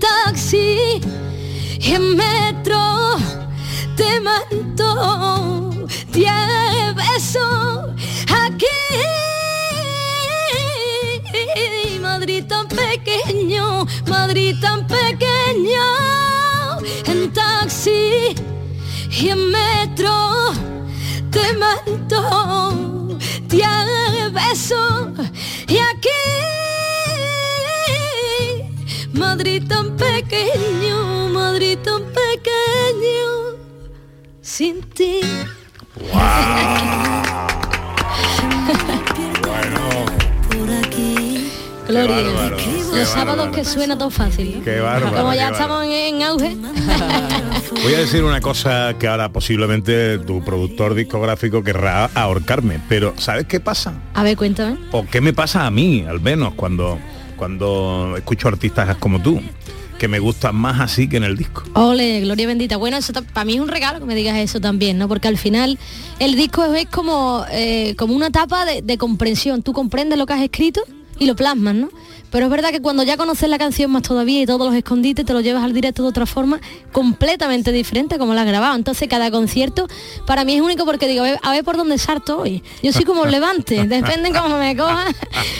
taxi 0.00 1.02
y 1.80 1.92
en 1.92 2.16
metro 2.16 3.08
te 3.98 4.20
mando 4.20 5.86
diez 6.12 6.94
besos 6.94 7.90
aquí. 8.44 8.66
Madrid 12.00 12.44
tan 12.46 12.68
pequeño, 12.68 13.86
Madrid 14.06 14.54
tan 14.60 14.86
pequeño, 14.86 15.86
en 17.06 17.32
taxi 17.32 18.36
y 19.20 19.28
en 19.30 19.50
metro 19.50 20.14
te 21.32 21.52
mando 21.54 23.18
diez 23.48 24.32
besos 24.32 25.08
y 25.66 25.78
aquí 25.78 26.22
Madrid 29.12 29.62
tan 29.68 29.96
pequeño, 29.96 31.28
Madrid 31.30 31.78
tan 31.84 32.02
pequeño, 32.04 32.67
sin 34.48 34.80
ti. 34.80 35.20
Por 40.50 40.70
aquí. 40.70 41.50
Gloria. 41.86 42.16
bárbaro, 42.16 42.56
qué 42.56 42.98
Los 42.98 43.08
sábados 43.08 43.54
que 43.54 43.64
suena 43.64 43.96
todo 43.98 44.10
fácil. 44.10 44.58
¿no? 44.58 44.64
Qué 44.64 44.80
bárbaro, 44.80 45.16
Como 45.16 45.34
ya 45.34 45.50
estamos 45.50 45.84
en, 45.84 45.92
en 45.92 46.22
auge. 46.22 46.56
Voy 47.82 47.94
a 47.94 47.98
decir 47.98 48.24
una 48.24 48.40
cosa 48.40 48.94
que 48.98 49.06
ahora 49.06 49.28
posiblemente 49.30 50.18
tu 50.18 50.42
productor 50.42 50.94
discográfico 50.94 51.62
querrá 51.62 52.06
ahorcarme, 52.14 52.80
pero 52.88 53.14
¿sabes 53.18 53.46
qué 53.46 53.60
pasa? 53.60 53.92
A 54.14 54.22
ver, 54.22 54.36
cuéntame. 54.36 54.78
¿O 54.92 55.06
qué 55.06 55.20
me 55.20 55.34
pasa 55.34 55.66
a 55.66 55.70
mí, 55.70 56.06
al 56.08 56.20
menos, 56.20 56.54
cuando, 56.54 56.98
cuando 57.36 58.14
escucho 58.16 58.48
artistas 58.48 58.96
como 58.96 59.20
tú? 59.20 59.42
Que 59.98 60.08
me 60.08 60.20
gustan 60.20 60.54
más 60.54 60.80
así 60.80 61.08
que 61.08 61.16
en 61.16 61.24
el 61.24 61.36
disco. 61.36 61.64
Ole, 61.74 62.20
gloria 62.20 62.46
bendita. 62.46 62.76
Bueno, 62.76 62.96
eso 62.96 63.12
para 63.12 63.44
mí 63.44 63.54
es 63.54 63.60
un 63.60 63.68
regalo 63.68 63.98
que 63.98 64.04
me 64.04 64.14
digas 64.14 64.36
eso 64.38 64.60
también, 64.60 64.96
¿no? 64.96 65.08
Porque 65.08 65.28
al 65.28 65.36
final 65.36 65.78
el 66.20 66.36
disco 66.36 66.64
es, 66.64 66.86
como, 66.86 67.44
eh, 67.50 67.94
como 67.96 68.14
una 68.14 68.28
etapa 68.28 68.64
de, 68.64 68.82
de 68.82 68.96
comprensión. 68.96 69.62
Tú 69.62 69.72
comprendes 69.72 70.18
lo 70.18 70.26
que 70.26 70.34
has 70.34 70.42
escrito 70.42 70.82
y 71.18 71.26
lo 71.26 71.34
plasmas, 71.34 71.74
¿no? 71.74 71.90
Pero 72.30 72.46
es 72.46 72.50
verdad 72.50 72.70
que 72.70 72.80
cuando 72.80 73.02
ya 73.02 73.16
conoces 73.16 73.48
la 73.48 73.58
canción 73.58 73.90
más 73.90 74.02
todavía 74.02 74.42
y 74.42 74.46
todos 74.46 74.66
los 74.66 74.74
escondites 74.74 75.24
te 75.24 75.32
lo 75.32 75.40
llevas 75.40 75.64
al 75.64 75.72
directo 75.72 76.02
de 76.02 76.08
otra 76.08 76.26
forma 76.26 76.60
completamente 76.92 77.72
diferente 77.72 78.18
como 78.18 78.34
la 78.34 78.42
has 78.42 78.46
grabado. 78.46 78.76
Entonces 78.76 79.08
cada 79.08 79.30
concierto 79.30 79.86
para 80.26 80.44
mí 80.44 80.54
es 80.54 80.60
único 80.60 80.84
porque 80.84 81.08
digo, 81.08 81.24
a 81.42 81.50
ver, 81.52 81.64
por 81.64 81.76
dónde 81.76 81.98
salto 81.98 82.38
hoy. 82.40 82.62
Yo 82.82 82.92
soy 82.92 83.04
como 83.04 83.22
un 83.22 83.30
levante, 83.30 83.86
depende 83.88 84.32
cómo 84.32 84.58
me 84.58 84.76
coja. 84.76 85.06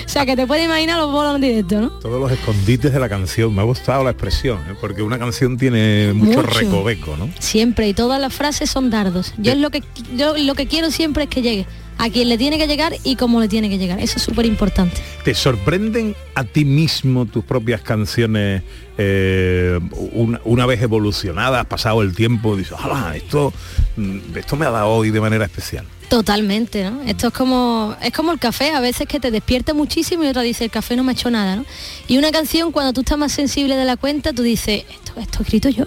o 0.04 0.08
sea 0.08 0.26
que 0.26 0.36
te 0.36 0.46
puedes 0.46 0.64
imaginar 0.64 0.98
los 0.98 1.10
bolos 1.10 1.34
en 1.36 1.40
directo, 1.40 1.80
¿no? 1.80 1.90
Todos 1.90 2.20
los 2.20 2.30
escondites 2.32 2.92
de 2.92 3.00
la 3.00 3.08
canción, 3.08 3.54
me 3.54 3.62
ha 3.62 3.64
gustado 3.64 4.04
la 4.04 4.10
expresión, 4.10 4.58
¿eh? 4.70 4.74
porque 4.80 5.02
una 5.02 5.18
canción 5.18 5.56
tiene 5.56 6.12
mucho, 6.12 6.42
Mucho. 6.42 6.42
recoveco, 6.42 7.16
¿no? 7.16 7.28
Siempre 7.38 7.88
y 7.88 7.94
todas 7.94 8.20
las 8.20 8.34
frases 8.34 8.70
son 8.70 8.90
dardos. 8.90 9.32
Yo 9.38 9.52
es 9.52 9.58
lo 9.58 9.70
que 9.70 9.82
yo 10.16 10.36
lo 10.36 10.54
que 10.54 10.66
quiero 10.66 10.90
siempre 10.90 11.24
es 11.24 11.30
que 11.30 11.42
llegue 11.42 11.66
a 11.98 12.08
quien 12.10 12.28
le 12.28 12.38
tiene 12.38 12.58
que 12.58 12.66
llegar 12.66 12.94
y 13.04 13.16
cómo 13.16 13.40
le 13.40 13.48
tiene 13.48 13.68
que 13.68 13.76
llegar. 13.76 13.98
Eso 14.00 14.16
es 14.16 14.22
súper 14.22 14.46
importante. 14.46 14.96
¿Te 15.24 15.34
sorprenden 15.34 16.14
a 16.34 16.44
ti 16.44 16.64
mismo 16.64 17.26
tus 17.26 17.44
propias 17.44 17.82
canciones 17.82 18.62
eh, 18.96 19.78
una, 20.12 20.40
una 20.44 20.66
vez 20.66 20.80
evolucionadas, 20.80 21.66
pasado 21.66 22.02
el 22.02 22.14
tiempo? 22.14 22.56
Dices, 22.56 22.76
"Hala, 22.78 23.16
esto, 23.16 23.52
mm, 23.96 24.36
esto 24.36 24.56
me 24.56 24.66
ha 24.66 24.70
dado 24.70 24.88
hoy 24.88 25.10
de 25.10 25.20
manera 25.20 25.44
especial. 25.44 25.84
Totalmente, 26.08 26.84
¿no? 26.90 27.02
Esto 27.02 27.26
es 27.28 27.34
como 27.34 27.94
es 28.00 28.12
como 28.12 28.32
el 28.32 28.38
café, 28.38 28.70
a 28.70 28.80
veces 28.80 29.06
que 29.06 29.20
te 29.20 29.30
despierta 29.30 29.74
muchísimo 29.74 30.24
y 30.24 30.28
otra 30.28 30.40
dice 30.40 30.64
el 30.64 30.70
café 30.70 30.96
no 30.96 31.04
me 31.04 31.12
ha 31.12 31.14
hecho 31.14 31.30
nada, 31.30 31.56
¿no? 31.56 31.66
Y 32.06 32.16
una 32.16 32.30
canción 32.30 32.72
cuando 32.72 32.94
tú 32.94 33.00
estás 33.00 33.18
más 33.18 33.32
sensible 33.32 33.76
de 33.76 33.84
la 33.84 33.98
cuenta, 33.98 34.32
tú 34.32 34.42
dices, 34.42 34.84
esto 34.90 35.20
esto 35.20 35.38
he 35.40 35.42
escrito 35.42 35.68
yo. 35.68 35.84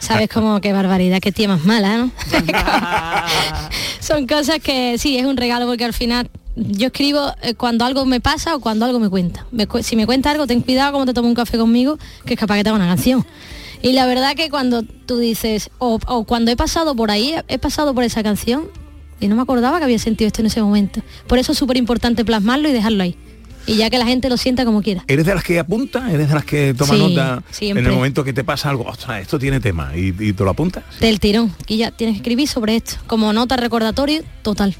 Sabes 0.00 0.28
como 0.28 0.60
qué 0.60 0.72
barbaridad, 0.72 1.20
qué 1.20 1.32
tía 1.32 1.48
más 1.48 1.64
mala, 1.64 1.96
¿no? 1.96 2.10
Son 4.00 4.26
cosas 4.26 4.60
que 4.60 4.98
sí, 4.98 5.18
es 5.18 5.26
un 5.26 5.36
regalo 5.36 5.66
porque 5.66 5.84
al 5.84 5.92
final 5.92 6.30
yo 6.56 6.86
escribo 6.86 7.32
eh, 7.42 7.54
cuando 7.54 7.84
algo 7.84 8.06
me 8.06 8.20
pasa 8.20 8.56
o 8.56 8.60
cuando 8.60 8.84
algo 8.84 8.98
me 8.98 9.08
cuenta. 9.08 9.46
Me 9.50 9.66
si 9.82 9.96
me 9.96 10.06
cuenta 10.06 10.30
algo, 10.30 10.46
ten 10.46 10.62
cuidado 10.62 10.92
como 10.92 11.06
te 11.06 11.14
tomo 11.14 11.28
un 11.28 11.34
café 11.34 11.58
conmigo, 11.58 11.98
que 12.24 12.34
es 12.34 12.40
capaz 12.40 12.56
que 12.56 12.64
te 12.64 12.70
haga 12.70 12.76
una 12.76 12.88
canción. 12.88 13.26
Y 13.82 13.92
la 13.92 14.06
verdad 14.06 14.34
que 14.34 14.48
cuando 14.48 14.82
tú 14.82 15.18
dices, 15.18 15.70
o, 15.78 15.98
o 16.06 16.24
cuando 16.24 16.50
he 16.50 16.56
pasado 16.56 16.94
por 16.96 17.10
ahí, 17.10 17.34
he 17.48 17.58
pasado 17.58 17.94
por 17.94 18.04
esa 18.04 18.22
canción 18.22 18.68
y 19.20 19.28
no 19.28 19.36
me 19.36 19.42
acordaba 19.42 19.78
que 19.78 19.84
había 19.84 19.98
sentido 19.98 20.26
esto 20.26 20.40
en 20.40 20.46
ese 20.46 20.62
momento. 20.62 21.02
Por 21.26 21.38
eso 21.38 21.52
es 21.52 21.58
súper 21.58 21.76
importante 21.76 22.24
plasmarlo 22.24 22.68
y 22.68 22.72
dejarlo 22.72 23.02
ahí. 23.02 23.16
Y 23.66 23.76
ya 23.76 23.90
que 23.90 23.98
la 23.98 24.06
gente 24.06 24.28
lo 24.28 24.36
sienta 24.36 24.64
como 24.64 24.80
quiera. 24.82 25.04
¿Eres 25.08 25.26
de 25.26 25.34
las 25.34 25.42
que 25.42 25.58
apunta? 25.58 26.10
¿Eres 26.12 26.28
de 26.28 26.34
las 26.34 26.44
que 26.44 26.72
toma 26.74 26.94
Sí, 26.94 27.00
nota 27.00 27.42
siempre. 27.50 27.80
en 27.82 27.86
el 27.90 27.92
momento 27.96 28.22
que 28.24 28.32
te 28.32 28.44
pasa 28.44 28.70
algo? 28.70 28.84
Ostras, 28.84 29.22
esto 29.22 29.38
tiene 29.38 29.58
tema 29.60 29.90
y, 29.96 30.14
y 30.18 30.32
te 30.32 30.44
lo 30.44 30.50
apuntas. 30.50 30.84
Del 31.00 31.18
tirón. 31.20 31.52
Y 31.66 31.78
ya 31.78 31.90
tienes 31.90 32.14
que 32.14 32.18
escribir 32.20 32.46
sobre 32.48 32.76
esto. 32.76 32.94
Como 33.06 33.32
nota 33.32 33.56
recordatorio, 33.56 34.22
total. 34.42 34.76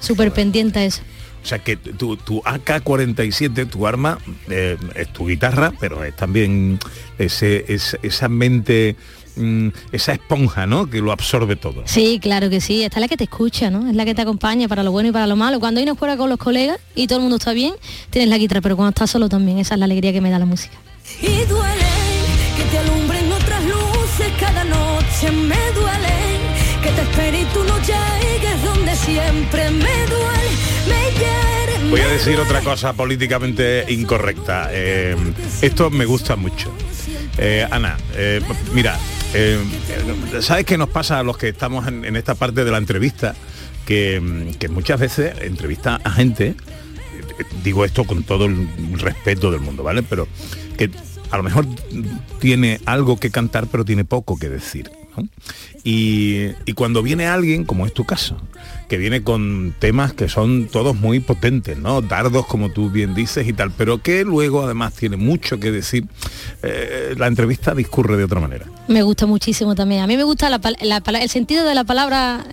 Súper 0.00 0.32
pendiente 0.32 0.78
a 0.80 0.84
eso. 0.84 1.00
O 1.42 1.48
sea 1.48 1.60
que 1.60 1.76
tu, 1.76 2.16
tu 2.16 2.42
AK-47, 2.42 3.68
tu 3.68 3.86
arma, 3.86 4.18
eh, 4.50 4.76
es 4.96 5.12
tu 5.12 5.26
guitarra, 5.28 5.72
pero 5.78 6.02
es 6.04 6.14
también 6.16 6.78
ese, 7.18 7.64
es- 7.72 7.96
esa 8.02 8.28
mente, 8.28 8.96
mm, 9.36 9.68
esa 9.92 10.12
esponja, 10.12 10.66
¿no? 10.66 10.88
Que 10.88 11.00
lo 11.00 11.12
absorbe 11.12 11.56
todo. 11.56 11.82
Sí, 11.84 12.18
claro 12.20 12.50
que 12.50 12.60
sí. 12.60 12.82
Esta 12.82 12.98
es 12.98 13.00
la 13.00 13.08
que 13.08 13.16
te 13.16 13.24
escucha, 13.24 13.70
¿no? 13.70 13.88
Es 13.88 13.94
la 13.94 14.04
que 14.04 14.14
te 14.14 14.22
acompaña 14.22 14.68
para 14.68 14.82
lo 14.82 14.92
bueno 14.92 15.08
y 15.08 15.12
para 15.12 15.26
lo 15.26 15.36
malo. 15.36 15.60
Cuando 15.60 15.78
hay 15.78 15.84
una 15.84 15.92
escuela 15.92 16.16
con 16.16 16.28
los 16.28 16.38
colegas 16.38 16.78
y 16.94 17.06
todo 17.06 17.18
el 17.18 17.22
mundo 17.22 17.36
está 17.36 17.52
bien, 17.52 17.74
tienes 18.10 18.28
la 18.30 18.38
guitarra, 18.38 18.60
pero 18.60 18.76
cuando 18.76 18.90
estás 18.90 19.10
solo 19.10 19.28
también, 19.28 19.58
esa 19.58 19.74
es 19.74 19.78
la 19.78 19.84
alegría 19.84 20.12
que 20.12 20.20
me 20.20 20.30
da 20.30 20.38
la 20.38 20.46
música. 20.46 20.76
Y 21.20 21.44
duele 21.46 21.84
que 22.56 22.64
te 22.70 22.78
alumbren 22.78 23.32
otras 23.32 23.62
luces 23.64 24.32
cada 24.40 24.64
noche. 24.64 25.30
Me 25.30 25.72
duele 25.74 26.16
que 26.82 26.90
te 26.90 27.02
espere 27.02 27.40
y 27.42 27.44
tú 27.46 27.64
no 27.64 27.78
llegues 27.78 28.64
donde 28.64 28.94
siempre 28.96 29.70
me 29.70 30.06
duele. 30.06 30.50
Me. 30.88 31.16
Voy 31.90 32.00
a 32.00 32.08
decir 32.08 32.38
otra 32.40 32.62
cosa 32.62 32.92
políticamente 32.94 33.84
incorrecta. 33.88 34.68
Eh, 34.72 35.16
esto 35.62 35.88
me 35.88 36.04
gusta 36.04 36.34
mucho. 36.34 36.72
Eh, 37.38 37.66
Ana, 37.70 37.96
eh, 38.14 38.40
mira, 38.72 38.98
eh, 39.34 39.58
¿sabes 40.40 40.64
qué 40.64 40.78
nos 40.78 40.88
pasa 40.88 41.18
a 41.18 41.22
los 41.22 41.36
que 41.36 41.48
estamos 41.48 41.86
en, 41.86 42.16
esta 42.16 42.34
parte 42.34 42.64
de 42.64 42.70
la 42.70 42.78
entrevista? 42.78 43.34
Que, 43.84 44.20
mm, 44.20 44.54
que 44.54 44.68
muchas 44.68 44.98
veces 44.98 45.34
entrevista 45.42 46.00
a 46.02 46.10
gente, 46.10 46.54
digo 47.62 47.84
esto 47.84 48.04
con 48.04 48.24
todo 48.24 48.46
el 48.46 48.68
respeto 48.98 49.50
del 49.50 49.60
mundo, 49.60 49.82
¿vale? 49.82 50.02
Pero 50.02 50.26
que 50.78 50.90
a 51.30 51.36
lo 51.36 51.42
mejor 51.42 51.66
tiene 52.40 52.80
algo 52.86 53.18
que 53.18 53.30
cantar, 53.30 53.66
pero 53.66 53.84
tiene 53.84 54.04
poco 54.04 54.38
que 54.38 54.48
decir. 54.48 54.90
Y, 55.84 56.52
cuando 56.74 57.02
viene 57.02 57.26
alguien, 57.26 57.64
como 57.64 57.86
es 57.86 57.94
tu 57.94 58.04
caso, 58.04 58.36
que 58.88 58.98
viene 58.98 59.22
con 59.22 59.74
temas 59.78 60.12
que 60.12 60.28
son 60.28 60.66
todos 60.66 60.94
muy 60.96 61.20
potentes, 61.20 61.78
¿no? 61.78 62.02
Dardos, 62.02 62.46
como 62.46 62.70
tú 62.70 62.90
bien 62.90 63.14
dices 63.14 63.46
y 63.48 63.52
tal, 63.52 63.70
pero 63.70 64.02
que 64.02 64.24
luego 64.24 64.62
además 64.62 64.94
tiene 64.94 65.16
mucho 65.16 65.58
que 65.58 65.70
decir, 65.70 66.06
eh, 66.62 67.14
la 67.16 67.26
entrevista 67.28 67.74
discurre 67.74 68.16
de 68.16 68.24
otra 68.24 68.40
manera. 68.40 68.66
Me 68.88 69.02
gusta 69.02 69.26
muchísimo 69.26 69.74
también. 69.74 70.02
A 70.02 70.06
mí 70.06 70.16
me 70.16 70.24
gusta 70.24 70.50
la 70.50 70.60
la 70.82 70.98
el 70.98 71.28
sentido 71.28 71.64
de 71.64 71.74
la 71.74 71.84
palabra. 71.84 72.46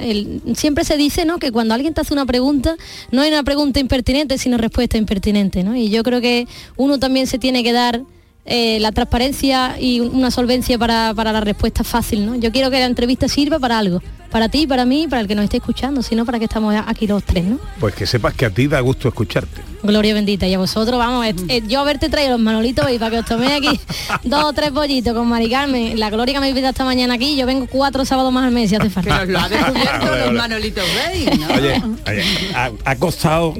siempre 0.55 0.83
se 0.83 0.97
dice 0.97 1.25
¿no? 1.25 1.39
que 1.39 1.51
cuando 1.51 1.73
alguien 1.73 1.93
te 1.93 2.01
hace 2.01 2.13
una 2.13 2.25
pregunta, 2.25 2.75
no 3.11 3.21
hay 3.21 3.29
una 3.29 3.43
pregunta 3.43 3.79
impertinente, 3.79 4.37
sino 4.37 4.57
respuesta 4.57 4.97
impertinente. 4.97 5.63
¿no? 5.63 5.75
Y 5.75 5.89
yo 5.89 6.03
creo 6.03 6.21
que 6.21 6.47
uno 6.77 6.99
también 6.99 7.27
se 7.27 7.39
tiene 7.39 7.63
que 7.63 7.73
dar 7.73 8.01
eh, 8.45 8.79
la 8.79 8.91
transparencia 8.91 9.79
y 9.79 10.01
una 10.01 10.31
solvencia 10.31 10.77
para, 10.77 11.13
para 11.15 11.31
la 11.31 11.41
respuesta 11.41 11.83
fácil. 11.83 12.25
¿no? 12.25 12.35
Yo 12.35 12.51
quiero 12.51 12.69
que 12.69 12.79
la 12.79 12.85
entrevista 12.85 13.27
sirva 13.27 13.59
para 13.59 13.79
algo. 13.79 14.01
Para 14.33 14.49
ti, 14.49 14.65
para 14.65 14.83
mí, 14.83 15.07
para 15.07 15.21
el 15.21 15.27
que 15.27 15.35
nos 15.35 15.43
esté 15.43 15.57
escuchando, 15.57 16.01
sino 16.01 16.25
para 16.25 16.39
que 16.39 16.45
estamos 16.45 16.73
aquí 16.87 17.05
los 17.05 17.23
tres, 17.23 17.43
¿no? 17.43 17.59
Pues 17.79 17.93
que 17.93 18.07
sepas 18.07 18.33
que 18.33 18.47
a 18.47 18.49
ti 18.49 18.65
da 18.65 18.79
gusto 18.79 19.07
escucharte. 19.07 19.61
Gloria 19.83 20.15
bendita. 20.15 20.47
Y 20.47 20.55
a 20.55 20.57
vosotros, 20.57 20.97
vamos, 20.97 21.23
eh, 21.27 21.35
eh, 21.49 21.61
yo 21.67 21.81
haberte 21.81 22.09
traído 22.09 22.31
los 22.31 22.39
manolitos 22.39 22.89
y 22.89 22.97
para 22.97 23.11
que 23.11 23.19
os 23.19 23.25
toméis 23.27 23.51
aquí 23.51 23.79
dos 24.23 24.45
o 24.45 24.53
tres 24.53 24.73
bollitos 24.73 25.13
con 25.13 25.27
Mari 25.27 25.51
Carmen, 25.51 25.99
la 25.99 26.09
gloria 26.09 26.33
que 26.33 26.39
me 26.39 26.49
invita 26.49 26.69
esta 26.69 26.83
mañana 26.83 27.13
aquí, 27.13 27.35
yo 27.35 27.45
vengo 27.45 27.67
cuatro 27.67 28.05
sábados 28.05 28.33
más 28.33 28.45
al 28.45 28.51
mes 28.51 28.71
si 28.71 28.75
hace 28.75 28.89
falta. 28.89 29.19
Que 29.19 29.31
nos 29.33 29.33
lo 29.33 29.39
ha 29.39 29.49
descubierto 29.49 30.05
Ole, 30.07 30.17
los 30.19 30.27
ole. 30.29 30.39
Manolitos 30.39 30.83
Rey, 31.05 31.29
¿no? 31.37 31.53
Oye, 31.53 31.83
oye, 32.07 32.23
ha, 32.55 32.71
ha 32.85 32.95
costado 32.95 33.53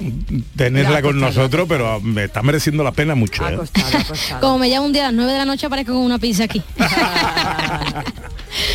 tenerla 0.56 1.04
con 1.04 1.20
nosotros, 1.20 1.68
pero 1.70 2.02
me 2.02 2.24
está 2.24 2.42
mereciendo 2.42 2.84
la 2.84 2.94
pena 2.94 3.14
mucho. 3.14 3.48
¿eh? 3.48 3.60
Como 4.42 4.58
me 4.58 4.70
llamo 4.70 4.88
un 4.88 4.94
día 4.94 5.04
a 5.04 5.12
las 5.12 5.14
9 5.14 5.32
de 5.34 5.38
la 5.38 5.46
noche 5.46 5.68
aparezco 5.68 5.94
con 5.94 6.02
una 6.02 6.18
pizza 6.18 6.46
aquí. 6.46 6.64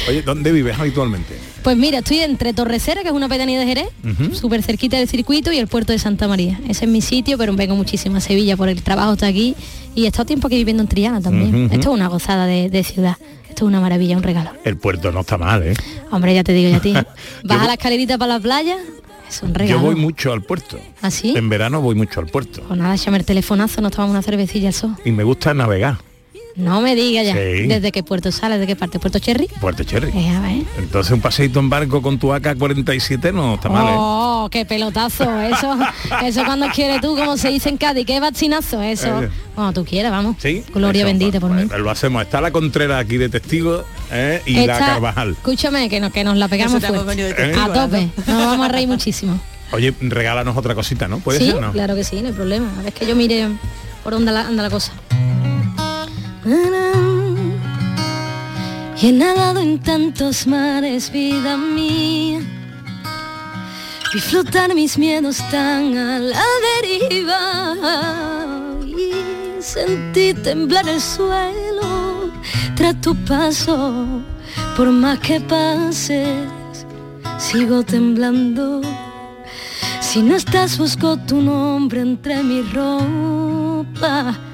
Oye, 0.09 0.23
¿dónde 0.23 0.53
vives 0.53 0.79
habitualmente? 0.79 1.35
Pues 1.63 1.77
mira, 1.77 1.99
estoy 1.99 2.21
entre 2.21 2.53
Torrecera, 2.53 3.03
que 3.03 3.09
es 3.09 3.15
una 3.15 3.29
pedanía 3.29 3.59
de 3.61 3.67
Jerez, 3.67 3.89
Ujú. 4.05 4.35
súper 4.35 4.63
cerquita 4.63 4.97
del 4.97 5.09
circuito, 5.09 5.53
y 5.53 5.59
el 5.59 5.67
puerto 5.69 5.93
de 5.93 5.99
Santa 5.99 6.27
María. 6.29 6.59
Ese 6.69 6.85
es 6.87 6.91
mi 6.91 7.01
sitio, 7.01 7.37
pero 7.39 7.55
vengo 7.55 7.75
muchísimo 7.77 8.17
a 8.17 8.21
Sevilla 8.21 8.57
por 8.57 8.69
el 8.69 8.83
trabajo 8.83 9.13
está 9.15 9.27
aquí 9.27 9.55
y 9.95 10.05
he 10.05 10.07
estado 10.09 10.27
tiempo 10.27 10.47
aquí 10.47 10.57
viviendo 10.57 10.83
en 10.83 10.89
Triana 10.89 11.21
también. 11.21 11.65
Esto 11.73 11.91
es 11.91 11.95
una 11.95 12.09
gozada 12.09 12.47
de, 12.47 12.71
de 12.71 12.85
ciudad. 12.85 13.17
Esto 13.49 13.65
es 13.65 13.69
una 13.69 13.81
maravilla, 13.81 14.17
un 14.17 14.23
regalo. 14.23 14.51
El 14.65 14.77
puerto 14.77 15.11
no 15.13 15.21
está 15.21 15.37
mal, 15.37 15.63
¿eh? 15.65 15.75
Hombre, 16.11 16.35
ya 16.35 16.45
te 16.45 16.53
digo 16.53 16.71
ya 16.71 16.77
a 16.77 16.81
ti. 16.81 16.93
Yo 16.95 17.03
Vas 17.45 17.57
a 17.57 17.59
voy- 17.59 17.67
la 17.67 17.73
escalerita 17.75 18.17
para 18.19 18.35
la 18.35 18.41
playa, 18.41 18.77
es 19.29 19.43
un 19.43 19.49
Yo 19.51 19.55
regalo. 19.55 19.81
voy 19.81 19.95
mucho 19.97 20.33
al 20.33 20.43
puerto. 20.43 20.79
¿Así? 21.03 21.35
En 21.37 21.49
verano 21.49 21.81
voy 21.81 21.95
mucho 21.97 22.21
al 22.21 22.27
puerto. 22.27 22.63
Pues 22.67 22.79
nada, 22.79 22.95
échame 22.95 23.19
el 23.19 23.25
telefonazo, 23.25 23.81
nos 23.81 23.93
tomamos 23.93 24.13
una 24.13 24.23
cervecilla 24.23 24.69
al 24.69 24.75
sol. 24.75 24.97
Y 25.05 25.11
me 25.13 25.25
gusta 25.25 25.53
navegar. 25.55 25.99
No 26.59 26.81
me 26.81 26.97
diga 26.97 27.23
ya. 27.23 27.35
Sí. 27.35 27.67
¿Desde 27.69 27.93
qué 27.93 28.03
puerto 28.03 28.33
sale? 28.33 28.59
¿De 28.59 28.67
qué 28.67 28.75
parte? 28.75 28.99
¿Puerto 28.99 29.21
Cherry? 29.21 29.47
Puerto 29.61 29.85
Cherry. 29.85 30.11
Eh, 30.13 30.29
a 30.29 30.41
ver. 30.41 30.63
Entonces 30.77 31.13
un 31.13 31.21
paseíto 31.21 31.61
en 31.61 31.71
barco 31.71 32.03
con 32.03 32.19
tu 32.19 32.33
AK-47 32.35 33.33
no 33.33 33.55
está 33.55 33.69
mal, 33.69 33.87
¿eh? 33.87 33.97
Oh, 33.97 34.49
qué 34.51 34.65
pelotazo. 34.67 35.41
Eso, 35.41 35.79
eso 36.25 36.45
cuando 36.45 36.67
quieres 36.71 37.01
tú, 37.01 37.17
como 37.17 37.37
se 37.37 37.49
dice 37.51 37.69
en 37.69 37.77
Cádiz, 37.77 38.05
qué 38.05 38.19
bachinazo, 38.19 38.83
eso. 38.83 39.23
Eh. 39.23 39.31
Cuando 39.55 39.73
tú 39.81 39.89
quieras, 39.89 40.11
vamos. 40.11 40.35
Sí. 40.41 40.65
Gloria 40.75 41.03
Eso, 41.03 41.07
bendita 41.07 41.39
por 41.39 41.53
mí. 41.53 41.65
pues, 41.67 41.81
Lo 41.81 41.91
hacemos. 41.91 42.23
Está 42.23 42.41
la 42.41 42.51
Contreras 42.51 43.05
aquí 43.05 43.19
de 43.19 43.29
testigo 43.29 43.85
¿eh? 44.11 44.43
y 44.45 44.67
la 44.67 44.79
Carvajal. 44.81 45.31
Escúchame, 45.33 45.89
que 45.89 46.01
nos, 46.01 46.13
que 46.13 46.25
nos 46.25 46.37
la 46.37 46.49
pegamos 46.49 46.85
fuerte. 46.85 47.55
A 47.57 47.73
tope. 47.73 48.09
Nos 48.27 48.27
vamos 48.27 48.67
a 48.67 48.69
reír 48.69 48.89
muchísimo. 48.89 49.41
Oye, 49.71 49.95
regálanos 50.01 50.57
otra 50.57 50.75
cosita, 50.75 51.07
¿no? 51.07 51.19
¿Puede 51.21 51.39
sí, 51.39 51.53
ser, 51.53 51.61
no? 51.61 51.71
claro 51.73 51.95
que 51.95 52.03
sí, 52.03 52.21
no 52.21 52.29
hay 52.29 52.35
problema. 52.35 52.69
A 52.75 52.79
ver, 52.79 52.89
es 52.89 52.95
que 52.95 53.07
yo 53.07 53.15
mire 53.15 53.47
por 54.03 54.15
dónde 54.15 54.33
la- 54.33 54.47
anda 54.49 54.63
la 54.65 54.71
cosa. 54.71 54.93
Y 59.01 59.07
he 59.07 59.13
nadado 59.13 59.61
en 59.61 59.79
tantos 59.79 60.47
mares, 60.47 61.13
vida 61.13 61.57
mía. 61.57 62.41
Vi 64.13 64.21
flotar 64.21 64.75
mis 64.75 64.97
miedos 64.97 65.39
tan 65.51 65.97
a 65.97 66.19
la 66.19 66.43
deriva. 66.81 67.77
Y 68.87 69.13
sentí 69.61 70.33
temblar 70.35 70.89
el 70.89 71.01
suelo 71.01 72.33
tras 72.75 72.99
tu 73.03 73.15
paso. 73.25 74.07
Por 74.77 74.91
más 74.91 75.19
que 75.21 75.41
pases, 75.41 76.49
sigo 77.39 77.83
temblando. 77.83 78.81
Si 80.01 80.23
no 80.23 80.35
estás, 80.35 80.79
busco 80.79 81.19
tu 81.19 81.43
nombre 81.43 82.01
entre 82.01 82.43
mi 82.43 82.63
ropa. 82.63 84.48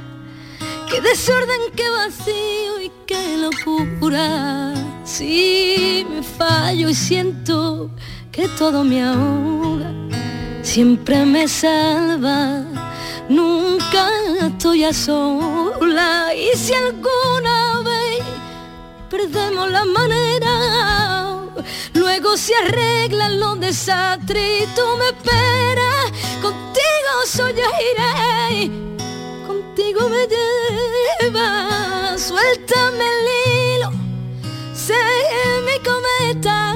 Qué 0.94 1.00
desorden, 1.00 1.60
qué 1.74 1.90
vacío 1.90 2.80
y 2.80 2.88
qué 3.04 3.36
locura. 3.36 4.72
Si 5.02 6.06
me 6.08 6.22
fallo 6.22 6.88
y 6.88 6.94
siento 6.94 7.90
que 8.30 8.46
todo 8.50 8.84
me 8.84 9.02
ahoga, 9.02 9.90
siempre 10.62 11.26
me 11.26 11.48
salva. 11.48 12.62
Nunca 13.28 14.08
estoy 14.40 14.84
a 14.84 14.92
sola. 14.92 16.32
Y 16.32 16.56
si 16.56 16.72
alguna 16.74 17.80
vez 17.80 18.22
perdemos 19.10 19.72
la 19.72 19.84
manera, 19.84 21.40
luego 21.94 22.36
se 22.36 22.54
arreglan 22.54 23.40
los 23.40 23.58
desastres 23.58 24.62
y 24.62 24.66
tú 24.76 24.82
me 25.00 25.06
esperas. 25.06 26.12
Contigo 26.40 27.12
soy 27.26 27.50
iré 27.50 28.84
contigo 29.74 30.08
me 30.08 30.26
lleva, 30.26 30.63
suéltame 32.26 33.04
el 33.16 33.26
hilo, 33.76 33.90
sé 34.74 35.00
mi 35.66 35.76
cometa 35.84 36.74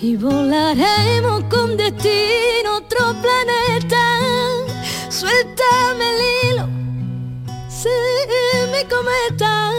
y 0.00 0.16
volaremos 0.16 1.44
con 1.50 1.76
destino 1.76 2.70
a 2.70 2.76
otro 2.78 3.14
planeta. 3.24 4.02
Suéltame 5.10 6.04
el 6.12 6.20
hilo, 6.52 6.66
sé 7.68 7.96
mi 8.72 8.82
cometa 8.88 9.72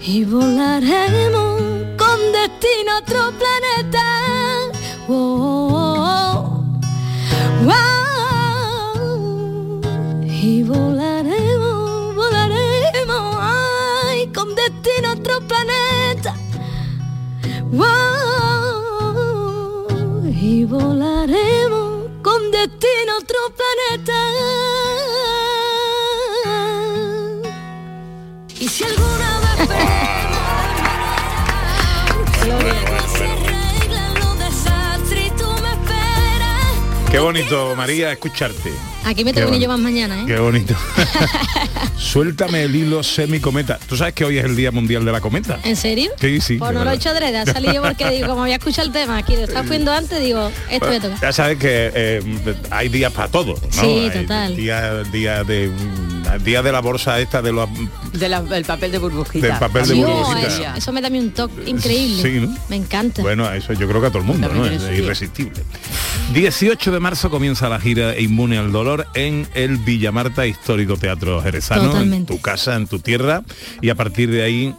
y 0.00 0.24
volaremos 0.24 1.60
con 1.98 2.18
destino 2.32 2.92
a 2.92 2.98
otro 3.00 3.32
planeta. 3.40 4.04
Oh, 5.08 5.68
oh, 5.74 6.70
oh. 7.68 8.01
Wow, 17.74 17.86
y 20.30 20.66
volaremos 20.66 22.10
con 22.22 22.50
destino 22.50 23.12
a 23.14 23.18
otro 23.18 23.38
planeta. 23.56 24.12
Y 28.60 28.68
si 28.68 28.84
alguna 28.84 29.40
vez 29.40 29.58
se 33.16 33.24
arreglan 33.24 34.14
los 34.20 34.38
desastres 34.38 35.28
y 35.28 35.30
tú 35.30 35.46
me 35.62 35.70
esperas. 35.72 36.76
Qué 37.10 37.18
bonito, 37.20 37.74
María, 37.74 38.12
escucharte. 38.12 38.70
Aquí 39.06 39.24
me 39.24 39.32
tengo 39.32 39.56
yo 39.56 39.68
más 39.68 39.80
mañana, 39.80 40.20
¿eh? 40.20 40.24
Qué 40.26 40.38
bonito. 40.38 40.74
Suéltame 42.12 42.64
el 42.64 42.76
hilo 42.76 43.02
semicometa. 43.02 43.78
¿Tú 43.88 43.96
sabes 43.96 44.12
que 44.12 44.22
hoy 44.22 44.36
es 44.36 44.44
el 44.44 44.54
Día 44.54 44.70
Mundial 44.70 45.02
de 45.02 45.12
la 45.12 45.22
Cometa? 45.22 45.58
¿En 45.64 45.76
serio? 45.76 46.10
Sí, 46.20 46.42
sí. 46.42 46.58
Pues 46.58 46.70
no 46.72 46.84
lo 46.84 46.90
he 46.90 46.96
hecho 46.96 47.08
adrede, 47.08 47.38
ha 47.38 47.46
salido 47.46 47.82
porque 47.82 48.10
digo, 48.10 48.28
como 48.28 48.42
había 48.42 48.56
escuchado 48.56 48.86
el 48.86 48.92
tema, 48.92 49.16
aquí 49.16 49.34
lo 49.34 49.44
estaba 49.44 49.62
viendo 49.62 49.90
antes, 49.90 50.20
digo, 50.20 50.52
esto 50.70 50.90
me 50.90 51.00
toca. 51.00 51.16
Ya 51.22 51.32
sabes 51.32 51.56
que 51.56 51.90
eh, 51.94 52.20
hay 52.68 52.90
días 52.90 53.14
para 53.14 53.28
todo, 53.28 53.54
¿no? 53.54 53.72
Sí, 53.72 54.10
Hay 54.10 54.10
total. 54.10 54.54
Día, 54.54 55.04
día 55.04 55.42
de 55.42 55.70
día 56.38 56.62
de 56.62 56.72
la 56.72 56.80
bolsa 56.80 57.20
esta 57.20 57.42
de 57.42 57.52
los 57.52 57.68
del 58.12 58.64
papel 58.64 58.92
de 58.92 58.98
burbujita. 58.98 59.46
Del 59.46 59.58
papel 59.58 59.88
de 59.88 59.94
Dios, 59.94 60.10
burbujita. 60.10 60.46
eso, 60.46 60.64
eso 60.76 60.92
me 60.92 61.00
da 61.00 61.08
un 61.08 61.30
toque 61.32 61.68
increíble. 61.68 62.22
Sí, 62.22 62.46
¿no? 62.46 62.56
Me 62.68 62.76
encanta. 62.76 63.22
Bueno, 63.22 63.50
eso 63.52 63.72
yo 63.72 63.88
creo 63.88 64.00
que 64.00 64.06
a 64.06 64.10
todo 64.10 64.20
el 64.20 64.24
mundo, 64.24 64.48
¿no? 64.48 64.66
Es 64.66 64.82
irresistible. 64.96 65.62
18 66.32 66.92
de 66.92 67.00
marzo 67.00 67.30
comienza 67.30 67.68
la 67.68 67.78
gira 67.78 68.18
Inmune 68.18 68.58
al 68.58 68.72
Dolor 68.72 69.06
en 69.14 69.46
el 69.54 69.76
Villamarta 69.78 70.46
Histórico 70.46 70.96
Teatro 70.96 71.42
Jerezano, 71.42 72.00
en 72.00 72.26
tu 72.26 72.40
casa, 72.40 72.76
en 72.76 72.86
tu 72.86 72.98
tierra, 72.98 73.42
y 73.80 73.90
a 73.90 73.94
partir 73.94 74.30
de 74.30 74.42
ahí 74.42 74.74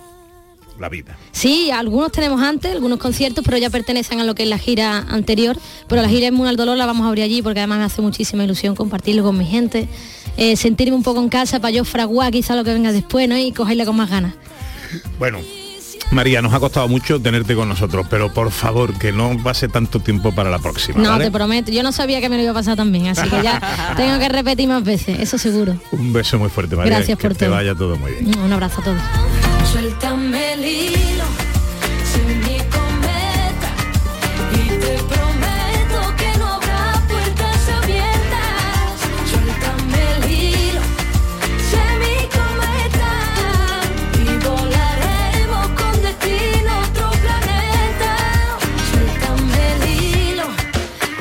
la 0.80 0.89
vida. 0.89 1.17
Sí, 1.32 1.71
algunos 1.71 2.11
tenemos 2.11 2.41
antes, 2.41 2.71
algunos 2.71 2.99
conciertos, 2.99 3.43
pero 3.45 3.57
ya 3.57 3.69
pertenecen 3.69 4.19
a 4.19 4.24
lo 4.24 4.36
que 4.36 4.43
es 4.43 4.49
la 4.49 4.57
gira 4.57 4.97
anterior. 5.09 5.57
Pero 5.88 6.01
la 6.01 6.09
gira 6.09 6.28
Inmune 6.28 6.49
al 6.49 6.55
Dolor 6.55 6.78
la 6.78 6.86
vamos 6.86 7.05
a 7.05 7.09
abrir 7.09 7.24
allí 7.24 7.41
porque 7.41 7.59
además 7.59 7.80
me 7.80 7.86
hace 7.86 8.01
muchísima 8.01 8.43
ilusión 8.43 8.76
compartirlo 8.76 9.24
con 9.24 9.38
mi 9.38 9.45
gente, 9.45 9.88
eh, 10.38 10.55
sentirme 10.55 10.95
un 10.95 11.03
poco 11.03 11.21
en 11.21 11.30
casa 11.30 11.59
para 11.59 11.71
yo 11.71 11.86
fraguar 11.86 12.32
quizá 12.32 12.55
lo 12.55 12.63
que 12.63 12.74
venga 12.74 12.91
después, 12.91 13.28
¿no? 13.30 13.38
Y 13.38 13.51
cogerle 13.51 13.86
con 13.86 13.95
más 13.95 14.09
ganas. 14.09 14.34
Bueno, 15.17 15.39
María, 16.11 16.41
nos 16.41 16.53
ha 16.53 16.59
costado 16.59 16.88
mucho 16.88 17.19
tenerte 17.19 17.55
con 17.55 17.67
nosotros, 17.67 18.05
pero 18.09 18.32
por 18.32 18.51
favor, 18.51 18.93
que 18.97 19.11
no 19.11 19.36
pase 19.43 19.67
tanto 19.67 19.99
tiempo 19.99 20.34
para 20.34 20.49
la 20.51 20.59
próxima. 20.59 21.01
No, 21.01 21.09
¿vale? 21.09 21.26
te 21.26 21.32
prometo, 21.32 21.71
yo 21.71 21.82
no 21.82 21.91
sabía 21.91 22.21
que 22.21 22.30
me 22.30 22.38
lo 22.38 22.43
iba 22.43 22.51
a 22.51 22.55
pasar 22.55 22.76
tan 22.76 22.91
bien, 22.91 23.07
así 23.07 23.28
que 23.28 23.41
ya 23.41 23.59
tengo 23.97 24.19
que 24.19 24.30
repetir 24.30 24.67
más 24.67 24.84
veces, 24.84 25.19
eso 25.19 25.38
seguro. 25.38 25.76
Un 25.91 26.13
beso 26.13 26.38
muy 26.38 26.49
fuerte, 26.49 26.76
María. 26.76 26.97
Gracias 26.97 27.17
que 27.17 27.28
por 27.28 27.38
te 27.38 27.45
todo. 27.45 27.55
vaya 27.55 27.74
todo 27.74 27.97
muy 27.97 28.11
bien. 28.11 28.38
Un 28.39 28.53
abrazo 28.53 28.82
a 28.82 28.84
todos. 28.84 29.01
Suéltame 29.74 30.53
el 30.53 30.65
hilo, 30.65 31.26
sé 32.05 32.21
mi 32.45 32.57
cometa 32.69 33.69
y 34.53 34.69
te 34.69 34.97
prometo 35.09 36.15
que 36.15 36.38
no 36.38 36.45
habrá 36.53 37.03
puertas 37.07 37.69
abiertas. 37.82 39.01
Suéltame 39.32 39.97
el 40.17 40.32
hilo, 40.32 40.82
sé 41.71 41.84
mi 41.97 42.15
cometa 42.38 43.11
y 44.21 44.45
volaremos 44.45 45.67
con 45.69 46.01
destino 46.03 46.71
a 46.71 46.80
otro 46.80 47.09
planeta. 47.24 48.11
Suéltame 48.91 49.74
el 49.74 49.84
hilo, 49.89 50.45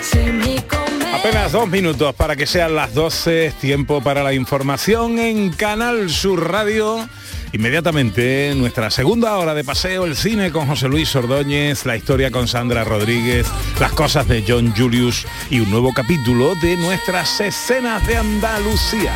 sé 0.03 0.31
mi 0.31 0.57
cometa. 0.61 1.17
Apenas 1.17 1.53
dos 1.53 1.69
minutos 1.69 2.15
para 2.15 2.37
que 2.37 2.47
sean 2.47 2.77
las 2.77 2.93
12, 2.93 3.47
es 3.47 3.55
tiempo 3.55 4.03
para 4.03 4.23
la 4.23 4.35
información 4.35 5.19
en 5.19 5.51
Canal 5.55 6.11
Sur 6.11 6.51
Radio. 6.53 7.09
Inmediatamente, 7.53 8.55
nuestra 8.57 8.91
segunda 8.91 9.37
hora 9.37 9.53
de 9.53 9.63
paseo, 9.63 10.07
el 10.07 10.17
cine 10.17 10.51
con 10.51 10.67
José 10.67 10.89
Luis 10.89 11.15
Ordóñez, 11.15 11.85
la 11.85 11.97
historia 11.97 12.31
con 12.31 12.49
Sandra 12.49 12.83
Rodríguez, 12.83 13.47
las 13.79 13.93
cosas 13.93 14.27
de 14.27 14.43
John 14.47 14.73
Julius 14.75 15.27
y 15.51 15.61
un 15.61 15.71
nuevo 15.71 15.93
capítulo 15.93 16.55
de 16.63 16.77
nuestras 16.79 17.41
escenas 17.41 18.07
de 18.07 18.17
Andalucía. 18.17 19.13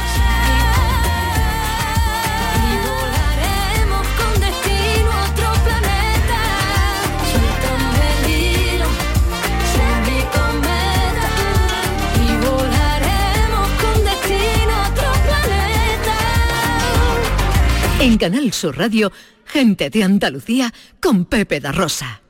Canal 18.18 18.52
Sur 18.52 18.76
Radio, 18.76 19.12
gente 19.44 19.90
de 19.90 20.02
Andalucía 20.02 20.72
con 21.00 21.24
Pepe 21.24 21.60
da 21.60 21.72
Rosa. 21.72 22.22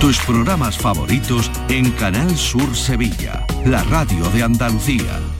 Tus 0.00 0.18
programas 0.20 0.78
favoritos 0.78 1.50
en 1.68 1.90
Canal 1.92 2.34
Sur 2.36 2.74
Sevilla, 2.74 3.44
la 3.66 3.82
radio 3.84 4.24
de 4.30 4.42
Andalucía. 4.42 5.39